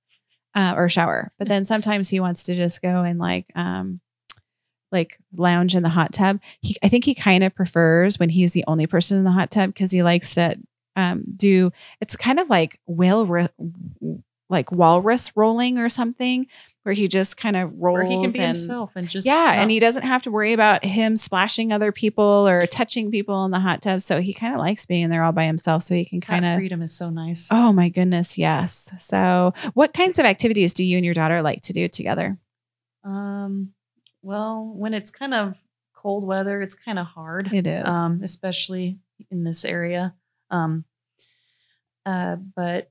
uh, 0.54 0.74
or 0.76 0.88
shower, 0.88 1.32
but 1.36 1.48
then 1.48 1.64
sometimes 1.66 2.08
he 2.08 2.20
wants 2.20 2.44
to 2.44 2.54
just 2.54 2.80
go 2.80 3.02
and 3.02 3.18
like 3.18 3.46
um, 3.56 4.00
like 4.92 5.18
lounge 5.34 5.74
in 5.74 5.82
the 5.82 5.88
hot 5.88 6.12
tub. 6.12 6.38
He, 6.60 6.76
I 6.80 6.88
think 6.88 7.04
he 7.04 7.14
kind 7.14 7.42
of 7.42 7.54
prefers 7.54 8.20
when 8.20 8.28
he's 8.28 8.52
the 8.52 8.64
only 8.68 8.86
person 8.86 9.18
in 9.18 9.24
the 9.24 9.32
hot 9.32 9.50
tub 9.50 9.70
because 9.70 9.90
he 9.90 10.04
likes 10.04 10.34
to 10.34 10.56
um, 10.94 11.24
do. 11.36 11.72
It's 12.00 12.14
kind 12.14 12.38
of 12.38 12.48
like 12.48 12.78
whale, 12.86 13.48
like 14.48 14.70
walrus 14.70 15.32
rolling 15.36 15.78
or 15.78 15.88
something, 15.88 16.46
where 16.82 16.94
he 16.94 17.08
just 17.08 17.36
kind 17.36 17.56
of 17.56 17.72
rolls 17.78 17.94
Where 17.94 18.06
he 18.06 18.20
can 18.20 18.32
be 18.32 18.38
and 18.38 18.56
himself 18.56 18.92
and 18.96 19.08
just 19.08 19.26
yeah, 19.26 19.60
and 19.60 19.70
he 19.70 19.78
doesn't 19.78 20.02
have 20.02 20.22
to 20.22 20.30
worry 20.30 20.52
about 20.54 20.84
him 20.84 21.14
splashing 21.14 21.72
other 21.72 21.92
people 21.92 22.48
or 22.48 22.66
touching 22.66 23.10
people 23.10 23.44
in 23.44 23.50
the 23.50 23.60
hot 23.60 23.82
tub. 23.82 24.00
So 24.00 24.20
he 24.20 24.32
kind 24.32 24.54
of 24.54 24.60
likes 24.60 24.86
being 24.86 25.10
there 25.10 25.22
all 25.22 25.32
by 25.32 25.44
himself. 25.44 25.82
So 25.82 25.94
he 25.94 26.04
can 26.04 26.20
kind 26.20 26.44
of. 26.44 26.56
freedom 26.56 26.80
is 26.82 26.96
so 26.96 27.10
nice. 27.10 27.48
Oh 27.50 27.72
my 27.72 27.88
goodness, 27.90 28.38
yes. 28.38 28.92
So, 28.98 29.52
what 29.74 29.92
kinds 29.92 30.18
of 30.18 30.24
activities 30.24 30.72
do 30.72 30.84
you 30.84 30.96
and 30.96 31.04
your 31.04 31.14
daughter 31.14 31.42
like 31.42 31.62
to 31.62 31.72
do 31.72 31.86
together? 31.88 32.38
Um, 33.04 33.72
well, 34.22 34.72
when 34.74 34.94
it's 34.94 35.10
kind 35.10 35.34
of 35.34 35.58
cold 35.94 36.24
weather, 36.24 36.62
it's 36.62 36.74
kind 36.74 36.98
of 36.98 37.06
hard. 37.06 37.52
It 37.52 37.66
is. 37.66 37.86
um, 37.86 38.20
especially 38.22 38.98
in 39.30 39.44
this 39.44 39.64
area. 39.64 40.14
Um, 40.50 40.84
uh, 42.06 42.36
but 42.36 42.90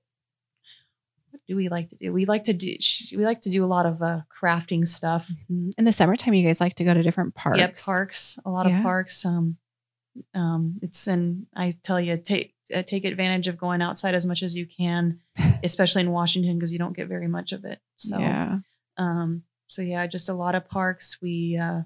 do 1.50 1.56
we 1.56 1.68
like 1.68 1.90
to 1.90 1.96
do? 1.96 2.14
We 2.14 2.26
like 2.26 2.44
to 2.44 2.54
do 2.54 2.78
we 3.18 3.26
like 3.26 3.42
to 3.42 3.50
do 3.50 3.66
a 3.66 3.68
lot 3.76 3.88
of 3.88 4.04
uh, 4.04 4.22
crafting 4.42 4.88
stuff. 4.88 5.28
Mhm. 5.52 5.72
In 5.80 5.84
the 5.84 5.92
summertime, 5.92 6.36
you 6.36 6.46
guys 6.46 6.62
like 6.62 6.76
to 6.76 6.84
go 6.84 6.94
to 6.94 7.02
different 7.02 7.34
parks. 7.34 7.58
Yep, 7.58 7.78
parks, 7.84 8.38
a 8.46 8.52
lot 8.52 8.70
Yeah. 8.70 8.78
of 8.78 8.84
parks. 8.84 9.26
Um, 9.26 9.58
um, 10.36 10.76
it's 10.84 11.08
and 11.08 11.48
I 11.56 11.72
tell 11.82 12.00
you, 12.00 12.18
take 12.18 12.54
uh, 12.74 12.84
take 12.84 13.04
advantage 13.04 13.48
of 13.48 13.58
going 13.58 13.82
outside 13.82 14.14
as 14.14 14.28
much 14.28 14.44
as 14.44 14.56
you 14.56 14.68
can, 14.68 15.22
especially 15.64 16.04
in 16.04 16.12
Washington 16.12 16.58
because 16.60 16.72
you 16.72 16.78
don't 16.78 16.96
get 16.96 17.08
very 17.08 17.28
much 17.28 17.52
of 17.52 17.66
it. 17.66 17.80
So, 17.98 18.20
yeah. 18.20 18.60
um, 18.98 19.42
so 19.68 19.82
yeah, 19.82 20.06
just 20.06 20.30
a 20.30 20.34
lot 20.36 20.54
of 20.54 20.70
parks. 20.70 21.18
We, 21.20 21.58
uh, 21.58 21.82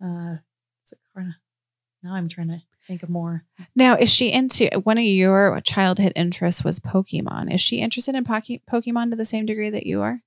uh, 0.00 0.36
what's 0.80 0.92
it 0.92 0.98
called? 1.12 1.34
now 2.04 2.14
I'm 2.14 2.28
trying 2.28 2.48
to 2.48 2.62
think 2.86 3.02
of 3.02 3.08
more. 3.08 3.44
Now, 3.74 3.96
is 3.96 4.12
she 4.12 4.32
into 4.32 4.68
one 4.84 4.98
of 4.98 5.04
your 5.04 5.60
childhood 5.60 6.12
interests 6.16 6.62
was 6.64 6.80
Pokemon? 6.80 7.52
Is 7.52 7.60
she 7.60 7.78
interested 7.80 8.14
in 8.14 8.24
Poke- 8.24 8.60
Pokemon 8.70 9.10
to 9.10 9.16
the 9.16 9.24
same 9.24 9.46
degree 9.46 9.70
that 9.70 9.86
you 9.86 10.02
are? 10.02 10.20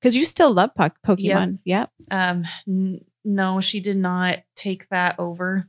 Because 0.00 0.16
you 0.16 0.24
still 0.24 0.52
love 0.52 0.70
po- 0.74 0.90
Pokemon. 1.06 1.58
Yep. 1.64 1.90
Um, 2.10 2.44
n- 2.68 3.00
no, 3.24 3.60
she 3.60 3.80
did 3.80 3.96
not 3.96 4.38
take 4.56 4.88
that 4.88 5.18
over, 5.18 5.68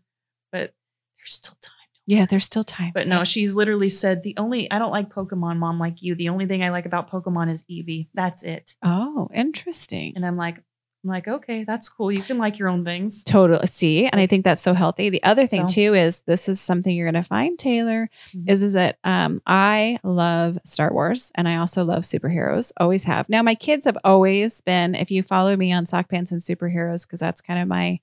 but 0.51 0.73
there's 1.17 1.33
still 1.33 1.55
time. 1.61 1.71
Yeah, 2.05 2.25
there's 2.25 2.43
still 2.43 2.63
time. 2.65 2.91
But 2.93 3.07
no, 3.07 3.23
she's 3.23 3.55
literally 3.55 3.87
said 3.87 4.23
the 4.23 4.35
only 4.37 4.69
I 4.69 4.77
don't 4.79 4.91
like 4.91 5.09
Pokemon, 5.09 5.57
mom, 5.57 5.79
like 5.79 6.01
you. 6.01 6.15
The 6.15 6.29
only 6.29 6.45
thing 6.47 6.61
I 6.61 6.69
like 6.69 6.85
about 6.85 7.09
Pokemon 7.09 7.49
is 7.49 7.63
Eevee. 7.71 8.09
That's 8.13 8.43
it. 8.43 8.75
Oh, 8.83 9.29
interesting. 9.33 10.13
And 10.17 10.25
I'm 10.25 10.35
like, 10.35 10.61
I'm 11.03 11.09
like, 11.09 11.27
okay, 11.27 11.65
that's 11.65 11.89
cool. 11.89 12.13
You 12.13 12.21
can 12.21 12.37
like 12.37 12.57
your 12.57 12.69
own 12.69 12.85
things. 12.85 13.25
Totally. 13.25 13.67
See, 13.67 14.05
and 14.07 14.21
I 14.21 14.25
think 14.25 14.45
that's 14.45 14.61
so 14.61 14.73
healthy. 14.73 15.09
The 15.09 15.21
other 15.23 15.45
thing 15.45 15.67
So- 15.67 15.73
too 15.73 15.93
is 15.95 16.21
this 16.21 16.47
is 16.47 16.61
something 16.61 16.95
you're 16.95 17.11
going 17.11 17.21
to 17.21 17.27
find, 17.27 17.59
Taylor, 17.59 18.09
Mhm. 18.31 18.49
is 18.49 18.61
is 18.63 18.73
that 18.73 18.99
um, 19.03 19.41
I 19.45 19.97
love 20.05 20.59
Star 20.63 20.93
Wars 20.93 21.29
and 21.35 21.47
I 21.49 21.57
also 21.57 21.83
love 21.83 22.03
superheroes. 22.03 22.71
Always 22.77 23.03
have. 23.03 23.27
Now 23.27 23.41
my 23.43 23.55
kids 23.55 23.85
have 23.85 23.97
always 24.05 24.61
been. 24.61 24.95
If 24.95 25.11
you 25.11 25.23
follow 25.23 25.57
me 25.57 25.73
on 25.73 25.85
Sock 25.85 26.07
Pants 26.09 26.31
and 26.31 26.39
Superheroes, 26.39 27.05
because 27.05 27.19
that's 27.19 27.41
kind 27.41 27.59
of 27.59 27.67
my 27.67 27.99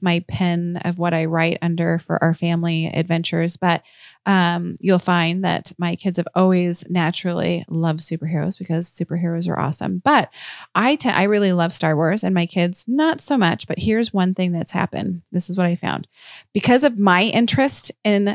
my 0.00 0.22
pen 0.28 0.78
of 0.84 0.98
what 0.98 1.14
I 1.14 1.24
write 1.24 1.58
under 1.62 1.98
for 1.98 2.22
our 2.22 2.34
family 2.34 2.86
adventures. 2.86 3.56
But 3.56 3.82
um, 4.26 4.76
you'll 4.80 4.98
find 4.98 5.44
that 5.44 5.72
my 5.78 5.96
kids 5.96 6.16
have 6.16 6.28
always 6.34 6.88
naturally 6.88 7.64
loved 7.68 8.00
superheroes 8.00 8.58
because 8.58 8.88
superheroes 8.88 9.48
are 9.48 9.58
awesome. 9.58 9.98
But 10.04 10.30
I 10.74 10.96
te- 10.96 11.10
I 11.10 11.24
really 11.24 11.52
love 11.52 11.72
Star 11.72 11.94
Wars, 11.94 12.24
and 12.24 12.34
my 12.34 12.46
kids 12.46 12.86
not 12.88 13.20
so 13.20 13.36
much. 13.36 13.66
But 13.66 13.78
here's 13.78 14.14
one 14.14 14.34
thing 14.34 14.52
that's 14.52 14.72
happened. 14.72 15.22
This 15.30 15.50
is 15.50 15.56
what 15.56 15.66
I 15.66 15.74
found 15.74 16.06
because 16.52 16.84
of 16.84 16.98
my 16.98 17.24
interest 17.24 17.92
in 18.02 18.28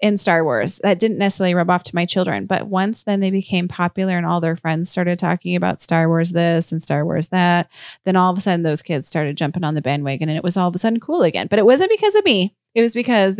in 0.00 0.16
Star 0.16 0.42
Wars. 0.42 0.78
That 0.82 0.98
didn't 0.98 1.18
necessarily 1.18 1.54
rub 1.54 1.70
off 1.70 1.84
to 1.84 1.94
my 1.94 2.04
children, 2.04 2.46
but 2.46 2.66
once 2.66 3.04
then 3.04 3.20
they 3.20 3.30
became 3.30 3.68
popular, 3.68 4.16
and 4.16 4.26
all 4.26 4.40
their 4.40 4.56
friends 4.56 4.90
started 4.90 5.18
talking 5.18 5.54
about 5.54 5.80
Star 5.80 6.08
Wars 6.08 6.32
this 6.32 6.72
and 6.72 6.82
Star 6.82 7.04
Wars 7.04 7.28
that. 7.28 7.70
Then 8.04 8.16
all 8.16 8.32
of 8.32 8.38
a 8.38 8.40
sudden, 8.40 8.62
those 8.64 8.82
kids 8.82 9.06
started 9.06 9.36
jumping 9.36 9.64
on 9.64 9.74
the 9.74 9.82
bandwagon, 9.82 10.28
and 10.28 10.36
it 10.36 10.44
was 10.44 10.56
all 10.56 10.68
of 10.68 10.74
a 10.74 10.78
sudden 10.78 11.00
cool 11.00 11.22
again. 11.22 11.46
But 11.46 11.58
it 11.58 11.66
wasn't 11.66 11.90
because 11.90 12.14
of 12.14 12.24
me. 12.24 12.54
It 12.74 12.82
was 12.82 12.94
because 12.94 13.36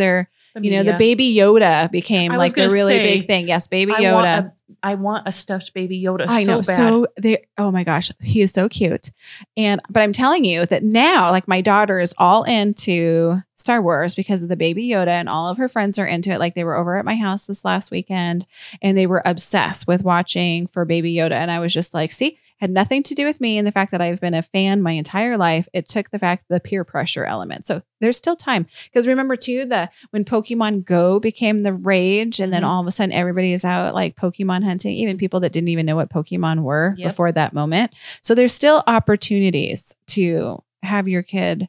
they're 0.54 0.64
you 0.64 0.70
know, 0.70 0.82
the 0.82 0.94
baby 0.94 1.34
Yoda 1.34 1.90
became 1.90 2.32
like 2.32 2.56
a 2.56 2.68
really 2.68 2.96
say, 2.96 3.02
big 3.02 3.26
thing. 3.26 3.48
Yes, 3.48 3.66
baby 3.66 3.92
I 3.92 4.00
Yoda. 4.00 4.14
want, 4.14 4.26
a, 4.26 4.52
I 4.82 4.94
want 4.94 5.28
a 5.28 5.32
stuffed 5.32 5.74
baby 5.74 6.00
Yoda 6.02 6.26
I 6.28 6.42
so 6.44 6.52
know. 6.52 6.56
bad. 6.58 6.64
So 6.64 7.06
they 7.16 7.44
oh 7.56 7.70
my 7.70 7.84
gosh, 7.84 8.10
he 8.20 8.40
is 8.40 8.52
so 8.52 8.68
cute. 8.68 9.10
And 9.56 9.80
but 9.88 10.02
I'm 10.02 10.12
telling 10.12 10.44
you 10.44 10.66
that 10.66 10.82
now, 10.82 11.30
like 11.30 11.48
my 11.48 11.60
daughter 11.60 12.00
is 12.00 12.14
all 12.18 12.44
into 12.44 13.42
Star 13.56 13.82
Wars 13.82 14.14
because 14.14 14.42
of 14.42 14.48
the 14.48 14.56
baby 14.56 14.88
Yoda 14.88 15.08
and 15.08 15.28
all 15.28 15.48
of 15.48 15.58
her 15.58 15.68
friends 15.68 15.98
are 15.98 16.06
into 16.06 16.30
it. 16.30 16.38
Like 16.38 16.54
they 16.54 16.64
were 16.64 16.76
over 16.76 16.96
at 16.96 17.04
my 17.04 17.16
house 17.16 17.46
this 17.46 17.64
last 17.64 17.90
weekend 17.90 18.46
and 18.80 18.96
they 18.96 19.06
were 19.06 19.22
obsessed 19.24 19.86
with 19.86 20.04
watching 20.04 20.66
for 20.68 20.84
baby 20.84 21.14
Yoda. 21.14 21.32
And 21.32 21.50
I 21.50 21.58
was 21.58 21.74
just 21.74 21.92
like, 21.92 22.12
see, 22.12 22.38
had 22.58 22.70
nothing 22.70 23.02
to 23.04 23.14
do 23.14 23.24
with 23.24 23.40
me 23.40 23.58
and 23.58 23.66
the 23.66 23.72
fact 23.72 23.90
that 23.92 24.00
I've 24.00 24.20
been 24.20 24.34
a 24.34 24.42
fan 24.42 24.82
my 24.82 24.92
entire 24.92 25.36
life. 25.36 25.68
It 25.72 25.88
took 25.88 26.10
the 26.10 26.18
fact 26.18 26.44
the 26.48 26.60
peer 26.60 26.84
pressure 26.84 27.24
element. 27.24 27.64
So 27.64 27.82
there's 28.00 28.16
still 28.16 28.36
time. 28.36 28.66
Because 28.84 29.06
remember 29.06 29.36
too, 29.36 29.64
the 29.64 29.88
when 30.10 30.24
Pokemon 30.24 30.84
Go 30.84 31.20
became 31.20 31.60
the 31.60 31.72
rage, 31.74 32.40
and 32.40 32.52
then 32.52 32.62
Mhm. 32.62 32.66
all 32.68 32.80
of 32.80 32.86
a 32.86 32.90
sudden 32.90 33.12
everybody 33.12 33.52
is 33.52 33.64
out 33.64 33.94
like 33.94 34.16
Pokemon 34.16 34.64
hunting, 34.64 34.94
even 34.94 35.16
people 35.16 35.40
that 35.40 35.52
didn't 35.52 35.68
even 35.68 35.86
know 35.86 35.96
what 35.96 36.10
Pokemon 36.10 36.62
were 36.62 36.94
Yep. 36.98 37.08
before 37.10 37.32
that 37.32 37.52
moment. 37.52 37.92
So 38.22 38.34
there's 38.34 38.52
still 38.52 38.82
opportunities 38.86 39.94
to 40.08 40.62
have 40.82 41.08
your 41.08 41.22
kid 41.22 41.68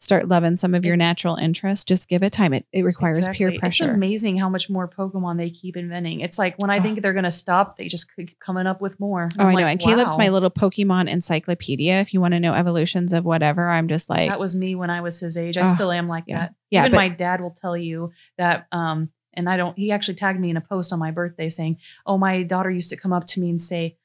start 0.00 0.28
loving 0.28 0.54
some 0.56 0.74
of 0.74 0.84
your 0.86 0.96
natural 0.96 1.34
interests. 1.36 1.84
Just 1.84 2.08
give 2.08 2.22
it 2.22 2.30
time. 2.32 2.54
It 2.54 2.64
it 2.72 2.84
requires 2.84 3.26
peer 3.28 3.52
pressure. 3.58 3.84
It's 3.86 3.94
amazing 3.94 4.38
how 4.38 4.48
much 4.48 4.70
more 4.70 4.88
Pokemon 4.88 5.36
they 5.38 5.50
keep 5.50 5.76
inventing. 5.76 6.20
It's 6.20 6.38
like 6.38 6.54
when 6.58 6.70
I 6.70 6.78
Oh. 6.78 6.82
think 6.82 7.02
they're 7.02 7.12
going 7.12 7.24
to 7.24 7.30
stop, 7.30 7.76
they 7.76 7.88
just 7.88 8.14
keep 8.14 8.38
coming 8.38 8.66
up 8.66 8.80
with 8.80 8.98
more. 9.00 9.28
Oh, 9.38 9.42
I'm 9.42 9.46
I 9.48 9.50
know. 9.54 9.56
like, 9.62 9.72
And 9.72 9.80
Caleb's 9.80 10.16
my 10.16 10.28
little 10.28 10.50
Pokemon 10.50 11.08
encyclopedia. 11.08 12.00
If 12.00 12.14
you 12.14 12.20
want 12.20 12.32
to 12.34 12.40
know 12.40 12.54
evolutions 12.54 13.12
of 13.12 13.24
whatever, 13.24 13.68
I'm 13.68 13.88
just 13.88 14.08
like, 14.08 14.28
That 14.30 14.40
was 14.40 14.54
me 14.54 14.74
when 14.74 14.88
I 14.90 15.00
was 15.00 15.18
his 15.20 15.36
age. 15.36 15.56
I 15.56 15.62
Oh, 15.62 15.64
still 15.74 15.90
am 15.92 16.08
like 16.08 16.24
yeah. 16.26 16.38
that. 16.40 16.54
Yeah, 16.70 16.80
Even 16.82 16.92
but- 16.92 16.98
my 16.98 17.08
dad 17.08 17.40
will 17.40 17.50
tell 17.50 17.76
you 17.76 18.12
that. 18.38 18.66
Um, 18.72 19.10
and 19.34 19.48
I 19.48 19.56
don't. 19.56 19.76
He 19.78 19.92
actually 19.92 20.14
tagged 20.14 20.40
me 20.40 20.50
in 20.50 20.56
a 20.56 20.60
post 20.60 20.92
on 20.92 20.98
my 20.98 21.10
birthday 21.12 21.48
saying, 21.48 21.76
"Oh, 22.06 22.18
my 22.18 22.42
daughter 22.42 22.70
used 22.70 22.90
to 22.90 22.96
come 22.96 23.12
up 23.12 23.24
to 23.28 23.40
me 23.40 23.50
and 23.50 23.60
say, 23.60 23.96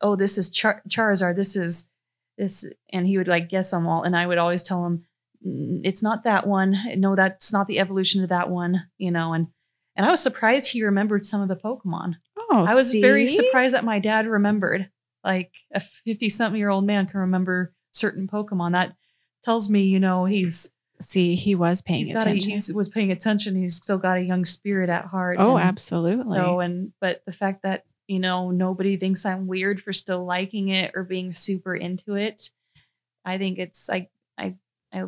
"Oh, 0.00 0.14
this 0.16 0.38
is 0.38 0.48
Char- 0.50 0.82
Charizard. 0.88 1.34
This 1.34 1.56
is 1.56 1.88
this," 2.38 2.64
and 2.92 3.06
he 3.06 3.18
would 3.18 3.26
like 3.26 3.48
guess 3.48 3.70
them 3.72 3.86
all, 3.88 4.02
and 4.04 4.14
I 4.16 4.26
would 4.26 4.38
always 4.38 4.62
tell 4.62 4.84
him, 4.86 4.98
"Mm, 4.98 5.02
"It's 5.42 6.02
not 6.02 6.24
that 6.24 6.46
one. 6.46 6.76
No, 6.96 7.16
that's 7.16 7.52
not 7.52 7.66
the 7.66 7.78
evolution 7.78 8.22
of 8.22 8.28
that 8.28 8.50
one." 8.50 8.88
You 8.98 9.10
know, 9.10 9.32
and 9.32 9.48
and 9.96 10.06
I 10.06 10.10
was 10.10 10.20
surprised 10.20 10.70
he 10.70 10.82
remembered 10.82 11.24
some 11.24 11.42
of 11.42 11.48
the 11.48 11.56
Pokemon. 11.56 12.14
oh, 12.38 12.66
I 12.68 12.74
was 12.74 12.92
very 12.92 13.26
surprised 13.26 13.74
that 13.74 13.84
my 13.84 13.98
dad 13.98 14.26
remembered. 14.26 14.90
Like 15.22 15.52
a 15.74 15.80
50 15.80 16.30
something 16.30 16.58
year 16.58 16.70
old 16.70 16.86
man 16.86 17.06
can 17.06 17.20
remember 17.20 17.74
certain 17.90 18.26
Pokemon. 18.26 18.72
That 18.72 18.94
tells 19.44 19.68
me, 19.68 19.82
you 19.82 20.00
know, 20.00 20.24
he's 20.24 20.72
See, 21.00 21.34
he 21.34 21.54
was 21.54 21.80
paying 21.80 22.04
he's 22.04 22.14
attention. 22.14 22.50
he's 22.50 22.72
was 22.74 22.90
paying 22.90 23.10
attention. 23.10 23.56
He's 23.56 23.74
still 23.74 23.96
got 23.96 24.18
a 24.18 24.22
young 24.22 24.44
spirit 24.44 24.90
at 24.90 25.06
heart. 25.06 25.38
oh, 25.40 25.56
and 25.56 25.66
absolutely. 25.66 26.34
So 26.34 26.60
and 26.60 26.92
but 27.00 27.22
the 27.24 27.32
fact 27.32 27.62
that 27.62 27.84
you 28.06 28.18
know 28.18 28.50
nobody 28.50 28.98
thinks 28.98 29.24
I'm 29.24 29.46
weird 29.46 29.80
for 29.80 29.94
still 29.94 30.26
liking 30.26 30.68
it 30.68 30.92
or 30.94 31.04
being 31.04 31.32
super 31.32 31.74
into 31.74 32.16
it, 32.16 32.50
I 33.24 33.38
think 33.38 33.58
it's 33.58 33.88
like 33.88 34.10
I 34.36 34.56
I 34.92 35.04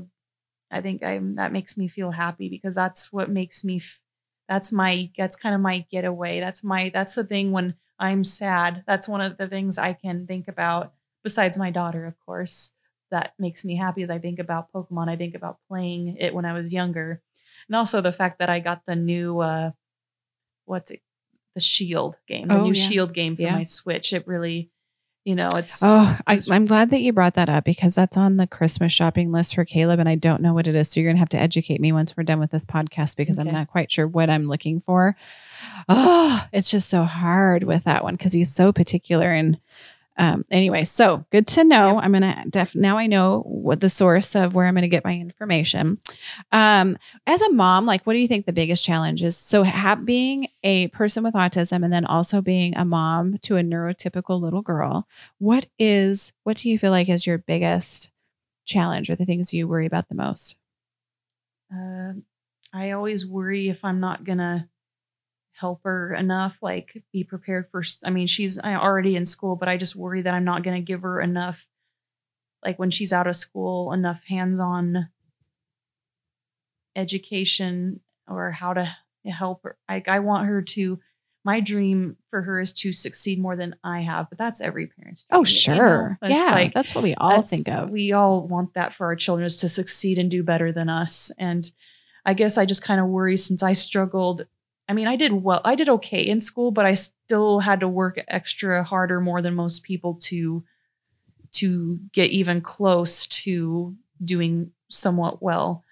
I 0.72 0.80
think 0.80 1.04
I'm 1.04 1.34
that 1.36 1.52
makes 1.52 1.76
me 1.76 1.86
feel 1.88 2.10
happy 2.10 2.48
because 2.48 2.74
that's 2.74 3.12
what 3.12 3.30
makes 3.30 3.62
me. 3.64 3.76
F- 3.76 4.00
that's 4.48 4.72
my 4.72 5.10
that's 5.16 5.36
kind 5.36 5.54
of 5.54 5.60
my 5.60 5.86
getaway. 5.90 6.40
That's 6.40 6.64
my 6.64 6.90
that's 6.92 7.14
the 7.14 7.24
thing 7.24 7.52
when 7.52 7.74
I'm 7.98 8.24
sad. 8.24 8.82
That's 8.86 9.08
one 9.08 9.20
of 9.20 9.36
the 9.38 9.46
things 9.48 9.78
I 9.78 9.92
can 9.92 10.26
think 10.26 10.48
about 10.48 10.92
besides 11.22 11.56
my 11.56 11.70
daughter, 11.70 12.06
of 12.06 12.14
course. 12.26 12.72
That 13.10 13.34
makes 13.38 13.64
me 13.64 13.76
happy 13.76 14.02
as 14.02 14.10
I 14.10 14.18
think 14.18 14.38
about 14.38 14.72
Pokemon. 14.72 15.08
I 15.08 15.16
think 15.16 15.34
about 15.34 15.58
playing 15.68 16.16
it 16.18 16.34
when 16.34 16.44
I 16.46 16.54
was 16.54 16.72
younger. 16.72 17.22
And 17.68 17.76
also 17.76 18.00
the 18.00 18.12
fact 18.12 18.38
that 18.40 18.48
I 18.50 18.58
got 18.60 18.86
the 18.86 18.96
new 18.96 19.38
uh 19.40 19.70
what's 20.64 20.90
it 20.90 21.00
the 21.54 21.60
Shield 21.60 22.16
game, 22.26 22.48
the 22.48 22.54
Oh, 22.54 22.64
new 22.64 22.72
yeah. 22.74 22.82
Shield 22.88 23.12
game 23.12 23.36
for 23.36 23.42
Yeah. 23.42 23.56
my 23.56 23.62
Switch. 23.62 24.12
It 24.14 24.26
really, 24.26 24.70
you 25.24 25.34
know, 25.34 25.48
it's 25.54 25.80
Oh, 25.82 26.18
I, 26.26 26.40
i'm 26.50 26.64
glad 26.64 26.90
that 26.90 27.00
you 27.00 27.12
brought 27.12 27.34
that 27.34 27.48
up 27.48 27.64
because 27.64 27.94
that's 27.94 28.16
on 28.16 28.38
the 28.38 28.46
Christmas 28.46 28.92
shopping 28.92 29.30
list 29.30 29.54
for 29.54 29.64
Caleb, 29.64 30.00
and 30.00 30.08
I 30.08 30.16
don't 30.16 30.42
know 30.42 30.52
what 30.52 30.66
it 30.66 30.74
is. 30.74 30.90
So 30.90 31.00
you're 31.00 31.10
gonna 31.10 31.20
have 31.20 31.28
to 31.30 31.40
educate 31.40 31.80
me 31.80 31.92
once 31.92 32.16
we're 32.16 32.24
done 32.24 32.40
with 32.40 32.50
this 32.50 32.64
podcast 32.64 33.16
because 33.16 33.38
I'm 33.38 33.50
not 33.50 33.68
quite 33.68 33.90
sure 33.90 34.06
what 34.06 34.30
I'm 34.30 34.44
looking 34.44 34.80
for. 34.80 35.16
Oh, 35.88 36.44
it's 36.52 36.70
just 36.70 36.88
so 36.88 37.04
hard 37.04 37.62
with 37.64 37.84
that 37.84 38.02
one 38.02 38.14
because 38.14 38.32
he's 38.32 38.52
so 38.52 38.72
particular. 38.72 39.30
And 39.30 39.58
um, 40.22 40.44
anyway, 40.52 40.84
so 40.84 41.26
good 41.30 41.48
to 41.48 41.64
know. 41.64 41.98
I'm 41.98 42.12
gonna 42.12 42.44
def 42.48 42.76
now 42.76 42.96
I 42.96 43.08
know 43.08 43.40
what 43.40 43.80
the 43.80 43.88
source 43.88 44.36
of 44.36 44.54
where 44.54 44.66
I'm 44.66 44.74
gonna 44.76 44.86
get 44.86 45.04
my 45.04 45.14
information. 45.14 45.98
Um, 46.52 46.96
as 47.26 47.42
a 47.42 47.50
mom, 47.52 47.86
like, 47.86 48.04
what 48.06 48.12
do 48.12 48.20
you 48.20 48.28
think 48.28 48.46
the 48.46 48.52
biggest 48.52 48.84
challenge 48.84 49.20
is? 49.24 49.36
So, 49.36 49.64
ha- 49.64 49.96
being 49.96 50.46
a 50.62 50.86
person 50.88 51.24
with 51.24 51.34
autism 51.34 51.82
and 51.82 51.92
then 51.92 52.04
also 52.04 52.40
being 52.40 52.76
a 52.76 52.84
mom 52.84 53.38
to 53.38 53.56
a 53.56 53.62
neurotypical 53.62 54.40
little 54.40 54.62
girl, 54.62 55.08
what 55.38 55.66
is 55.76 56.32
what 56.44 56.56
do 56.56 56.70
you 56.70 56.78
feel 56.78 56.92
like 56.92 57.08
is 57.08 57.26
your 57.26 57.38
biggest 57.38 58.08
challenge 58.64 59.10
or 59.10 59.16
the 59.16 59.26
things 59.26 59.52
you 59.52 59.66
worry 59.66 59.86
about 59.86 60.08
the 60.08 60.14
most? 60.14 60.54
uh, 61.74 62.12
I 62.72 62.92
always 62.92 63.26
worry 63.26 63.68
if 63.68 63.84
I'm 63.84 64.00
not 64.00 64.24
gonna 64.24 64.68
help 65.62 65.80
her 65.84 66.12
enough, 66.14 66.58
like 66.60 67.02
be 67.12 67.24
prepared 67.24 67.68
for. 67.70 67.82
I 68.04 68.10
mean, 68.10 68.26
she's 68.26 68.58
uh, 68.58 68.66
already 68.86 69.16
in 69.16 69.24
school, 69.24 69.56
but 69.56 69.68
I 69.68 69.76
just 69.78 69.96
worry 69.96 70.20
that 70.22 70.34
I'm 70.34 70.44
not 70.44 70.62
gonna 70.62 70.80
give 70.82 71.02
her 71.02 71.20
enough, 71.20 71.66
like 72.64 72.78
when 72.78 72.90
she's 72.90 73.12
out 73.12 73.26
of 73.26 73.36
school, 73.36 73.92
enough 73.92 74.24
hands-on 74.24 75.08
education 76.96 78.00
or 78.28 78.50
how 78.50 78.74
to 78.74 78.96
help 79.24 79.62
her. 79.62 79.76
Like 79.88 80.08
I 80.08 80.18
want 80.18 80.46
her 80.48 80.62
to. 80.62 80.98
My 81.44 81.58
dream 81.58 82.16
for 82.30 82.40
her 82.40 82.60
is 82.60 82.72
to 82.82 82.92
succeed 82.92 83.40
more 83.40 83.56
than 83.56 83.74
I 83.82 84.02
have, 84.02 84.28
but 84.28 84.38
that's 84.38 84.60
every 84.60 84.86
parent's. 84.86 85.24
Oh, 85.32 85.42
dream, 85.42 85.76
you 85.76 85.82
know? 85.82 85.88
sure. 85.88 86.18
Yeah, 86.22 86.50
like- 86.52 86.74
that's 86.74 86.94
what 86.94 87.02
we 87.02 87.16
all 87.16 87.42
think 87.42 87.66
of. 87.68 87.90
We 87.90 88.12
all 88.12 88.46
want 88.46 88.74
that 88.74 88.92
for 88.94 89.06
our 89.06 89.16
children 89.16 89.44
is 89.44 89.56
to 89.58 89.68
succeed 89.68 90.18
and 90.18 90.30
do 90.30 90.44
better 90.44 90.70
than 90.70 90.88
us. 90.88 91.32
And 91.38 91.68
I 92.24 92.34
guess 92.34 92.56
I 92.58 92.64
just 92.64 92.84
kind 92.84 93.00
of 93.00 93.08
worry 93.08 93.36
since 93.36 93.60
I 93.64 93.72
struggled 93.72 94.46
I 94.88 94.94
mean, 94.94 95.06
I 95.06 95.16
did 95.16 95.32
well. 95.32 95.60
I 95.64 95.74
did 95.74 95.88
okay 95.88 96.26
in 96.26 96.40
school, 96.40 96.70
but 96.70 96.86
I 96.86 96.92
still 96.92 97.60
had 97.60 97.80
to 97.80 97.88
work 97.88 98.20
extra 98.28 98.82
harder 98.82 99.20
more 99.20 99.40
than 99.40 99.54
most 99.54 99.84
people 99.84 100.14
to 100.22 100.64
to 101.52 102.00
get 102.12 102.30
even 102.30 102.60
close 102.60 103.26
to 103.26 103.94
doing 104.24 104.72
somewhat 104.88 105.42
well. 105.42 105.84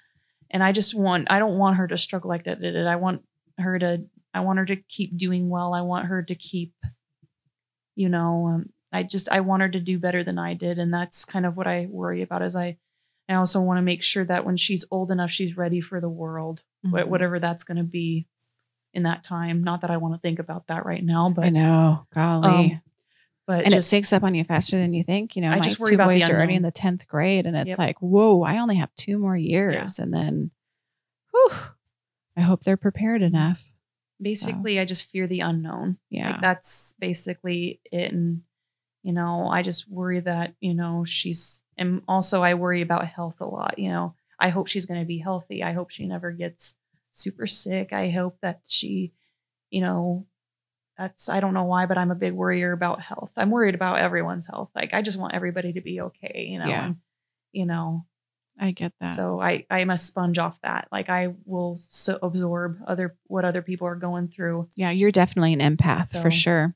And 0.50 0.62
I 0.62 0.72
just 0.72 0.94
want 0.94 1.30
I 1.30 1.38
don't 1.38 1.58
want 1.58 1.76
her 1.76 1.86
to 1.88 1.96
struggle 1.96 2.28
like 2.28 2.44
that. 2.44 2.58
I 2.88 2.96
want 2.96 3.22
her 3.58 3.78
to 3.78 4.04
I 4.34 4.40
want 4.40 4.58
her 4.58 4.66
to 4.66 4.76
keep 4.76 5.16
doing 5.16 5.48
well. 5.48 5.74
I 5.74 5.82
want 5.82 6.06
her 6.06 6.22
to 6.22 6.34
keep 6.34 6.74
you 7.96 8.08
know, 8.08 8.46
um, 8.46 8.70
I 8.92 9.02
just 9.02 9.28
I 9.30 9.40
want 9.40 9.62
her 9.62 9.68
to 9.68 9.80
do 9.80 9.98
better 9.98 10.24
than 10.24 10.38
I 10.38 10.54
did 10.54 10.78
and 10.78 10.92
that's 10.92 11.24
kind 11.24 11.46
of 11.46 11.56
what 11.56 11.66
I 11.66 11.86
worry 11.90 12.22
about 12.22 12.42
as 12.42 12.56
I 12.56 12.76
I 13.28 13.34
also 13.34 13.60
want 13.60 13.78
to 13.78 13.82
make 13.82 14.02
sure 14.02 14.24
that 14.24 14.44
when 14.44 14.56
she's 14.56 14.84
old 14.90 15.12
enough 15.12 15.30
she's 15.30 15.56
ready 15.56 15.80
for 15.80 16.00
the 16.00 16.08
world, 16.08 16.62
mm-hmm. 16.84 17.08
whatever 17.08 17.38
that's 17.38 17.62
going 17.62 17.76
to 17.76 17.84
be 17.84 18.26
in 18.92 19.04
that 19.04 19.24
time. 19.24 19.62
Not 19.62 19.82
that 19.82 19.90
I 19.90 19.96
want 19.96 20.14
to 20.14 20.20
think 20.20 20.38
about 20.38 20.66
that 20.68 20.84
right 20.84 21.02
now, 21.04 21.30
but 21.30 21.44
I 21.44 21.48
know, 21.50 22.06
golly. 22.14 22.72
Um, 22.72 22.82
but 23.46 23.64
and 23.64 23.74
just, 23.74 23.88
it 23.88 23.90
sneaks 23.90 24.12
up 24.12 24.22
on 24.22 24.34
you 24.34 24.44
faster 24.44 24.78
than 24.78 24.94
you 24.94 25.02
think. 25.02 25.34
You 25.34 25.42
know, 25.42 25.50
I 25.50 25.58
my 25.58 25.68
two 25.68 25.96
boys 25.96 26.28
are 26.28 26.36
already 26.36 26.54
in 26.54 26.62
the 26.62 26.70
tenth 26.70 27.08
grade, 27.08 27.46
and 27.46 27.56
it's 27.56 27.70
yep. 27.70 27.78
like, 27.78 27.98
whoa, 28.00 28.42
I 28.42 28.58
only 28.58 28.76
have 28.76 28.94
two 28.94 29.18
more 29.18 29.36
years, 29.36 29.98
yeah. 29.98 30.04
and 30.04 30.14
then, 30.14 30.50
whew, 31.32 31.50
I 32.36 32.42
hope 32.42 32.62
they're 32.62 32.76
prepared 32.76 33.22
enough. 33.22 33.64
Basically, 34.22 34.76
so. 34.76 34.82
I 34.82 34.84
just 34.84 35.10
fear 35.10 35.26
the 35.26 35.40
unknown. 35.40 35.98
Yeah, 36.10 36.32
like 36.32 36.40
that's 36.40 36.94
basically 37.00 37.80
it. 37.90 38.12
And 38.12 38.42
you 39.02 39.12
know, 39.12 39.48
I 39.48 39.62
just 39.62 39.90
worry 39.90 40.20
that 40.20 40.54
you 40.60 40.74
know 40.74 41.04
she's, 41.04 41.64
and 41.76 42.02
also 42.06 42.42
I 42.42 42.54
worry 42.54 42.82
about 42.82 43.06
health 43.06 43.40
a 43.40 43.46
lot. 43.46 43.78
You 43.78 43.88
know, 43.88 44.14
I 44.38 44.50
hope 44.50 44.68
she's 44.68 44.86
going 44.86 45.00
to 45.00 45.06
be 45.06 45.18
healthy. 45.18 45.62
I 45.62 45.72
hope 45.72 45.90
she 45.90 46.06
never 46.06 46.30
gets 46.30 46.76
super 47.10 47.46
sick. 47.46 47.92
I 47.92 48.10
hope 48.10 48.38
that 48.42 48.60
she, 48.66 49.12
you 49.70 49.80
know, 49.80 50.26
that's 50.98 51.28
I 51.28 51.40
don't 51.40 51.54
know 51.54 51.64
why, 51.64 51.86
but 51.86 51.98
I'm 51.98 52.10
a 52.10 52.16
big 52.16 52.34
worrier 52.34 52.72
about 52.72 53.00
health. 53.00 53.32
I'm 53.36 53.50
worried 53.50 53.74
about 53.74 53.98
everyone's 53.98 54.46
health. 54.46 54.70
Like 54.74 54.92
I 54.92 55.02
just 55.02 55.18
want 55.18 55.34
everybody 55.34 55.72
to 55.72 55.80
be 55.80 56.00
okay, 56.00 56.46
you 56.50 56.58
know. 56.58 56.66
Yeah. 56.66 56.84
And, 56.86 56.96
you 57.52 57.66
know, 57.66 58.04
I 58.58 58.72
get 58.72 58.92
that. 59.00 59.14
So 59.14 59.40
I 59.40 59.64
I'm 59.70 59.90
a 59.90 59.96
sponge 59.96 60.38
off 60.38 60.60
that. 60.62 60.88
Like 60.92 61.08
I 61.08 61.34
will 61.46 61.76
so 61.76 62.18
absorb 62.22 62.78
other 62.86 63.16
what 63.26 63.46
other 63.46 63.62
people 63.62 63.86
are 63.86 63.96
going 63.96 64.28
through. 64.28 64.68
Yeah, 64.76 64.90
you're 64.90 65.10
definitely 65.10 65.54
an 65.54 65.76
empath 65.76 66.08
so. 66.08 66.20
for 66.20 66.30
sure. 66.30 66.74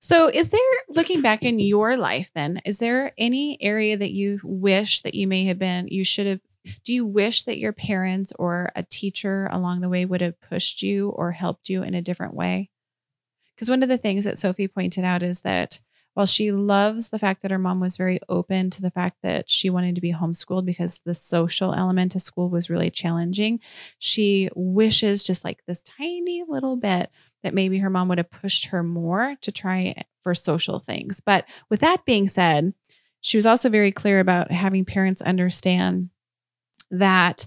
So, 0.00 0.28
is 0.28 0.50
there 0.50 0.60
looking 0.88 1.20
back 1.20 1.42
in 1.42 1.58
your 1.58 1.96
life 1.96 2.30
then, 2.34 2.60
is 2.64 2.78
there 2.78 3.12
any 3.18 3.58
area 3.60 3.96
that 3.96 4.12
you 4.12 4.38
wish 4.44 5.02
that 5.02 5.14
you 5.14 5.26
may 5.26 5.46
have 5.46 5.58
been 5.58 5.88
you 5.88 6.04
should 6.04 6.26
have 6.26 6.40
do 6.84 6.92
you 6.92 7.06
wish 7.06 7.44
that 7.44 7.58
your 7.58 7.72
parents 7.72 8.32
or 8.38 8.70
a 8.74 8.82
teacher 8.82 9.48
along 9.50 9.80
the 9.80 9.88
way 9.88 10.04
would 10.04 10.20
have 10.20 10.40
pushed 10.40 10.82
you 10.82 11.10
or 11.10 11.32
helped 11.32 11.68
you 11.68 11.82
in 11.82 11.94
a 11.94 12.02
different 12.02 12.34
way? 12.34 12.70
Because 13.54 13.68
one 13.68 13.82
of 13.82 13.88
the 13.88 13.98
things 13.98 14.24
that 14.24 14.38
Sophie 14.38 14.68
pointed 14.68 15.04
out 15.04 15.22
is 15.22 15.40
that 15.40 15.80
while 16.14 16.26
she 16.26 16.50
loves 16.50 17.10
the 17.10 17.18
fact 17.18 17.42
that 17.42 17.52
her 17.52 17.58
mom 17.58 17.78
was 17.78 17.96
very 17.96 18.18
open 18.28 18.70
to 18.70 18.82
the 18.82 18.90
fact 18.90 19.18
that 19.22 19.48
she 19.48 19.70
wanted 19.70 19.94
to 19.94 20.00
be 20.00 20.12
homeschooled 20.12 20.64
because 20.64 21.00
the 21.04 21.14
social 21.14 21.72
element 21.72 22.14
of 22.16 22.22
school 22.22 22.48
was 22.48 22.68
really 22.68 22.90
challenging, 22.90 23.60
she 24.00 24.48
wishes 24.56 25.22
just 25.22 25.44
like 25.44 25.64
this 25.66 25.80
tiny 25.80 26.42
little 26.48 26.76
bit 26.76 27.10
that 27.44 27.54
maybe 27.54 27.78
her 27.78 27.90
mom 27.90 28.08
would 28.08 28.18
have 28.18 28.30
pushed 28.30 28.66
her 28.66 28.82
more 28.82 29.36
to 29.42 29.52
try 29.52 29.94
for 30.24 30.34
social 30.34 30.80
things. 30.80 31.20
But 31.20 31.44
with 31.70 31.80
that 31.80 32.04
being 32.04 32.26
said, 32.26 32.74
she 33.20 33.36
was 33.36 33.46
also 33.46 33.68
very 33.68 33.92
clear 33.92 34.18
about 34.20 34.50
having 34.50 34.84
parents 34.84 35.22
understand 35.22 36.10
that 36.90 37.46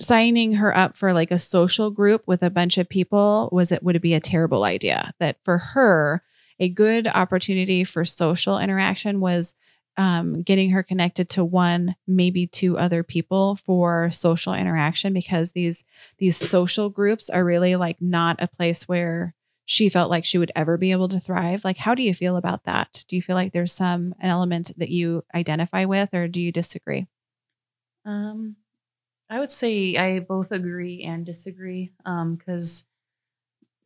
signing 0.00 0.54
her 0.54 0.76
up 0.76 0.96
for 0.96 1.12
like 1.12 1.30
a 1.30 1.38
social 1.38 1.90
group 1.90 2.22
with 2.26 2.42
a 2.42 2.50
bunch 2.50 2.78
of 2.78 2.88
people 2.88 3.48
was 3.52 3.70
it 3.70 3.82
would 3.82 3.96
it 3.96 4.02
be 4.02 4.14
a 4.14 4.20
terrible 4.20 4.64
idea. 4.64 5.12
That 5.20 5.36
for 5.44 5.58
her 5.58 6.22
a 6.58 6.68
good 6.68 7.06
opportunity 7.06 7.84
for 7.84 8.04
social 8.04 8.58
interaction 8.58 9.20
was 9.20 9.54
um, 9.96 10.40
getting 10.40 10.70
her 10.70 10.82
connected 10.82 11.28
to 11.30 11.44
one 11.44 11.96
maybe 12.06 12.46
two 12.46 12.78
other 12.78 13.02
people 13.02 13.56
for 13.56 14.10
social 14.10 14.54
interaction 14.54 15.12
because 15.12 15.52
these 15.52 15.84
these 16.18 16.36
social 16.36 16.88
groups 16.88 17.28
are 17.28 17.44
really 17.44 17.76
like 17.76 18.00
not 18.00 18.36
a 18.40 18.48
place 18.48 18.88
where 18.88 19.34
she 19.66 19.88
felt 19.88 20.10
like 20.10 20.24
she 20.24 20.38
would 20.38 20.52
ever 20.56 20.76
be 20.76 20.92
able 20.92 21.08
to 21.08 21.20
thrive. 21.20 21.64
Like 21.64 21.76
how 21.76 21.94
do 21.94 22.02
you 22.02 22.14
feel 22.14 22.36
about 22.36 22.64
that? 22.64 23.04
Do 23.08 23.16
you 23.16 23.22
feel 23.22 23.36
like 23.36 23.52
there's 23.52 23.72
some 23.72 24.14
an 24.20 24.30
element 24.30 24.70
that 24.78 24.90
you 24.90 25.24
identify 25.34 25.84
with 25.84 26.14
or 26.14 26.28
do 26.28 26.40
you 26.40 26.52
disagree 26.52 27.06
um, 28.10 28.56
I 29.28 29.38
would 29.38 29.50
say 29.50 29.96
I 29.96 30.18
both 30.18 30.50
agree 30.50 31.02
and 31.02 31.24
disagree. 31.24 31.92
Um, 32.04 32.34
because 32.34 32.86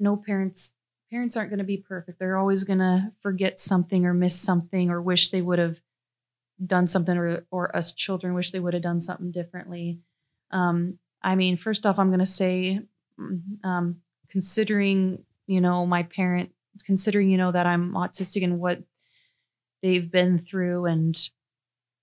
no 0.00 0.16
parents 0.16 0.74
parents 1.10 1.36
aren't 1.36 1.50
going 1.50 1.58
to 1.58 1.64
be 1.64 1.76
perfect. 1.76 2.18
They're 2.18 2.38
always 2.38 2.64
going 2.64 2.80
to 2.80 3.12
forget 3.22 3.60
something 3.60 4.04
or 4.04 4.14
miss 4.14 4.34
something 4.34 4.90
or 4.90 5.00
wish 5.00 5.28
they 5.28 5.42
would 5.42 5.58
have 5.58 5.80
done 6.64 6.86
something 6.86 7.16
or 7.16 7.46
or 7.50 7.74
us 7.76 7.92
children 7.92 8.34
wish 8.34 8.50
they 8.50 8.60
would 8.60 8.74
have 8.74 8.82
done 8.82 9.00
something 9.00 9.30
differently. 9.30 10.00
Um, 10.50 10.98
I 11.22 11.34
mean, 11.34 11.56
first 11.56 11.86
off, 11.86 11.98
I'm 11.98 12.08
going 12.08 12.18
to 12.20 12.26
say, 12.26 12.80
mm, 13.20 13.64
um, 13.64 13.96
considering 14.30 15.24
you 15.46 15.60
know 15.60 15.86
my 15.86 16.04
parent, 16.04 16.52
considering 16.86 17.28
you 17.28 17.36
know 17.36 17.52
that 17.52 17.66
I'm 17.66 17.92
autistic 17.92 18.42
and 18.42 18.58
what 18.58 18.82
they've 19.82 20.10
been 20.10 20.38
through, 20.38 20.86
and 20.86 21.16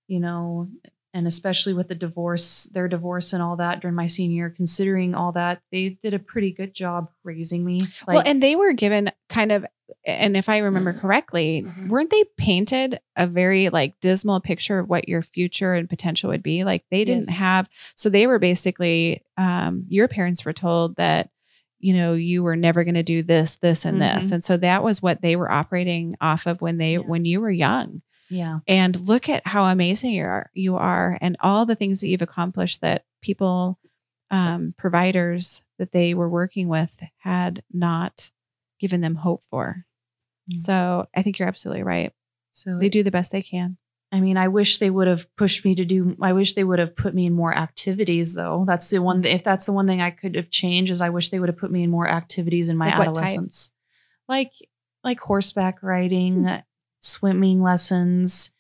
you 0.08 0.20
know 0.20 0.70
and 1.14 1.28
especially 1.28 1.74
with 1.74 1.90
the 1.90 1.96
divorce, 1.96 2.66
their 2.66 2.88
divorce 2.88 3.34
and 3.34 3.44
all 3.44 3.58
that 3.58 3.82
during 3.82 3.96
my 3.96 4.08
senior 4.08 4.36
year, 4.36 4.50
considering 4.50 5.14
all 5.14 5.34
that, 5.34 5.62
they 5.72 5.90
did 5.90 6.14
a 6.14 6.20
pretty 6.20 6.52
good 6.52 6.74
job 6.74 7.10
raising 7.24 7.66
me. 7.66 7.82
Like, 8.08 8.16
well, 8.16 8.24
and 8.26 8.42
they 8.42 8.56
were 8.56 8.74
given 8.74 9.12
kind 9.28 9.52
of, 9.52 9.66
and 10.06 10.38
if 10.38 10.48
I 10.48 10.60
remember 10.60 10.94
correctly, 10.94 11.64
mm-hmm. 11.64 11.90
weren't 11.90 12.12
they 12.12 12.24
painted 12.38 12.98
a 13.18 13.28
very 13.28 13.70
like 13.70 14.00
dismal 14.00 14.40
picture 14.40 14.80
of 14.80 14.88
what 14.88 15.10
your 15.10 15.22
future 15.22 15.74
and 15.74 15.90
potential 15.90 16.30
would 16.30 16.42
be? 16.42 16.64
Like 16.64 16.86
they 16.92 17.04
didn't 17.04 17.28
yes. 17.28 17.40
have, 17.40 17.70
so 17.96 18.10
they 18.10 18.26
were 18.26 18.40
basically, 18.40 19.22
um, 19.36 19.86
your 19.90 20.08
parents 20.08 20.46
were 20.46 20.54
told 20.54 20.96
that, 20.96 21.30
you 21.80 21.94
know, 21.94 22.14
you 22.14 22.42
were 22.42 22.56
never 22.56 22.86
going 22.86 22.96
to 22.96 23.04
do 23.04 23.22
this, 23.22 23.58
this, 23.58 23.84
and 23.84 24.00
mm-hmm. 24.00 24.16
this. 24.16 24.32
And 24.32 24.44
so 24.44 24.56
that 24.58 24.82
was 24.82 25.02
what 25.02 25.22
they 25.22 25.36
were 25.36 25.52
operating 25.52 26.16
off 26.22 26.46
of 26.46 26.62
when 26.62 26.78
they, 26.78 26.94
yeah. 26.94 27.00
when 27.00 27.26
you 27.26 27.42
were 27.42 27.52
young. 27.52 28.02
Yeah. 28.32 28.60
And 28.68 29.00
look 29.00 29.30
at 29.30 29.46
how 29.46 29.66
amazing 29.66 30.14
you 30.14 30.24
are, 30.24 30.50
you 30.54 30.78
are 30.78 31.18
and 31.22 31.36
all 31.42 31.66
the 31.66 31.76
things 31.76 32.00
that 32.02 32.08
you've 32.08 32.22
accomplished 32.22 32.82
that 32.82 33.04
people, 33.22 33.78
um, 34.32 34.74
providers 34.78 35.62
that 35.78 35.92
they 35.92 36.14
were 36.14 36.30
working 36.30 36.70
with 36.70 37.04
had 37.20 37.62
not 37.72 38.32
given 38.80 39.02
them 39.02 39.16
hope 39.16 39.44
for. 39.44 39.86
Mm-hmm. 40.50 40.58
So 40.58 41.08
I 41.14 41.22
think 41.22 41.38
you're 41.38 41.48
absolutely 41.48 41.84
right. 41.84 42.14
So 42.54 42.78
they 42.78 42.90
do 42.90 43.04
the 43.04 43.12
best 43.12 43.32
they 43.32 43.42
can. 43.42 43.78
I 44.14 44.20
mean, 44.20 44.38
I 44.38 44.50
wish 44.50 44.78
they 44.78 44.90
would 44.90 45.08
have 45.08 45.34
pushed 45.38 45.64
me 45.64 45.76
to 45.76 45.86
do. 45.86 46.18
I 46.22 46.34
wish 46.34 46.54
they 46.54 46.66
would 46.66 46.80
have 46.80 46.96
put 46.96 47.14
me 47.14 47.26
in 47.26 47.34
more 47.34 47.56
activities, 47.56 48.36
though. 48.36 48.66
That's 48.68 48.90
the 48.90 49.02
one. 49.02 49.24
If 49.24 49.44
that's 49.44 49.66
the 49.66 49.72
one 49.72 49.88
thing 49.88 50.02
I 50.02 50.12
could 50.12 50.36
have 50.36 50.50
changed, 50.50 50.92
is 50.92 51.02
I 51.02 51.10
wish 51.10 51.30
they 51.30 51.40
would 51.40 51.48
have 51.48 51.58
put 51.58 51.72
me 51.72 51.84
in 51.84 51.90
more 51.90 52.10
activities 52.10 52.68
in 52.68 52.76
my 52.76 52.88
like 52.88 53.08
adolescence, 53.08 53.72
like 54.28 54.52
like 55.04 55.20
horseback 55.20 55.82
riding, 55.82 56.44
hmm 56.44 56.56
swimming 57.02 57.62
lessons, 57.62 58.54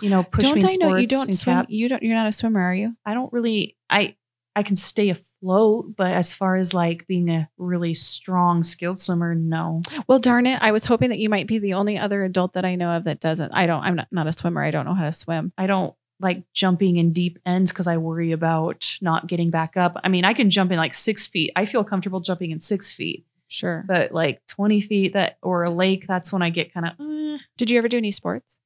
you 0.00 0.10
know, 0.10 0.22
push 0.22 0.44
don't 0.44 0.64
I 0.64 0.76
know 0.76 0.96
you 0.96 1.06
don't 1.06 1.34
swim? 1.34 1.56
Cap. 1.56 1.66
You 1.68 1.88
don't. 1.88 2.02
You're 2.02 2.16
not 2.16 2.28
a 2.28 2.32
swimmer, 2.32 2.60
are 2.60 2.74
you? 2.74 2.96
I 3.04 3.14
don't 3.14 3.32
really. 3.32 3.76
I 3.90 4.16
I 4.56 4.62
can 4.62 4.76
stay 4.76 5.10
afloat, 5.10 5.94
but 5.96 6.12
as 6.12 6.34
far 6.34 6.56
as 6.56 6.74
like 6.74 7.06
being 7.06 7.30
a 7.30 7.48
really 7.58 7.94
strong, 7.94 8.62
skilled 8.62 9.00
swimmer, 9.00 9.34
no. 9.34 9.82
Well, 10.08 10.18
darn 10.18 10.46
it! 10.46 10.60
I 10.62 10.72
was 10.72 10.84
hoping 10.84 11.10
that 11.10 11.18
you 11.18 11.28
might 11.28 11.46
be 11.46 11.58
the 11.58 11.74
only 11.74 11.98
other 11.98 12.24
adult 12.24 12.54
that 12.54 12.64
I 12.64 12.74
know 12.74 12.96
of 12.96 13.04
that 13.04 13.20
doesn't. 13.20 13.52
I 13.54 13.66
don't. 13.66 13.82
I'm 13.82 13.96
not, 13.96 14.08
not 14.10 14.26
a 14.26 14.32
swimmer. 14.32 14.62
I 14.62 14.70
don't 14.70 14.86
know 14.86 14.94
how 14.94 15.04
to 15.04 15.12
swim. 15.12 15.52
I 15.58 15.66
don't 15.66 15.94
like 16.20 16.42
jumping 16.52 16.96
in 16.96 17.12
deep 17.12 17.38
ends 17.46 17.70
because 17.70 17.86
I 17.86 17.96
worry 17.98 18.32
about 18.32 18.96
not 19.00 19.26
getting 19.26 19.50
back 19.50 19.76
up. 19.76 19.96
I 20.02 20.08
mean, 20.08 20.24
I 20.24 20.34
can 20.34 20.50
jump 20.50 20.72
in 20.72 20.78
like 20.78 20.94
six 20.94 21.26
feet. 21.26 21.52
I 21.54 21.64
feel 21.64 21.84
comfortable 21.84 22.20
jumping 22.20 22.50
in 22.50 22.58
six 22.58 22.92
feet. 22.92 23.24
Sure. 23.48 23.84
But 23.86 24.12
like 24.12 24.46
20 24.46 24.80
feet 24.82 25.12
that 25.14 25.38
or 25.42 25.64
a 25.64 25.70
lake, 25.70 26.06
that's 26.06 26.32
when 26.32 26.42
I 26.42 26.50
get 26.50 26.72
kind 26.72 26.86
of. 26.86 26.92
Eh. 27.00 27.38
Did 27.56 27.70
you 27.70 27.78
ever 27.78 27.88
do 27.88 27.96
any 27.96 28.12
sports? 28.12 28.60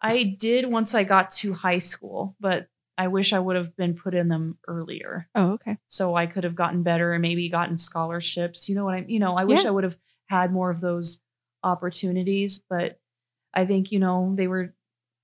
I 0.00 0.22
did 0.38 0.66
once 0.66 0.94
I 0.94 1.04
got 1.04 1.30
to 1.30 1.52
high 1.52 1.78
school, 1.78 2.36
but 2.38 2.68
I 2.96 3.08
wish 3.08 3.32
I 3.32 3.38
would 3.38 3.56
have 3.56 3.76
been 3.76 3.94
put 3.94 4.14
in 4.14 4.28
them 4.28 4.58
earlier. 4.66 5.28
Oh, 5.34 5.52
okay. 5.52 5.78
So 5.86 6.16
I 6.16 6.26
could 6.26 6.44
have 6.44 6.56
gotten 6.56 6.82
better 6.82 7.12
and 7.12 7.22
maybe 7.22 7.48
gotten 7.48 7.78
scholarships. 7.78 8.68
You 8.68 8.74
know 8.74 8.84
what 8.84 8.94
I 8.94 9.04
you 9.06 9.20
know, 9.20 9.34
I 9.34 9.44
wish 9.44 9.62
yeah. 9.62 9.68
I 9.68 9.70
would 9.70 9.84
have 9.84 9.96
had 10.26 10.52
more 10.52 10.70
of 10.70 10.80
those 10.80 11.22
opportunities, 11.62 12.62
but 12.68 12.98
I 13.54 13.66
think, 13.66 13.92
you 13.92 14.00
know, 14.00 14.34
they 14.36 14.48
were 14.48 14.74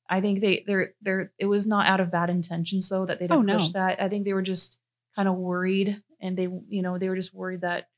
I 0.09 0.21
think 0.21 0.41
they 0.41 0.65
they're 0.67 0.95
they're 1.03 1.33
it 1.39 1.47
was 1.47 1.67
not 1.67 1.87
out 1.87 2.01
of 2.01 2.13
bad 2.13 2.31
intentions 2.31 2.89
though 2.89 3.07
that 3.07 3.19
they 3.19 3.27
didn't 3.27 3.51
oh, 3.51 3.55
push 3.59 3.73
no. 3.75 3.81
that. 3.81 4.01
I 4.01 4.09
think 4.09 4.25
they 4.25 4.35
were 4.35 4.43
just 4.43 4.79
kind 5.17 5.29
of 5.29 5.35
worried 5.35 6.01
and 6.21 6.37
they 6.37 6.49
you 6.69 6.83
know, 6.83 6.99
they 6.99 7.09
were 7.09 7.17
just 7.17 7.35
worried 7.35 7.63
that 7.63 7.89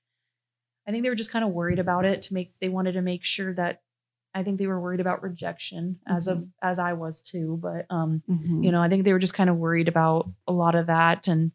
I 0.86 0.90
think 0.90 1.02
they 1.02 1.08
were 1.08 1.16
just 1.16 1.32
kind 1.32 1.44
of 1.44 1.50
worried 1.50 1.78
about 1.78 2.04
it 2.04 2.22
to 2.22 2.34
make 2.34 2.52
they 2.60 2.68
wanted 2.68 2.92
to 2.92 3.02
make 3.02 3.24
sure 3.24 3.52
that 3.54 3.82
I 4.34 4.42
think 4.42 4.58
they 4.58 4.66
were 4.66 4.80
worried 4.80 5.00
about 5.00 5.22
rejection 5.22 5.98
as 6.06 6.28
mm-hmm. 6.28 6.42
of 6.42 6.48
as 6.62 6.78
I 6.78 6.92
was 6.92 7.22
too. 7.22 7.58
But 7.60 7.86
um, 7.90 8.22
mm-hmm. 8.28 8.62
you 8.62 8.70
know, 8.70 8.82
I 8.82 8.88
think 8.88 9.04
they 9.04 9.12
were 9.12 9.18
just 9.18 9.34
kind 9.34 9.50
of 9.50 9.56
worried 9.56 9.88
about 9.88 10.28
a 10.46 10.52
lot 10.52 10.74
of 10.74 10.86
that. 10.86 11.28
And 11.28 11.52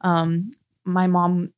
um 0.00 0.52
my 0.84 1.06
mom 1.06 1.52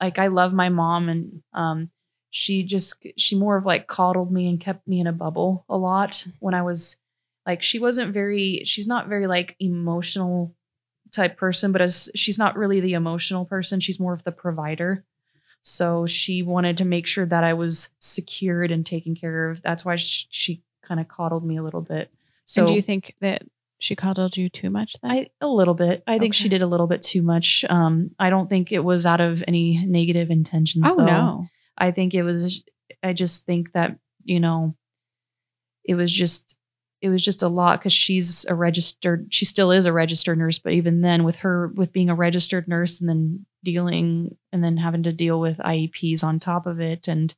like 0.00 0.18
I 0.18 0.28
love 0.28 0.52
my 0.52 0.68
mom 0.68 1.08
and 1.08 1.42
um 1.52 1.90
she 2.30 2.62
just 2.62 3.06
she 3.16 3.36
more 3.36 3.56
of 3.56 3.66
like 3.66 3.88
coddled 3.88 4.30
me 4.30 4.48
and 4.48 4.60
kept 4.60 4.86
me 4.86 5.00
in 5.00 5.06
a 5.06 5.12
bubble 5.12 5.64
a 5.68 5.76
lot 5.76 6.26
when 6.38 6.54
I 6.54 6.62
was 6.62 6.96
like 7.46 7.62
she 7.62 7.78
wasn't 7.78 8.14
very 8.14 8.62
she's 8.64 8.86
not 8.86 9.08
very 9.08 9.26
like 9.26 9.56
emotional 9.58 10.54
type 11.12 11.36
person 11.36 11.72
but 11.72 11.82
as 11.82 12.08
she's 12.14 12.38
not 12.38 12.56
really 12.56 12.78
the 12.78 12.92
emotional 12.92 13.44
person 13.44 13.80
she's 13.80 13.98
more 13.98 14.12
of 14.12 14.22
the 14.22 14.32
provider 14.32 15.04
so 15.62 16.06
she 16.06 16.42
wanted 16.42 16.78
to 16.78 16.84
make 16.84 17.06
sure 17.06 17.26
that 17.26 17.44
I 17.44 17.54
was 17.54 17.90
secured 17.98 18.70
and 18.70 18.84
taken 18.84 19.14
care 19.14 19.50
of 19.50 19.62
that's 19.62 19.84
why 19.84 19.96
she, 19.96 20.26
she 20.30 20.62
kind 20.82 21.00
of 21.00 21.08
coddled 21.08 21.44
me 21.44 21.56
a 21.56 21.62
little 21.62 21.82
bit 21.82 22.10
so 22.44 22.62
and 22.62 22.68
do 22.68 22.74
you 22.74 22.82
think 22.82 23.14
that 23.20 23.42
she 23.80 23.96
coddled 23.96 24.36
you 24.36 24.48
too 24.48 24.70
much 24.70 24.94
then? 25.02 25.10
I 25.10 25.30
a 25.40 25.48
little 25.48 25.74
bit. 25.74 26.02
I 26.06 26.18
think 26.18 26.34
she 26.34 26.48
did 26.48 26.62
a 26.62 26.66
little 26.66 26.86
bit 26.86 27.00
too 27.02 27.22
much. 27.22 27.64
Um, 27.68 28.10
I 28.18 28.28
don't 28.28 28.48
think 28.48 28.72
it 28.72 28.84
was 28.84 29.06
out 29.06 29.22
of 29.22 29.42
any 29.48 29.84
negative 29.86 30.30
intentions. 30.30 30.84
oh 30.86 30.96
though. 30.96 31.06
no. 31.06 31.46
I 31.78 31.90
think 31.90 32.12
it 32.12 32.22
was. 32.22 32.62
I 33.02 33.14
just 33.14 33.46
think 33.46 33.72
that 33.72 33.98
you 34.22 34.38
know, 34.38 34.76
it 35.84 35.94
was 35.94 36.12
just 36.12 36.58
it 37.02 37.08
was 37.08 37.24
just 37.24 37.42
a 37.42 37.48
lot 37.48 37.78
because 37.80 37.92
she's 37.92 38.44
a 38.46 38.54
registered. 38.54 39.28
She 39.32 39.44
still 39.44 39.70
is 39.70 39.86
a 39.86 39.92
registered 39.92 40.36
nurse, 40.38 40.58
but 40.58 40.72
even 40.74 41.00
then, 41.00 41.24
with 41.24 41.36
her 41.36 41.68
with 41.68 41.92
being 41.92 42.10
a 42.10 42.14
registered 42.14 42.68
nurse 42.68 43.00
and 43.00 43.08
then 43.08 43.46
dealing 43.64 44.36
and 44.52 44.62
then 44.62 44.76
having 44.76 45.02
to 45.04 45.12
deal 45.12 45.40
with 45.40 45.58
IEPs 45.58 46.22
on 46.24 46.38
top 46.40 46.66
of 46.66 46.80
it 46.80 47.08
and 47.08 47.34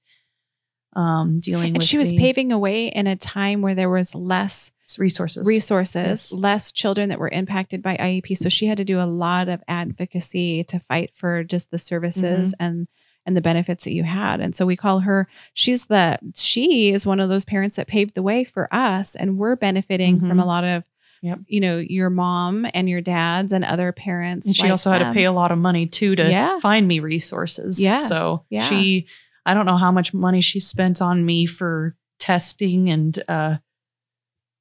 um 0.95 1.41
dealing 1.41 1.75
And 1.75 1.83
she 1.83 1.97
was 1.97 2.11
the 2.11 2.19
paving 2.19 2.53
a 2.53 2.59
way 2.59 2.89
in 2.89 3.07
a 3.07 3.17
time 3.17 3.63
where 3.63 3.75
there 3.75 3.89
was 3.89 4.15
less 4.15 4.71
resources 4.99 5.47
resources, 5.49 6.31
Yes. 6.31 6.33
less 6.33 6.71
children 6.73 7.09
that 7.09 7.19
were 7.19 7.31
impacted 7.31 7.83
by 7.83 7.97
IEP. 7.97 8.37
So 8.37 8.51
she 8.51 8.67
had 8.67 8.77
to 8.77 8.85
do 8.85 9.01
a 9.01 9.07
lot 9.07 9.49
of 9.49 9.63
advocacy 9.69 10.65
to 10.65 10.79
fight 10.81 11.13
for 11.15 11.45
just 11.45 11.71
the 11.71 11.79
services 11.79 12.53
Mm-hmm. 12.53 12.63
and 12.65 12.89
and 13.27 13.37
the 13.37 13.41
benefits 13.41 13.85
that 13.85 13.93
you 13.95 14.03
had. 14.03 14.41
And 14.41 14.55
so 14.55 14.67
we 14.67 14.77
call 14.77 15.01
her 15.01 15.29
she's 15.55 15.87
the 15.87 16.19
she 16.35 16.91
is 16.93 17.07
one 17.07 17.21
of 17.21 17.29
those 17.29 17.45
parents 17.45 17.77
that 17.77 17.87
paved 17.87 18.15
the 18.15 18.23
way 18.23 18.45
for 18.45 18.69
us 18.75 19.15
and 19.15 19.39
we're 19.39 19.57
benefiting 19.57 20.19
from 20.21 20.39
Mhm. 20.39 20.43
a 20.43 20.47
lot 20.47 20.65
of 20.65 20.85
Yep. 21.25 21.39
you 21.47 21.61
know, 21.61 21.79
your 21.79 22.11
mom 22.11 22.67
and 22.75 22.89
your 22.89 23.01
dad's 23.01 23.53
and 23.53 23.65
other 23.65 23.93
parents. 23.93 24.47
And 24.49 24.57
she 24.57 24.63
like 24.65 24.73
also 24.73 24.91
had 24.91 24.99
to 24.99 25.13
pay 25.13 25.23
a 25.23 25.31
lot 25.31 25.53
of 25.53 25.59
money 25.59 25.87
too 25.87 26.17
to 26.17 26.29
Yeah. 26.29 26.59
find 26.59 26.89
me 26.89 26.99
resources. 26.99 27.81
Yes. 27.81 28.09
So 28.09 28.45
Yeah. 28.51 28.63
she, 28.63 29.07
I 29.47 29.55
don't 29.55 29.67
know 29.67 29.77
how 29.77 29.93
much 29.93 30.13
money 30.13 30.41
she 30.41 30.59
spent 30.59 31.01
on 31.01 31.25
me 31.25 31.47
for 31.47 31.95
testing 32.19 32.91
and 32.91 33.17
uh, 33.29 33.59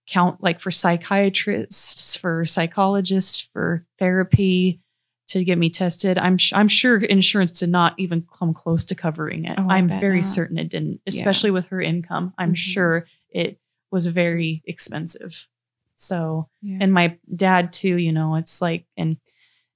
count 0.08 0.44
like 0.44 0.60
for 0.60 0.70
psychiatrists, 0.72 2.16
for 2.16 2.46
psychologists, 2.46 3.42
for 3.54 3.86
therapy 3.98 4.82
to 5.30 5.44
get 5.44 5.58
me 5.58 5.70
tested. 5.70 6.18
I'm 6.18 6.38
sh- 6.38 6.54
I'm 6.54 6.68
sure 6.68 6.98
insurance 6.98 7.52
did 7.60 7.70
not 7.70 7.94
even 7.98 8.26
come 8.38 8.54
close 8.54 8.84
to 8.86 8.96
covering 8.96 9.46
it. 9.46 9.58
Oh, 9.60 9.68
I'm 9.70 9.88
very 9.88 10.18
not. 10.18 10.26
certain 10.26 10.58
it 10.58 10.70
didn't, 10.70 11.02
especially 11.08 11.52
with 11.52 11.68
her 11.68 11.80
income. 11.82 12.34
I'm 12.38 12.52
Mhm. 12.54 12.58
sure 12.58 13.06
it 13.30 13.60
was 13.92 14.08
very 14.08 14.62
expensive. 14.66 15.48
So 15.96 16.50
Yeah. 16.62 16.80
and 16.82 16.92
my 16.94 17.18
dad 17.34 17.72
too 17.74 17.96
you 17.98 18.12
know 18.12 18.36
it's 18.36 18.62
like 18.62 18.86
and 18.98 19.18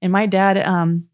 and 0.02 0.12
my 0.12 0.26
dad 0.26 0.58
um 0.58 1.08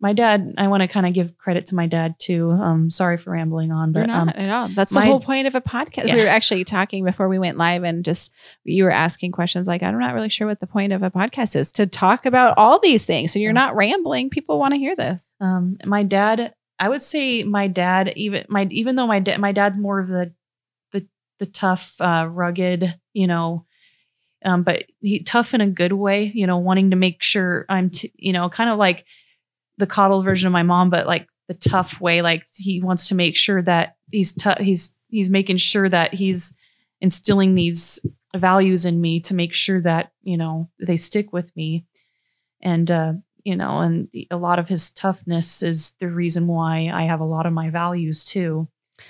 my 0.00 0.12
dad 0.12 0.54
i 0.58 0.68
want 0.68 0.82
to 0.82 0.86
kind 0.88 1.06
of 1.06 1.14
give 1.14 1.38
credit 1.38 1.64
to 1.66 1.74
my 1.74 1.86
dad 1.86 2.14
too 2.18 2.50
um 2.50 2.90
sorry 2.90 3.16
for 3.16 3.30
rambling 3.30 3.72
on 3.72 3.92
You're 3.94 4.02
but 4.04 4.08
not 4.08 4.22
um 4.22 4.28
at 4.34 4.50
all. 4.50 4.68
That's 4.68 4.92
my- 4.94 5.00
the 5.02 5.06
whole 5.06 5.20
point 5.20 5.46
of 5.46 5.54
a 5.54 5.60
podcast. 5.60 6.06
Yeah. 6.06 6.16
We 6.16 6.22
were 6.22 6.28
actually 6.28 6.64
talking 6.64 7.04
before 7.04 7.28
we 7.28 7.38
went 7.38 7.56
live 7.56 7.82
and 7.82 8.04
just 8.04 8.30
you 8.64 8.84
were 8.84 8.90
asking 8.90 9.32
questions 9.32 9.66
like, 9.66 9.82
I'm 9.82 9.98
not 9.98 10.12
really 10.14 10.28
sure 10.28 10.46
what 10.46 10.60
the 10.60 10.66
point 10.66 10.92
of 10.92 11.02
a 11.02 11.10
podcast 11.10 11.56
is 11.56 11.72
to 11.72 11.86
talk 11.86 12.26
about 12.26 12.58
all 12.58 12.78
these 12.80 13.06
things. 13.06 13.32
So 13.32 13.38
you're 13.38 13.52
not 13.54 13.74
rambling. 13.74 14.28
People 14.28 14.58
want 14.58 14.72
to 14.74 14.78
hear 14.78 14.94
this. 14.96 15.26
um 15.40 15.78
my 15.84 16.02
dad 16.02 16.52
i 16.78 16.88
would 16.90 17.00
say 17.02 17.42
my 17.42 17.66
dad 17.66 18.12
even 18.16 18.44
my 18.50 18.66
even 18.70 18.96
though 18.96 19.06
my 19.06 19.18
dad 19.20 19.40
my 19.40 19.52
dad's 19.52 19.78
more 19.78 19.98
of 19.98 20.08
the 20.08 20.34
the 20.92 21.06
the 21.38 21.46
tough 21.46 21.94
uh 22.00 22.28
rugged 22.30 22.94
you 23.14 23.26
know 23.26 23.64
um 24.44 24.62
but 24.62 24.84
he 25.00 25.20
tough 25.22 25.54
in 25.54 25.62
a 25.62 25.66
good 25.66 25.92
way 25.94 26.30
you 26.34 26.46
know 26.46 26.58
wanting 26.58 26.90
to 26.90 26.96
make 26.96 27.22
sure 27.22 27.64
i'm 27.70 27.88
t- 27.88 28.12
you 28.16 28.34
know 28.34 28.50
kind 28.50 28.68
of 28.68 28.76
like 28.78 29.06
the 29.78 29.86
coddle 29.86 30.22
version 30.22 30.46
of 30.46 30.52
my 30.52 30.62
mom 30.62 30.90
but 30.90 31.06
like 31.06 31.26
the 31.48 31.54
tough 31.54 32.00
way 32.00 32.22
like 32.22 32.44
he 32.54 32.82
wants 32.82 33.08
to 33.08 33.14
make 33.14 33.36
sure 33.36 33.62
that 33.62 33.96
he's 34.10 34.32
tou- 34.32 34.60
he's 34.62 34.94
he's 35.08 35.30
making 35.30 35.56
sure 35.56 35.88
that 35.88 36.12
he's 36.14 36.54
instilling 37.00 37.54
these 37.54 38.00
values 38.34 38.84
in 38.84 39.00
me 39.00 39.20
to 39.20 39.34
make 39.34 39.52
sure 39.54 39.80
that 39.80 40.10
you 40.22 40.36
know 40.36 40.68
they 40.80 40.96
stick 40.96 41.32
with 41.32 41.54
me 41.56 41.84
and 42.60 42.90
uh 42.90 43.12
you 43.44 43.54
know 43.56 43.78
and 43.80 44.08
the, 44.12 44.26
a 44.30 44.36
lot 44.36 44.58
of 44.58 44.68
his 44.68 44.90
toughness 44.90 45.62
is 45.62 45.92
the 46.00 46.08
reason 46.10 46.46
why 46.46 46.90
i 46.92 47.02
have 47.04 47.20
a 47.20 47.24
lot 47.24 47.46
of 47.46 47.52
my 47.52 47.70
values 47.70 48.24
too 48.24 48.66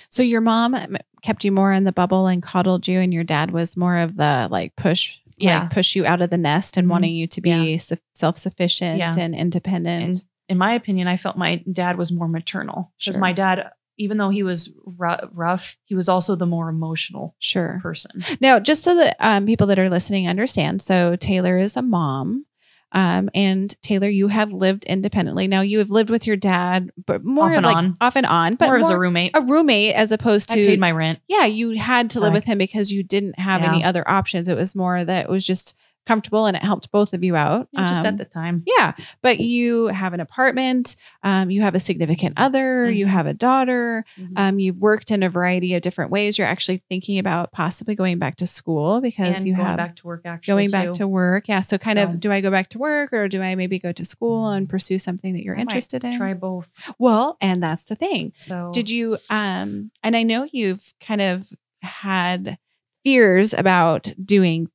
So 0.09 0.21
your 0.21 0.41
mom 0.41 0.75
kept 1.23 1.43
you 1.45 1.51
more 1.51 1.71
in 1.71 1.85
the 1.85 1.91
bubble 1.93 2.27
and 2.27 2.43
coddled 2.43 2.87
you, 2.89 2.99
and 2.99 3.13
your 3.13 3.23
dad 3.23 3.51
was 3.51 3.77
more 3.77 3.97
of 3.97 4.17
the 4.17 4.47
like 4.51 4.75
push, 4.75 5.19
Yeah. 5.37 5.61
like 5.61 5.71
push 5.71 5.95
you 5.95 6.05
out 6.05 6.21
of 6.21 6.29
the 6.29 6.37
nest 6.37 6.75
and 6.77 6.87
Mhm. 6.87 6.91
wanting 6.91 7.15
you 7.15 7.25
to 7.27 7.41
be 7.41 7.49
Yeah. 7.49 7.77
su- 7.77 7.95
self-sufficient 8.13 8.97
Yeah. 8.99 9.11
and 9.17 9.33
independent. 9.33 10.03
and 10.03 10.25
in 10.49 10.57
my 10.57 10.73
opinion 10.73 11.07
i 11.07 11.17
felt 11.17 11.37
my 11.37 11.63
dad 11.71 11.97
was 11.97 12.11
more 12.11 12.27
maternal 12.27 12.91
because 12.99 13.15
Sure. 13.15 13.21
my 13.21 13.33
dad 13.33 13.69
even 13.97 14.17
though 14.17 14.29
he 14.29 14.43
was 14.43 14.73
rough 14.85 15.75
he 15.85 15.95
was 15.95 16.07
also 16.09 16.35
the 16.35 16.45
more 16.45 16.69
emotional 16.69 17.35
sure. 17.39 17.79
person 17.81 18.21
Now, 18.39 18.59
just 18.59 18.83
so 18.83 18.95
that 18.95 19.15
um, 19.19 19.45
people 19.45 19.67
that 19.67 19.79
are 19.79 19.89
listening 19.89 20.27
understand, 20.29 20.81
so 20.81 21.15
Taylor 21.15 21.57
is 21.57 21.75
a 21.77 21.81
mom. 21.81 22.45
Um, 22.93 23.29
and 23.35 23.69
Taylor, 23.81 24.07
you 24.07 24.29
have 24.29 24.53
lived 24.53 24.85
independently. 24.85 25.47
Now 25.49 25.59
you 25.59 25.79
have 25.79 25.89
lived 25.89 26.09
with 26.09 26.25
your 26.25 26.37
dad, 26.37 26.89
but 27.05 27.21
more 27.25 27.51
Off 27.53 27.63
like 27.63 27.75
on. 27.75 27.97
off 27.99 28.15
and 28.15 28.25
on, 28.25 28.55
but 28.55 28.65
more 28.67 28.75
more, 28.75 28.85
as 28.85 28.89
a 28.89 28.97
roommate 28.97 29.35
a 29.35 29.41
roommate 29.41 29.93
as 29.95 30.11
opposed 30.13 30.51
i 30.51 30.55
to 30.55 30.61
paid 30.65 30.79
my 30.79 30.91
rent 30.91 31.19
yeah, 31.27 31.43
you 31.45 31.71
had 31.77 32.11
to 32.11 32.21
live 32.21 32.31
with 32.33 32.45
him 32.45 32.57
because 32.57 32.89
you 32.91 33.03
didn't 33.03 33.37
have 33.39 33.61
Yeah. 33.61 33.73
any 33.73 33.83
other 33.83 34.07
options. 34.07 34.47
It 34.47 34.55
was 34.55 34.73
more 34.75 35.03
that 35.03 35.25
it 35.25 35.29
was 35.29 35.45
just 35.45 35.75
comfortable 36.07 36.45
and 36.47 36.55
it 36.57 36.63
helped 36.63 36.91
both 36.91 37.13
of 37.13 37.23
you 37.23 37.35
out. 37.35 37.67
just 37.77 37.99
Um, 38.01 38.05
at 38.07 38.17
the 38.17 38.25
time 38.25 38.63
yeah, 38.65 38.93
but 39.21 39.39
you 39.39 39.87
have 39.87 40.13
an 40.13 40.19
apartment, 40.19 40.95
um, 41.23 41.51
you 41.51 41.61
have 41.61 41.75
a 41.75 41.79
significant 41.79 42.33
other, 42.37 42.89
you 42.89 43.05
Mhm. 43.05 43.09
have 43.09 43.27
a 43.27 43.33
daughter, 43.33 44.05
Mhm. 44.17 44.33
um, 44.37 44.59
you've 44.59 44.79
worked 44.79 45.11
in 45.11 45.21
a 45.23 45.29
variety 45.29 45.73
of 45.75 45.81
different 45.81 46.09
ways. 46.11 46.37
You're 46.37 46.47
actually 46.47 46.81
thinking 46.89 47.19
about 47.19 47.51
possibly 47.51 47.93
going 47.95 48.17
back 48.19 48.37
to 48.37 48.47
school 48.47 49.01
because 49.01 49.37
and 49.37 49.45
you 49.47 49.53
going 49.55 49.65
have 49.67 49.77
back 49.77 49.95
to 49.97 50.07
work 50.07 50.21
actually 50.25 50.51
going 50.51 50.69
back 50.71 50.93
to 50.93 51.07
work. 51.07 51.47
Yeah. 51.47 51.59
So 51.61 51.77
kind 51.77 51.97
So- 51.97 52.03
of 52.05 52.19
do 52.19 52.31
I 52.31 52.41
go 52.41 52.49
back 52.49 52.69
to 52.69 52.79
work 52.79 53.11
or 53.13 53.27
do 53.27 53.41
I 53.41 53.55
maybe 53.55 53.77
go 53.79 53.91
to 53.91 54.05
school 54.05 54.49
and 54.49 54.67
pursue 54.69 54.97
something 54.97 55.33
that 55.33 55.43
you're 55.43 55.57
I 55.57 55.61
interested 55.61 56.03
in? 56.03 56.17
try 56.17 56.33
both 56.33 56.71
Well, 56.97 57.37
and 57.41 57.61
that's 57.61 57.83
the 57.83 57.95
thing. 57.95 58.31
so 58.35 58.71
Did 58.73 58.89
you 58.89 59.17
um 59.29 59.91
and 60.03 60.15
I 60.15 60.23
know 60.23 60.47
you've 60.51 60.93
kind 61.01 61.21
of 61.21 61.51
had 61.81 62.57
fears 63.03 63.53
about 63.53 64.13
doing 64.23 64.69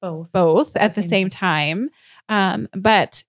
both 0.00 0.32
both 0.32 0.76
at 0.76 0.94
the 0.94 1.02
same 1.02 1.08
same 1.10 1.28
time. 1.28 1.86
Um, 2.28 2.68
but 2.72 3.22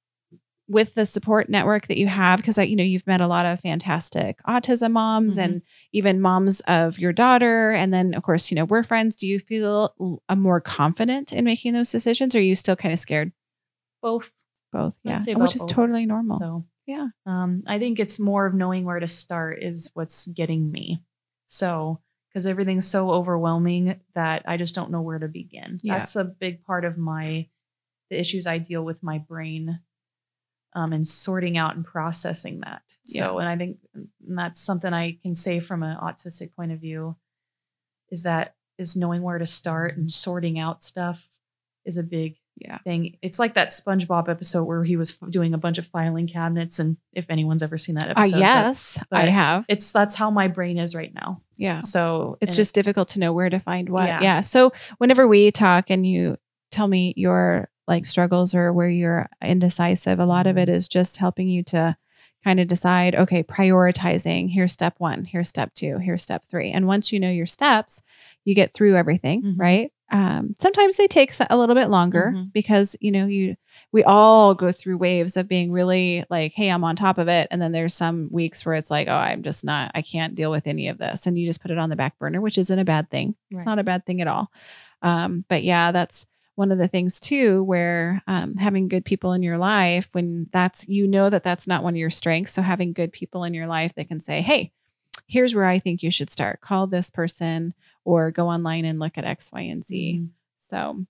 with 0.70 0.96
the 0.96 1.06
support 1.06 1.48
network 1.50 1.88
that 1.88 1.98
you 1.98 2.08
have, 2.08 2.38
because 2.40 2.58
you 2.58 2.76
know 2.76 2.84
you've 2.84 3.08
met 3.08 3.22
a 3.22 3.28
lot 3.28 3.46
of 3.46 3.62
fantastic 3.62 4.38
autism 4.44 4.92
moms 4.92 5.38
Mhm. 5.38 5.44
and 5.44 5.62
even 5.94 6.20
moms 6.20 6.60
of 6.68 7.00
your 7.00 7.14
daughter, 7.14 7.72
and 7.72 7.94
then 7.94 8.14
of 8.14 8.24
course 8.24 8.52
you 8.52 8.56
know 8.56 8.66
we're 8.66 8.84
friends. 8.84 9.16
Do 9.16 9.28
you 9.28 9.40
feel 9.40 10.20
uh, 10.28 10.36
more 10.36 10.60
confident 10.60 11.32
in 11.32 11.46
making 11.46 11.72
those 11.74 11.90
decisions, 11.92 12.36
or 12.36 12.40
are 12.40 12.42
you 12.42 12.56
still 12.56 12.76
kind 12.76 12.94
of 12.94 13.00
scared? 13.00 13.32
both 14.02 14.32
Both, 14.74 15.00
yeah, 15.04 15.20
which 15.36 15.56
is 15.56 15.62
both. 15.62 15.70
totally 15.70 16.06
normal. 16.06 16.38
So 16.38 16.66
Yeah. 16.86 17.08
um, 17.26 17.64
I 17.66 17.80
think 17.80 18.00
it's 18.00 18.20
more 18.20 18.46
of 18.46 18.54
knowing 18.54 18.84
where 18.86 19.00
to 19.00 19.08
start 19.08 19.64
is 19.64 19.90
what's 19.94 20.28
getting 20.28 20.70
me. 20.72 21.02
So 21.46 22.00
because 22.38 22.46
everything's 22.46 22.86
so 22.86 23.10
overwhelming 23.10 24.00
that 24.14 24.44
I 24.46 24.58
just 24.58 24.76
don't 24.76 24.92
know 24.92 25.02
where 25.02 25.18
to 25.18 25.28
begin. 25.28 25.76
Yeah. 25.82 25.98
That's 25.98 26.16
a 26.16 26.24
big 26.24 26.64
part 26.64 26.86
of 26.86 26.96
my 26.96 27.48
the 28.12 28.20
issues 28.20 28.46
I 28.46 28.60
deal 28.60 28.86
with 28.86 29.02
my 29.02 29.18
brain, 29.18 29.80
um, 30.76 30.94
and 30.94 31.06
sorting 31.06 31.58
out 31.58 31.76
and 31.76 31.84
processing 31.84 32.60
that. 32.60 32.84
So 33.06 33.40
and 33.40 33.50
I 33.50 33.58
think 33.58 33.80
that's 34.22 34.62
something 34.62 34.94
I 34.94 35.18
can 35.24 35.34
say 35.34 35.60
from 35.60 35.82
an 35.82 35.98
autistic 35.98 36.54
point 36.56 36.72
of 36.72 36.80
view 36.80 37.16
is 38.12 38.22
that 38.22 38.54
is 38.78 38.96
knowing 38.96 39.24
where 39.24 39.40
to 39.40 39.48
start 39.48 39.98
and 39.98 40.12
sorting 40.12 40.60
out 40.60 40.84
stuff 40.84 41.30
is 41.88 41.98
a 41.98 42.04
big 42.04 42.36
Yeah. 42.60 42.78
thing. 42.80 43.18
It's 43.22 43.40
like 43.40 43.54
that 43.54 43.70
SpongeBob 43.70 44.30
episode 44.30 44.64
where 44.66 44.84
he 44.84 44.98
was 44.98 45.12
f- 45.22 45.30
doing 45.30 45.54
a 45.54 45.58
bunch 45.58 45.78
of 45.78 45.86
filing 45.88 46.28
cabinets, 46.28 46.80
and 46.80 46.98
if 47.14 47.26
anyone's 47.30 47.62
ever 47.64 47.78
seen 47.78 47.96
that 47.96 48.10
Uh, 48.10 48.12
episode, 48.18 48.32
but 48.32 48.40
yes, 48.40 49.04
I 49.12 49.22
have. 49.28 49.66
it's 49.70 49.92
that's 49.92 50.16
how 50.16 50.30
my 50.32 50.48
brain 50.48 50.78
is 50.78 50.96
right 50.96 51.14
now. 51.14 51.42
Yeah. 51.56 51.80
So 51.82 52.38
it's 52.42 52.56
just 52.56 52.74
difficult 52.76 53.10
to 53.10 53.20
know 53.20 53.32
where 53.34 53.50
to 53.50 53.60
find 53.60 53.90
what. 53.90 54.08
Yeah. 54.08 54.22
Yeah. 54.22 54.42
So 54.42 54.72
whenever 54.98 55.28
we 55.28 55.52
talk 55.52 55.90
and 55.90 56.06
you 56.06 56.38
tell 56.72 56.88
me 56.88 57.14
your 57.16 57.70
like 57.88 58.06
struggles 58.06 58.54
or 58.54 58.74
where 58.74 58.90
you're 58.90 59.30
indecisive, 59.42 60.20
a 60.20 60.26
lot 60.26 60.46
of 60.48 60.58
it 60.58 60.68
is 60.70 60.88
just 60.88 61.18
helping 61.18 61.48
you 61.48 61.64
to 61.64 61.96
kind 62.44 62.60
of 62.60 62.68
decide, 62.68 63.16
okay, 63.16 63.42
prioritizing. 63.44 64.50
Here's 64.52 64.72
step 64.72 64.96
one, 65.00 65.26
here's 65.26 65.48
step 65.48 65.74
two, 65.74 65.98
here's 66.00 66.22
step 66.22 66.44
three. 66.46 66.72
And 66.72 66.88
once 66.88 67.12
you 67.12 67.20
know 67.20 67.30
your 67.30 67.46
steps, 67.46 68.02
you 68.46 68.56
get 68.56 68.74
through 68.74 68.96
everything, 68.96 69.42
Mhm. 69.44 69.56
right? 69.60 69.92
Um, 70.12 70.54
sometimes 70.58 70.96
they 70.98 71.08
take 71.08 71.32
a 71.50 71.58
little 71.58 71.76
bit 71.76 71.90
longer 71.90 72.32
Mhm. 72.36 72.54
because 72.54 72.96
you 73.02 73.12
know 73.12 73.26
you 73.26 73.56
we 73.92 74.04
all 74.04 74.54
go 74.56 74.72
through 74.72 74.98
waves 74.98 75.36
of 75.38 75.48
being 75.48 75.72
really 75.72 76.24
like 76.30 76.54
hey 76.54 76.70
i'm 76.70 76.84
on 76.84 76.96
top 76.96 77.18
of 77.18 77.28
it. 77.28 77.48
And 77.52 77.62
then 77.62 77.72
there's 77.74 77.94
some 77.94 78.30
weeks 78.32 78.66
where 78.66 78.76
it's 78.76 78.90
like 78.90 79.08
oh 79.10 79.16
i'm 79.18 79.44
just 79.44 79.64
not 79.66 79.92
i 79.96 80.02
can't 80.02 80.34
deal 80.36 80.50
with 80.52 80.66
any 80.68 80.88
of 80.88 80.98
this. 80.98 81.28
And 81.28 81.38
you 81.38 81.46
just 81.46 81.62
put 81.62 81.72
it 81.72 81.78
on 81.78 81.90
the 81.90 81.96
back 81.98 82.18
burner 82.20 82.40
which 82.42 82.58
isn't 82.58 82.80
a 82.80 82.86
bad 82.86 83.10
thing. 83.10 83.36
It's 83.52 83.66
not 83.66 83.80
a 83.80 83.84
bad 83.84 84.06
thing 84.06 84.22
at 84.22 84.28
all. 84.28 84.50
Um, 85.02 85.46
but 85.50 85.64
yeah 85.64 85.92
that's 85.92 86.26
one 86.56 86.72
of 86.72 86.80
the 86.80 86.88
things 86.88 87.20
too 87.20 87.64
where 87.66 88.24
um, 88.26 88.56
having 88.56 88.88
good 88.88 89.06
people 89.06 89.34
in 89.34 89.44
your 89.44 89.60
life 89.60 90.08
when 90.14 90.48
that's 90.52 90.88
you 90.88 91.06
know 91.08 91.30
that 91.30 91.44
that's 91.44 91.68
not 91.68 91.84
one 91.84 91.94
of 91.94 91.98
your 91.98 92.10
strengths. 92.10 92.54
So 92.54 92.62
having 92.64 92.94
good 92.94 93.12
people 93.12 93.44
in 93.44 93.54
your 93.54 93.68
life 93.68 93.94
that 93.96 94.08
can 94.08 94.20
say 94.20 94.42
hey 94.42 94.72
here's 95.28 95.56
where 95.56 95.66
i 95.66 95.80
think 95.80 96.04
you 96.04 96.12
should 96.12 96.30
start 96.30 96.62
call 96.62 96.88
this 96.88 97.10
person 97.10 97.74
or 98.06 98.32
go 98.32 98.48
online 98.48 98.86
and 98.86 99.00
look 99.00 99.18
at 99.18 99.26
x 99.26 99.52
y 99.52 99.62
and 99.62 99.84
z 99.86 100.20
Mhm. 100.22 100.30
so, 100.58 101.06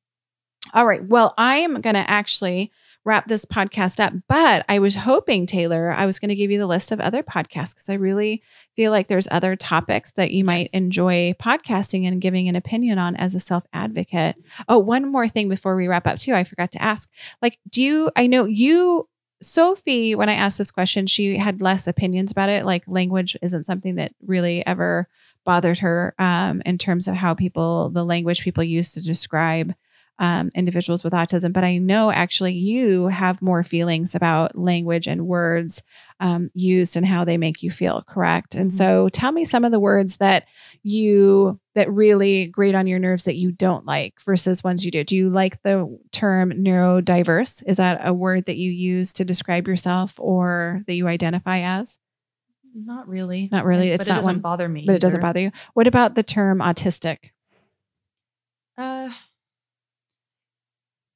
all 0.74 0.86
right. 0.86 1.04
Well, 1.06 1.34
I 1.38 1.58
am 1.58 1.80
going 1.82 1.94
to 1.96 2.10
actually 2.10 2.72
wrap 3.06 3.28
this 3.30 3.46
podcast 3.46 4.02
up, 4.02 4.12
but 4.28 4.66
I 4.68 4.80
was 4.80 4.96
hoping, 4.96 5.46
Taylor, 5.46 5.92
I 5.92 6.06
was 6.06 6.20
going 6.20 6.28
to 6.28 6.36
give 6.36 6.52
you 6.52 6.58
the 6.60 6.68
list 6.68 6.92
of 6.92 7.00
other 7.00 7.24
podcasts 7.24 7.74
because 7.74 7.88
I 7.90 7.94
really 7.94 8.44
feel 8.76 8.92
like 8.92 9.08
there's 9.08 9.30
other 9.32 9.56
topics 9.56 10.12
that 10.14 10.32
you 10.32 10.44
might 10.44 10.68
enjoy 10.74 11.34
podcasting 11.42 12.06
and 12.06 12.20
giving 12.20 12.50
an 12.50 12.58
opinion 12.58 13.00
on 13.00 13.16
as 13.16 13.34
a 13.34 13.40
self 13.40 13.64
advocate. 13.72 14.36
Oh, 14.68 14.78
one 14.80 15.10
more 15.10 15.30
thing 15.30 15.48
before 15.48 15.78
we 15.78 15.88
wrap 15.88 16.06
up, 16.06 16.20
too. 16.20 16.34
I 16.34 16.44
forgot 16.44 16.72
to 16.74 16.82
ask. 16.82 17.10
Like, 17.42 17.60
do 17.70 17.82
you, 17.82 18.12
I 18.18 18.28
know 18.28 18.44
you, 18.44 19.08
Sophie, 19.42 20.16
when 20.16 20.30
I 20.30 20.34
asked 20.34 20.58
this 20.58 20.72
question, 20.72 21.06
she 21.06 21.38
had 21.38 21.62
less 21.62 21.88
opinions 21.88 22.32
about 22.32 22.50
it. 22.50 22.66
Like, 22.66 22.84
language 22.88 23.38
isn't 23.42 23.66
something 23.66 23.96
that 23.96 24.14
really 24.26 24.66
ever 24.66 25.08
bothered 25.46 25.80
her 25.80 26.16
um, 26.18 26.62
in 26.66 26.78
terms 26.78 27.08
of 27.08 27.16
how 27.16 27.34
people, 27.34 27.90
the 27.90 28.04
language 28.04 28.42
people 28.42 28.64
use 28.64 28.94
to 28.94 29.02
describe 29.02 29.74
um, 30.20 30.50
individuals 30.56 31.04
with 31.04 31.14
autism. 31.14 31.54
But 31.54 31.64
I 31.64 31.78
know 31.78 32.12
actually 32.12 32.54
you 32.54 33.08
have 33.08 33.42
more 33.42 33.64
feelings 33.64 34.16
about 34.16 34.58
language 34.58 35.08
and 35.08 35.28
words 35.28 35.84
um, 36.20 36.50
used 36.56 36.98
and 36.98 37.06
how 37.06 37.24
they 37.24 37.38
make 37.38 37.62
you 37.62 37.70
feel, 37.70 38.02
correct? 38.02 38.56
And 38.56 38.72
Mhm. 38.72 38.74
so 38.74 39.10
tell 39.10 39.32
me 39.32 39.46
some 39.46 39.64
of 39.64 39.72
the 39.72 39.80
words 39.80 40.18
that 40.18 40.46
you, 40.82 41.60
that 41.76 41.92
really 41.92 42.48
grate 42.48 42.74
on 42.74 42.88
your 42.88 42.98
nerves 43.00 43.24
that 43.26 43.36
you 43.36 43.52
don't 43.52 43.86
like 43.86 44.20
versus 44.26 44.64
ones 44.64 44.84
you 44.84 44.90
do. 44.90 45.04
Do 45.04 45.16
you 45.16 45.30
like 45.30 45.62
the 45.62 46.00
term 46.12 46.52
neurodiverse? 46.52 47.62
Is 47.68 47.78
that 47.78 48.00
a 48.04 48.14
word 48.14 48.46
that 48.48 48.58
you 48.58 48.72
use 48.72 49.14
to 49.14 49.26
describe 49.26 49.68
yourself 49.68 50.16
or 50.20 50.82
that 50.88 50.96
you 50.96 51.08
identify 51.08 51.60
as? 51.60 52.00
Not 52.76 53.08
really. 53.08 53.50
Not 53.52 53.66
really. 53.66 53.88
But 53.90 53.94
It's 54.02 54.08
it 54.08 54.10
not 54.10 54.16
doesn't 54.18 54.34
one- 54.36 54.42
bother 54.42 54.68
me. 54.68 54.84
But 54.88 54.96
it 54.96 55.02
doesn't 55.02 55.22
bother 55.22 55.40
you. 55.42 55.52
What 55.74 55.88
about 55.88 56.16
the 56.16 56.24
term 56.24 56.60
autistic? 56.60 57.32
Uh, 58.78 59.10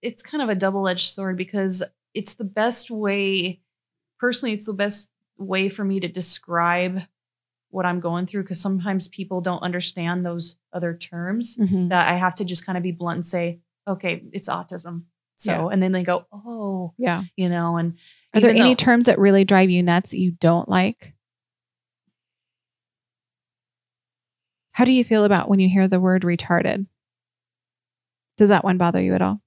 it's 0.02 0.22
kind 0.22 0.41
of 0.41 0.49
a 0.49 0.56
double 0.56 0.88
edged 0.88 1.10
sword 1.10 1.38
because 1.38 1.84
it's 2.14 2.34
the 2.36 2.43
best 2.43 2.89
way, 2.91 3.62
personally, 4.20 4.54
it's 4.54 4.66
the 4.66 4.74
best 4.74 5.12
way 5.38 5.70
for 5.70 5.84
me 5.84 5.99
to 5.99 6.08
describe 6.08 7.02
what 7.70 7.86
I'm 7.86 7.99
going 7.99 8.26
through 8.26 8.41
because 8.43 8.60
sometimes 8.60 9.08
people 9.08 9.39
don't 9.41 9.62
understand 9.64 10.26
those 10.26 10.58
other 10.74 10.93
terms 10.93 11.58
Mhm. 11.58 11.89
that 11.89 12.10
I 12.10 12.18
have 12.18 12.36
to 12.36 12.45
just 12.45 12.66
kind 12.66 12.78
of 12.78 12.84
be 12.84 12.91
blunt 12.91 13.16
and 13.16 13.26
say, 13.26 13.60
okay, 13.88 14.24
it's 14.34 14.49
autism. 14.49 15.04
So, 15.36 15.52
Yeah. 15.52 15.74
and 15.74 15.82
then 15.82 15.91
they 15.93 16.04
go, 16.04 16.26
oh, 16.32 16.93
Yeah. 16.97 17.24
you 17.38 17.47
know, 17.49 17.78
and 17.78 17.97
Are 18.34 18.41
there 18.41 18.52
even 18.52 18.62
any 18.64 18.76
terms 18.76 19.06
that 19.06 19.20
really 19.20 19.45
drive 19.45 19.70
you 19.70 19.82
nuts 19.84 20.12
that 20.12 20.20
you 20.20 20.32
don't 20.32 20.68
like? 20.68 21.14
How 24.74 24.86
do 24.86 24.91
you 24.91 25.04
feel 25.04 25.26
about 25.26 25.49
when 25.49 25.60
you 25.60 25.70
hear 25.70 25.88
the 25.88 25.99
word 25.99 26.24
retarded? 26.24 26.88
Does 28.38 28.49
that 28.49 28.64
one 28.64 28.78
bother 28.78 29.02
you 29.02 29.14
at 29.16 29.22
all? 29.22 29.41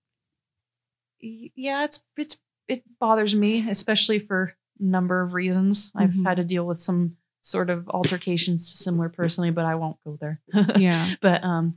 Yeah, 1.54 1.84
it's 1.84 2.04
it's 2.16 2.40
it 2.68 2.82
bothers 3.00 3.34
me, 3.34 3.68
especially 3.68 4.18
for 4.18 4.54
a 4.80 4.82
number 4.82 5.20
of 5.22 5.32
reasons. 5.34 5.92
I've 5.94 6.10
Mhm. 6.12 6.24
had 6.26 6.36
to 6.38 6.44
deal 6.44 6.66
with 6.66 6.80
some 6.80 7.16
sort 7.42 7.68
of 7.70 7.88
altercations 7.88 8.66
similar 8.66 9.08
personally, 9.08 9.50
but 9.50 9.64
I 9.66 9.74
won't 9.74 9.96
go 10.04 10.16
there. 10.20 10.40
Yeah. 10.78 11.14
but 11.20 11.44
um, 11.44 11.76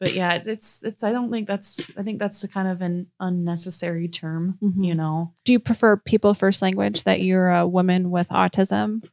but 0.00 0.14
yeah, 0.14 0.34
it's 0.34 0.48
it's, 0.48 0.82
it's 0.84 1.02
I 1.04 1.12
don't 1.12 1.30
think 1.30 1.46
that's 1.48 1.96
I 1.98 2.02
think 2.02 2.18
that's 2.18 2.42
a 2.44 2.48
kind 2.48 2.68
of 2.68 2.82
an 2.82 3.08
unnecessary 3.20 4.08
term. 4.08 4.58
Mhm. 4.62 4.84
You 4.86 4.94
know, 4.94 5.32
Do 5.44 5.52
you 5.52 5.58
prefer 5.60 5.96
people 5.96 6.34
first 6.34 6.62
language 6.62 7.02
that 7.04 7.20
you're 7.22 7.50
a 7.50 7.66
woman 7.66 8.10
with 8.10 8.28
autism 8.28 9.08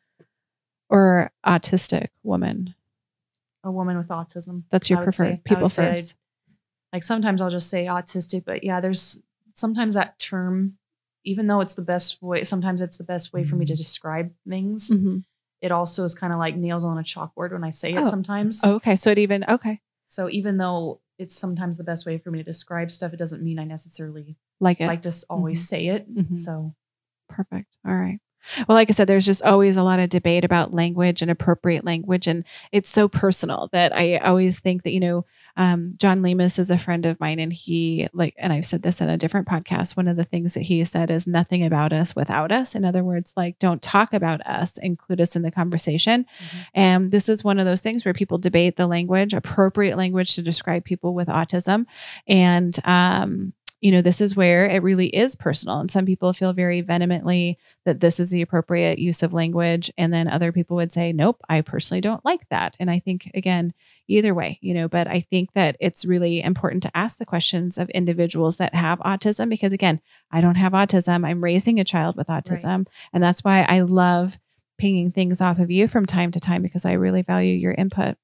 or 0.89 1.31
autistic 1.45 2.07
woman? 2.23 2.75
a 3.61 3.69
woman 3.71 3.97
with 3.97 4.07
autism. 4.07 4.63
That's 4.69 4.89
your 4.89 4.99
would 5.03 5.13
say- 5.13 5.25
preferred 5.25 5.43
people 5.43 5.67
say 5.69 5.87
I'd- 5.89 5.95
first. 6.01 6.15
like 6.93 7.03
sometimes 7.03 7.41
I'll 7.41 7.49
just 7.49 7.69
say 7.69 7.87
autistic, 7.87 8.45
but 8.45 8.63
yeah, 8.63 8.79
there's 8.79 9.21
sometimes 9.59 9.93
that 9.93 10.17
term, 10.19 10.77
even 11.25 11.47
though 11.47 11.61
it's 11.61 11.73
the 11.75 11.81
best 11.83 12.21
way, 12.21 12.43
sometimes 12.43 12.81
it's 12.81 12.97
the 12.97 13.03
best 13.03 13.33
way 13.33 13.43
for 13.43 13.55
me 13.55 13.65
to 13.65 13.75
describe 13.75 14.31
things. 14.47 14.89
Mhm. 14.89 15.23
It 15.61 15.71
also 15.71 16.03
is 16.05 16.15
kind 16.15 16.31
of 16.31 16.39
like 16.39 16.55
nails 16.55 16.85
on 16.85 16.97
a 16.97 17.03
chalkboard 17.03 17.51
when 17.51 17.63
I 17.65 17.69
say 17.69 17.91
it 17.93 17.99
Oh. 17.99 18.05
sometimes. 18.05 18.61
Oh, 18.63 18.75
okay. 18.75 18.95
So 18.95 19.11
it 19.11 19.17
even, 19.17 19.43
okay. 19.47 19.81
So 20.07 20.29
even 20.29 20.57
though 20.57 21.01
it's 21.17 21.35
sometimes 21.35 21.77
the 21.77 21.83
best 21.83 22.05
way 22.05 22.17
for 22.17 22.31
me 22.31 22.37
to 22.39 22.43
describe 22.43 22.91
stuff, 22.91 23.11
it 23.13 23.17
doesn't 23.17 23.43
mean 23.43 23.59
I 23.59 23.65
necessarily 23.65 24.37
Like 24.61 24.79
it. 24.79 24.87
like 24.87 25.01
to 25.03 25.13
always 25.29 25.67
say 25.67 25.87
it. 25.87 26.13
Mhm. 26.13 26.37
So 26.37 26.73
Perfect. 27.27 27.75
All 27.85 27.93
right. 27.95 28.19
Well, 28.67 28.75
like 28.75 28.89
I 28.89 28.93
said, 28.93 29.07
there's 29.07 29.25
just 29.25 29.43
always 29.43 29.77
a 29.77 29.83
lot 29.83 29.99
of 29.99 30.09
debate 30.09 30.43
about 30.45 30.73
language 30.73 31.21
and 31.21 31.29
appropriate 31.29 31.83
language. 31.85 32.25
And 32.25 32.43
it's 32.71 32.89
so 32.89 33.07
personal 33.07 33.69
that 33.73 33.95
I 33.95 34.17
always 34.17 34.59
think 34.61 34.83
that, 34.83 34.91
you 34.93 34.99
know, 34.99 35.25
um, 35.57 35.95
John 35.97 36.21
Lemus 36.21 36.59
is 36.59 36.71
a 36.71 36.77
friend 36.77 37.05
of 37.05 37.19
mine 37.19 37.39
and 37.39 37.51
he 37.51 38.07
like, 38.13 38.33
and 38.37 38.53
I've 38.53 38.65
said 38.65 38.81
this 38.81 39.01
in 39.01 39.09
a 39.09 39.17
different 39.17 39.47
podcast. 39.47 39.97
One 39.97 40.07
of 40.07 40.17
the 40.17 40.23
things 40.23 40.53
that 40.53 40.61
he 40.61 40.83
said 40.83 41.11
is 41.11 41.27
nothing 41.27 41.63
about 41.63 41.93
us 41.93 42.15
without 42.15 42.51
us. 42.51 42.75
In 42.75 42.85
other 42.85 43.03
words, 43.03 43.33
like 43.35 43.59
don't 43.59 43.81
talk 43.81 44.13
about 44.13 44.45
us, 44.45 44.77
include 44.77 45.21
us 45.21 45.35
in 45.35 45.41
the 45.41 45.51
conversation. 45.51 46.25
Mhm. 46.25 46.65
And 46.73 47.11
this 47.11 47.29
is 47.29 47.43
one 47.43 47.59
of 47.59 47.65
those 47.65 47.81
things 47.81 48.05
where 48.05 48.13
people 48.13 48.37
debate 48.37 48.75
the 48.77 48.87
language, 48.87 49.33
appropriate 49.33 49.97
language 49.97 50.35
to 50.35 50.41
describe 50.41 50.85
people 50.85 51.13
with 51.13 51.27
autism. 51.27 51.85
And, 52.27 52.77
um, 52.85 53.53
you 53.81 53.91
know, 53.91 54.01
this 54.01 54.19
is 54.19 54.35
where 54.35 54.65
it 54.65 54.83
really 54.83 55.07
is 55.07 55.35
personal. 55.35 55.79
And 55.79 55.89
some 55.89 56.05
people 56.05 56.33
feel 56.33 56.51
very 56.51 56.81
vehemently 56.81 57.57
that 57.85 58.01
this 58.01 58.19
is 58.19 58.29
the 58.29 58.41
appropriate 58.41 58.99
use 58.99 59.23
of 59.23 59.33
language. 59.33 59.89
And 59.97 60.13
then 60.13 60.27
other 60.27 60.51
people 60.51 60.75
would 60.75 60.91
say, 60.91 61.13
nope, 61.13 61.41
I 61.47 61.61
personally 61.61 62.01
don't 62.01 62.23
like 62.25 62.47
that. 62.49 62.75
And 62.79 62.91
I 62.91 62.99
think, 62.99 63.31
again, 63.33 63.73
either 64.07 64.33
way, 64.33 64.59
you 64.61 64.73
know, 64.73 64.89
but 64.89 65.07
I 65.07 65.21
think 65.21 65.53
that 65.53 65.77
it's 65.79 66.05
really 66.05 66.41
important 66.41 66.83
to 66.83 66.97
ask 66.97 67.17
the 67.17 67.25
questions 67.25 67.77
of 67.77 67.89
individuals 67.91 68.57
that 68.57 68.75
have 68.75 68.99
autism 68.99 69.49
because, 69.49 69.71
again, 69.71 70.01
I 70.29 70.41
don't 70.41 70.55
have 70.55 70.73
autism. 70.73 71.25
I'm 71.25 71.43
raising 71.43 71.79
a 71.79 71.85
child 71.85 72.17
with 72.17 72.27
autism. 72.27 72.85
And 73.13 73.23
that's 73.23 73.43
why 73.43 73.65
I 73.67 73.81
love 73.81 74.37
pinging 74.77 75.11
things 75.11 75.41
off 75.41 75.59
of 75.59 75.71
you 75.71 75.87
from 75.87 76.05
time 76.05 76.31
to 76.31 76.39
time 76.39 76.61
because 76.61 76.85
I 76.85 76.93
really 76.93 77.21
value 77.21 77.53
your 77.55 77.73
input. 77.73 78.17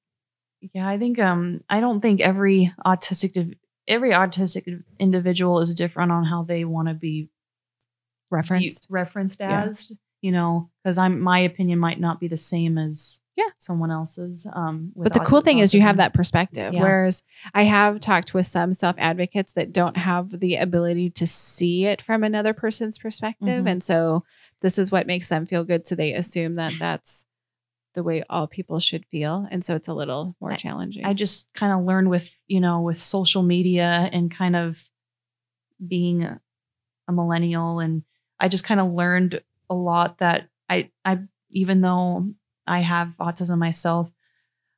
yeah, 0.72 0.88
I 0.88 0.98
think 0.98 1.18
um 1.18 1.58
I 1.68 1.80
don't 1.80 2.00
think 2.00 2.20
every 2.20 2.72
autistic 2.84 3.56
every 3.88 4.10
autistic 4.10 4.82
individual 4.98 5.60
is 5.60 5.74
different 5.74 6.12
on 6.12 6.24
how 6.24 6.42
they 6.42 6.64
want 6.64 6.88
to 6.88 6.94
be 6.94 7.28
Referenced. 8.30 8.86
referenced 8.90 9.40
Yeah. 9.40 9.64
as. 9.64 9.92
You 10.22 10.32
know, 10.32 10.70
because 10.82 10.98
I'm 10.98 11.20
my 11.20 11.38
opinion 11.38 11.78
might 11.78 12.00
not 12.00 12.18
be 12.18 12.26
the 12.26 12.38
same 12.38 12.78
as 12.78 13.20
Yeah. 13.36 13.50
someone 13.58 13.90
else's. 13.92 14.46
Um, 14.52 14.92
But 14.96 15.12
the 15.12 15.20
cool 15.20 15.40
thing 15.42 15.58
is 15.60 15.74
you 15.74 15.82
have 15.82 15.98
that 15.98 16.14
perspective. 16.14 16.72
Yeah. 16.74 16.80
Whereas 16.80 17.22
I 17.54 17.62
have 17.64 18.00
talked 18.00 18.32
with 18.34 18.46
some 18.46 18.72
self 18.72 18.96
advocates 18.98 19.52
that 19.52 19.72
don't 19.72 19.96
have 19.98 20.40
the 20.40 20.56
ability 20.56 21.10
to 21.10 21.26
see 21.26 21.84
it 21.84 22.00
from 22.02 22.24
another 22.24 22.54
person's 22.54 22.98
perspective. 22.98 23.64
Mhm. 23.64 23.68
And 23.70 23.82
so 23.82 24.24
this 24.62 24.78
is 24.78 24.90
what 24.90 25.06
makes 25.06 25.28
them 25.28 25.46
feel 25.46 25.64
good. 25.64 25.86
So 25.86 25.94
they 25.94 26.12
assume 26.14 26.56
that 26.56 26.72
that's 26.80 27.26
the 27.96 28.04
way 28.04 28.22
all 28.30 28.46
people 28.46 28.78
should 28.78 29.04
feel. 29.06 29.48
And 29.50 29.64
so 29.64 29.74
it's 29.74 29.88
a 29.88 29.94
little 29.94 30.36
more 30.40 30.54
challenging. 30.54 31.04
I 31.04 31.14
just 31.14 31.52
kind 31.54 31.72
of 31.72 31.84
learned 31.84 32.10
with, 32.10 32.32
you 32.46 32.60
know, 32.60 32.82
with 32.82 33.02
social 33.02 33.42
media 33.42 34.08
and 34.12 34.30
kind 34.30 34.54
of 34.54 34.88
being 35.84 36.22
a, 36.22 36.40
a 37.08 37.12
millennial 37.12 37.80
and 37.80 38.04
I 38.38 38.48
just 38.48 38.64
kind 38.64 38.80
of 38.80 38.92
learned 38.92 39.40
a 39.70 39.74
lot 39.74 40.18
that 40.18 40.48
I 40.68 40.90
I 41.04 41.20
even 41.50 41.80
though 41.80 42.28
I 42.66 42.80
have 42.80 43.14
autism 43.18 43.58
myself, 43.58 44.12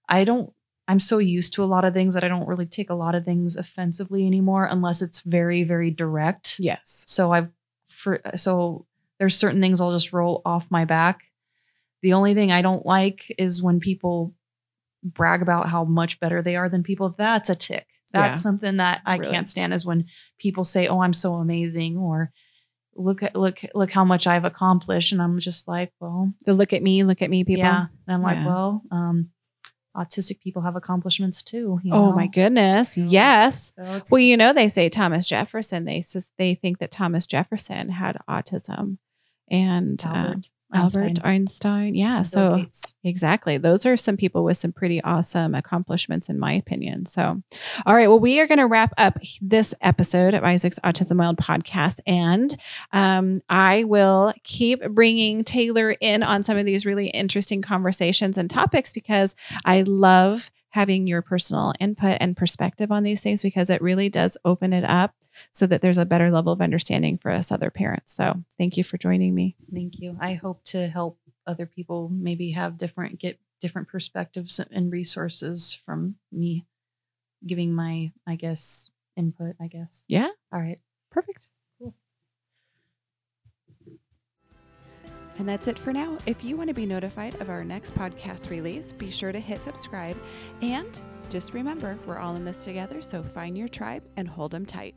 I 0.09 0.25
don't 0.25 0.53
I'm 0.87 1.01
so 1.01 1.19
used 1.19 1.53
to 1.55 1.65
a 1.65 1.67
lot 1.67 1.85
of 1.85 1.93
things 1.93 2.15
that 2.15 2.25
I 2.25 2.29
don't 2.29 2.49
really 2.49 2.67
take 2.67 2.89
a 2.89 2.95
lot 2.95 3.15
of 3.15 3.25
things 3.25 3.57
offensively 3.57 4.27
anymore 4.27 4.65
unless 4.65 5.03
it's 5.03 5.21
very 5.23 5.65
very 5.65 5.91
direct. 5.91 6.57
yes. 6.59 7.05
So 7.09 7.33
I've 7.33 7.51
for 7.89 8.21
so 8.37 8.87
there's 9.19 9.37
certain 9.37 9.61
things 9.61 9.81
I'll 9.81 9.91
just 9.91 10.13
roll 10.13 10.41
off 10.45 10.71
my 10.71 10.85
back. 10.85 11.25
The 12.03 12.13
only 12.13 12.35
thing 12.35 12.53
I 12.53 12.63
don't 12.63 12.87
like 12.87 13.35
is 13.39 13.63
when 13.63 13.81
people 13.81 14.35
brag 15.03 15.43
about 15.43 15.69
how 15.69 15.85
much 15.85 16.21
better 16.21 16.43
they 16.43 16.57
are 16.57 16.69
than 16.69 16.83
people. 16.83 17.11
That's 17.17 17.51
a 17.51 17.55
tick. 17.57 17.87
That's 18.13 18.39
Yeah. 18.39 18.43
something 18.43 18.77
that 18.79 19.03
I 19.05 19.17
Really. 19.17 19.33
can't 19.33 19.47
stand 19.49 19.73
is 19.75 19.85
when 19.85 20.07
people 20.39 20.65
say, 20.65 20.87
"Oh, 20.89 21.01
I'm 21.03 21.13
so 21.13 21.35
amazing," 21.35 21.97
or 21.97 22.33
"Look 22.97 23.23
at 23.23 23.37
look 23.37 23.61
look 23.75 23.91
how 23.93 24.05
much 24.05 24.27
I've 24.27 24.45
accomplished," 24.45 25.13
and 25.13 25.21
I'm 25.23 25.39
just 25.39 25.69
like, 25.69 25.93
"Well, 26.01 26.33
The 26.47 26.55
look 26.55 26.73
at 26.73 26.83
me, 26.83 27.05
look 27.05 27.23
at 27.23 27.31
me 27.31 27.45
people. 27.45 27.65
yeah." 27.65 27.87
And 28.07 28.17
I'm 28.17 28.23
like, 28.23 28.37
Yeah. 28.39 28.47
"Well, 28.47 28.83
um, 28.91 29.31
autistic 29.97 30.41
people 30.41 30.63
have 30.63 30.77
accomplishments 30.77 31.43
too. 31.43 31.81
you 31.83 31.93
Oh 31.93 32.11
know? 32.11 32.13
my 32.17 32.27
goodness. 32.29 32.95
So- 32.95 33.03
Yes. 33.03 33.73
So 33.77 34.03
Well, 34.13 34.21
you 34.21 34.37
know, 34.37 34.53
they 34.53 34.69
say 34.69 34.89
Thomas 34.89 35.29
Jefferson. 35.29 35.85
They 35.85 36.05
they 36.39 36.55
think 36.55 36.79
that 36.79 36.91
Thomas 36.91 37.27
Jefferson 37.27 37.89
had 37.91 38.17
autism, 38.29 38.99
and 39.51 40.01
uh, 40.07 40.35
Albert, 40.73 41.25
Einstein, 41.25 41.25
Einstein. 41.25 41.95
Yeah. 41.95 42.23
So 42.23 42.57
Gates. 42.57 42.95
exactly, 43.03 43.57
those 43.57 43.87
are 43.87 43.97
some 43.97 44.17
people 44.17 44.45
with 44.45 44.57
some 44.57 44.73
pretty 44.73 45.03
awesome 45.03 45.55
accomplishments, 45.55 46.29
in 46.29 46.39
my 46.39 46.53
opinion. 46.53 47.07
So, 47.07 47.43
all 47.87 47.95
right. 47.95 48.09
Well, 48.09 48.21
we 48.21 48.41
are 48.41 48.47
going 48.47 48.59
to 48.59 48.67
wrap 48.67 48.93
up 48.99 49.19
this 49.41 49.75
episode 49.81 50.35
of 50.35 50.45
Isaac's 50.45 50.79
Autism 50.81 51.19
Wild 51.19 51.39
podcast, 51.39 52.01
and 52.07 52.55
um, 52.93 53.37
I 53.49 53.85
will 53.85 54.33
keep 54.45 54.83
bringing 54.91 55.45
Taylor 55.45 55.97
in 56.01 56.23
on 56.23 56.43
some 56.43 56.59
of 56.59 56.67
these 56.67 56.85
really 56.85 57.09
interesting 57.09 57.63
conversations 57.63 58.37
and 58.37 58.51
topics 58.51 58.93
because 58.93 59.35
I 59.65 59.83
love 59.83 60.51
having 60.71 61.07
your 61.07 61.23
personal 61.23 61.73
input 61.81 62.19
and 62.21 62.37
perspective 62.37 62.93
on 62.93 63.03
these 63.03 63.23
things 63.23 63.43
because 63.43 63.71
it 63.71 63.81
really 63.81 64.09
does 64.09 64.37
open 64.45 64.73
it 64.73 64.85
up 64.85 65.15
so 65.53 65.67
that 65.67 65.81
there's 65.83 65.99
a 65.99 66.07
better 66.07 66.31
level 66.31 66.53
of 66.53 66.61
understanding 66.61 67.17
for 67.17 67.31
us 67.31 67.51
other 67.51 67.71
parents. 67.71 68.15
So, 68.15 68.43
thank 68.59 68.77
you 68.77 68.85
for 68.85 68.99
joining 68.99 69.35
me. 69.35 69.57
Thank 69.73 69.99
you. 70.01 70.17
I 70.21 70.35
hope 70.35 70.65
to 70.67 70.89
help 70.89 71.19
other 71.47 71.67
people 71.67 72.11
maybe 72.13 72.53
have 72.53 72.77
different 72.77 73.19
get 73.19 73.39
different 73.61 73.89
perspectives 73.89 74.61
and 74.71 74.93
resources 74.93 75.73
from 75.73 76.17
me 76.31 76.65
giving 77.47 77.73
my 77.73 78.13
I 78.27 78.37
guess 78.37 78.91
input, 79.17 79.57
I 79.61 79.67
guess. 79.67 80.05
Yeah. 80.09 80.29
All 80.53 80.61
right. 80.61 80.79
Perfect. 81.11 81.49
And 85.39 85.49
that's 85.49 85.69
it 85.69 85.79
for 85.79 85.93
now. 85.93 86.19
If 86.27 86.45
you 86.45 86.57
want 86.57 86.69
to 86.69 86.75
be 86.75 86.87
notified 86.87 87.41
of 87.41 87.49
our 87.49 87.65
next 87.65 87.95
podcast 87.95 88.51
release, 88.51 88.93
be 88.93 89.11
sure 89.11 89.33
to 89.33 89.39
hit 89.39 89.63
subscribe. 89.63 90.17
And 90.63 91.01
just 91.31 91.55
remember, 91.55 91.97
we're 92.07 92.19
all 92.19 92.37
in 92.37 92.45
this 92.45 92.65
together, 92.65 93.01
so 93.01 93.23
find 93.23 93.57
your 93.57 93.69
tribe 93.69 94.03
and 94.17 94.27
hold 94.27 94.51
them 94.51 94.67
tight. 94.67 94.95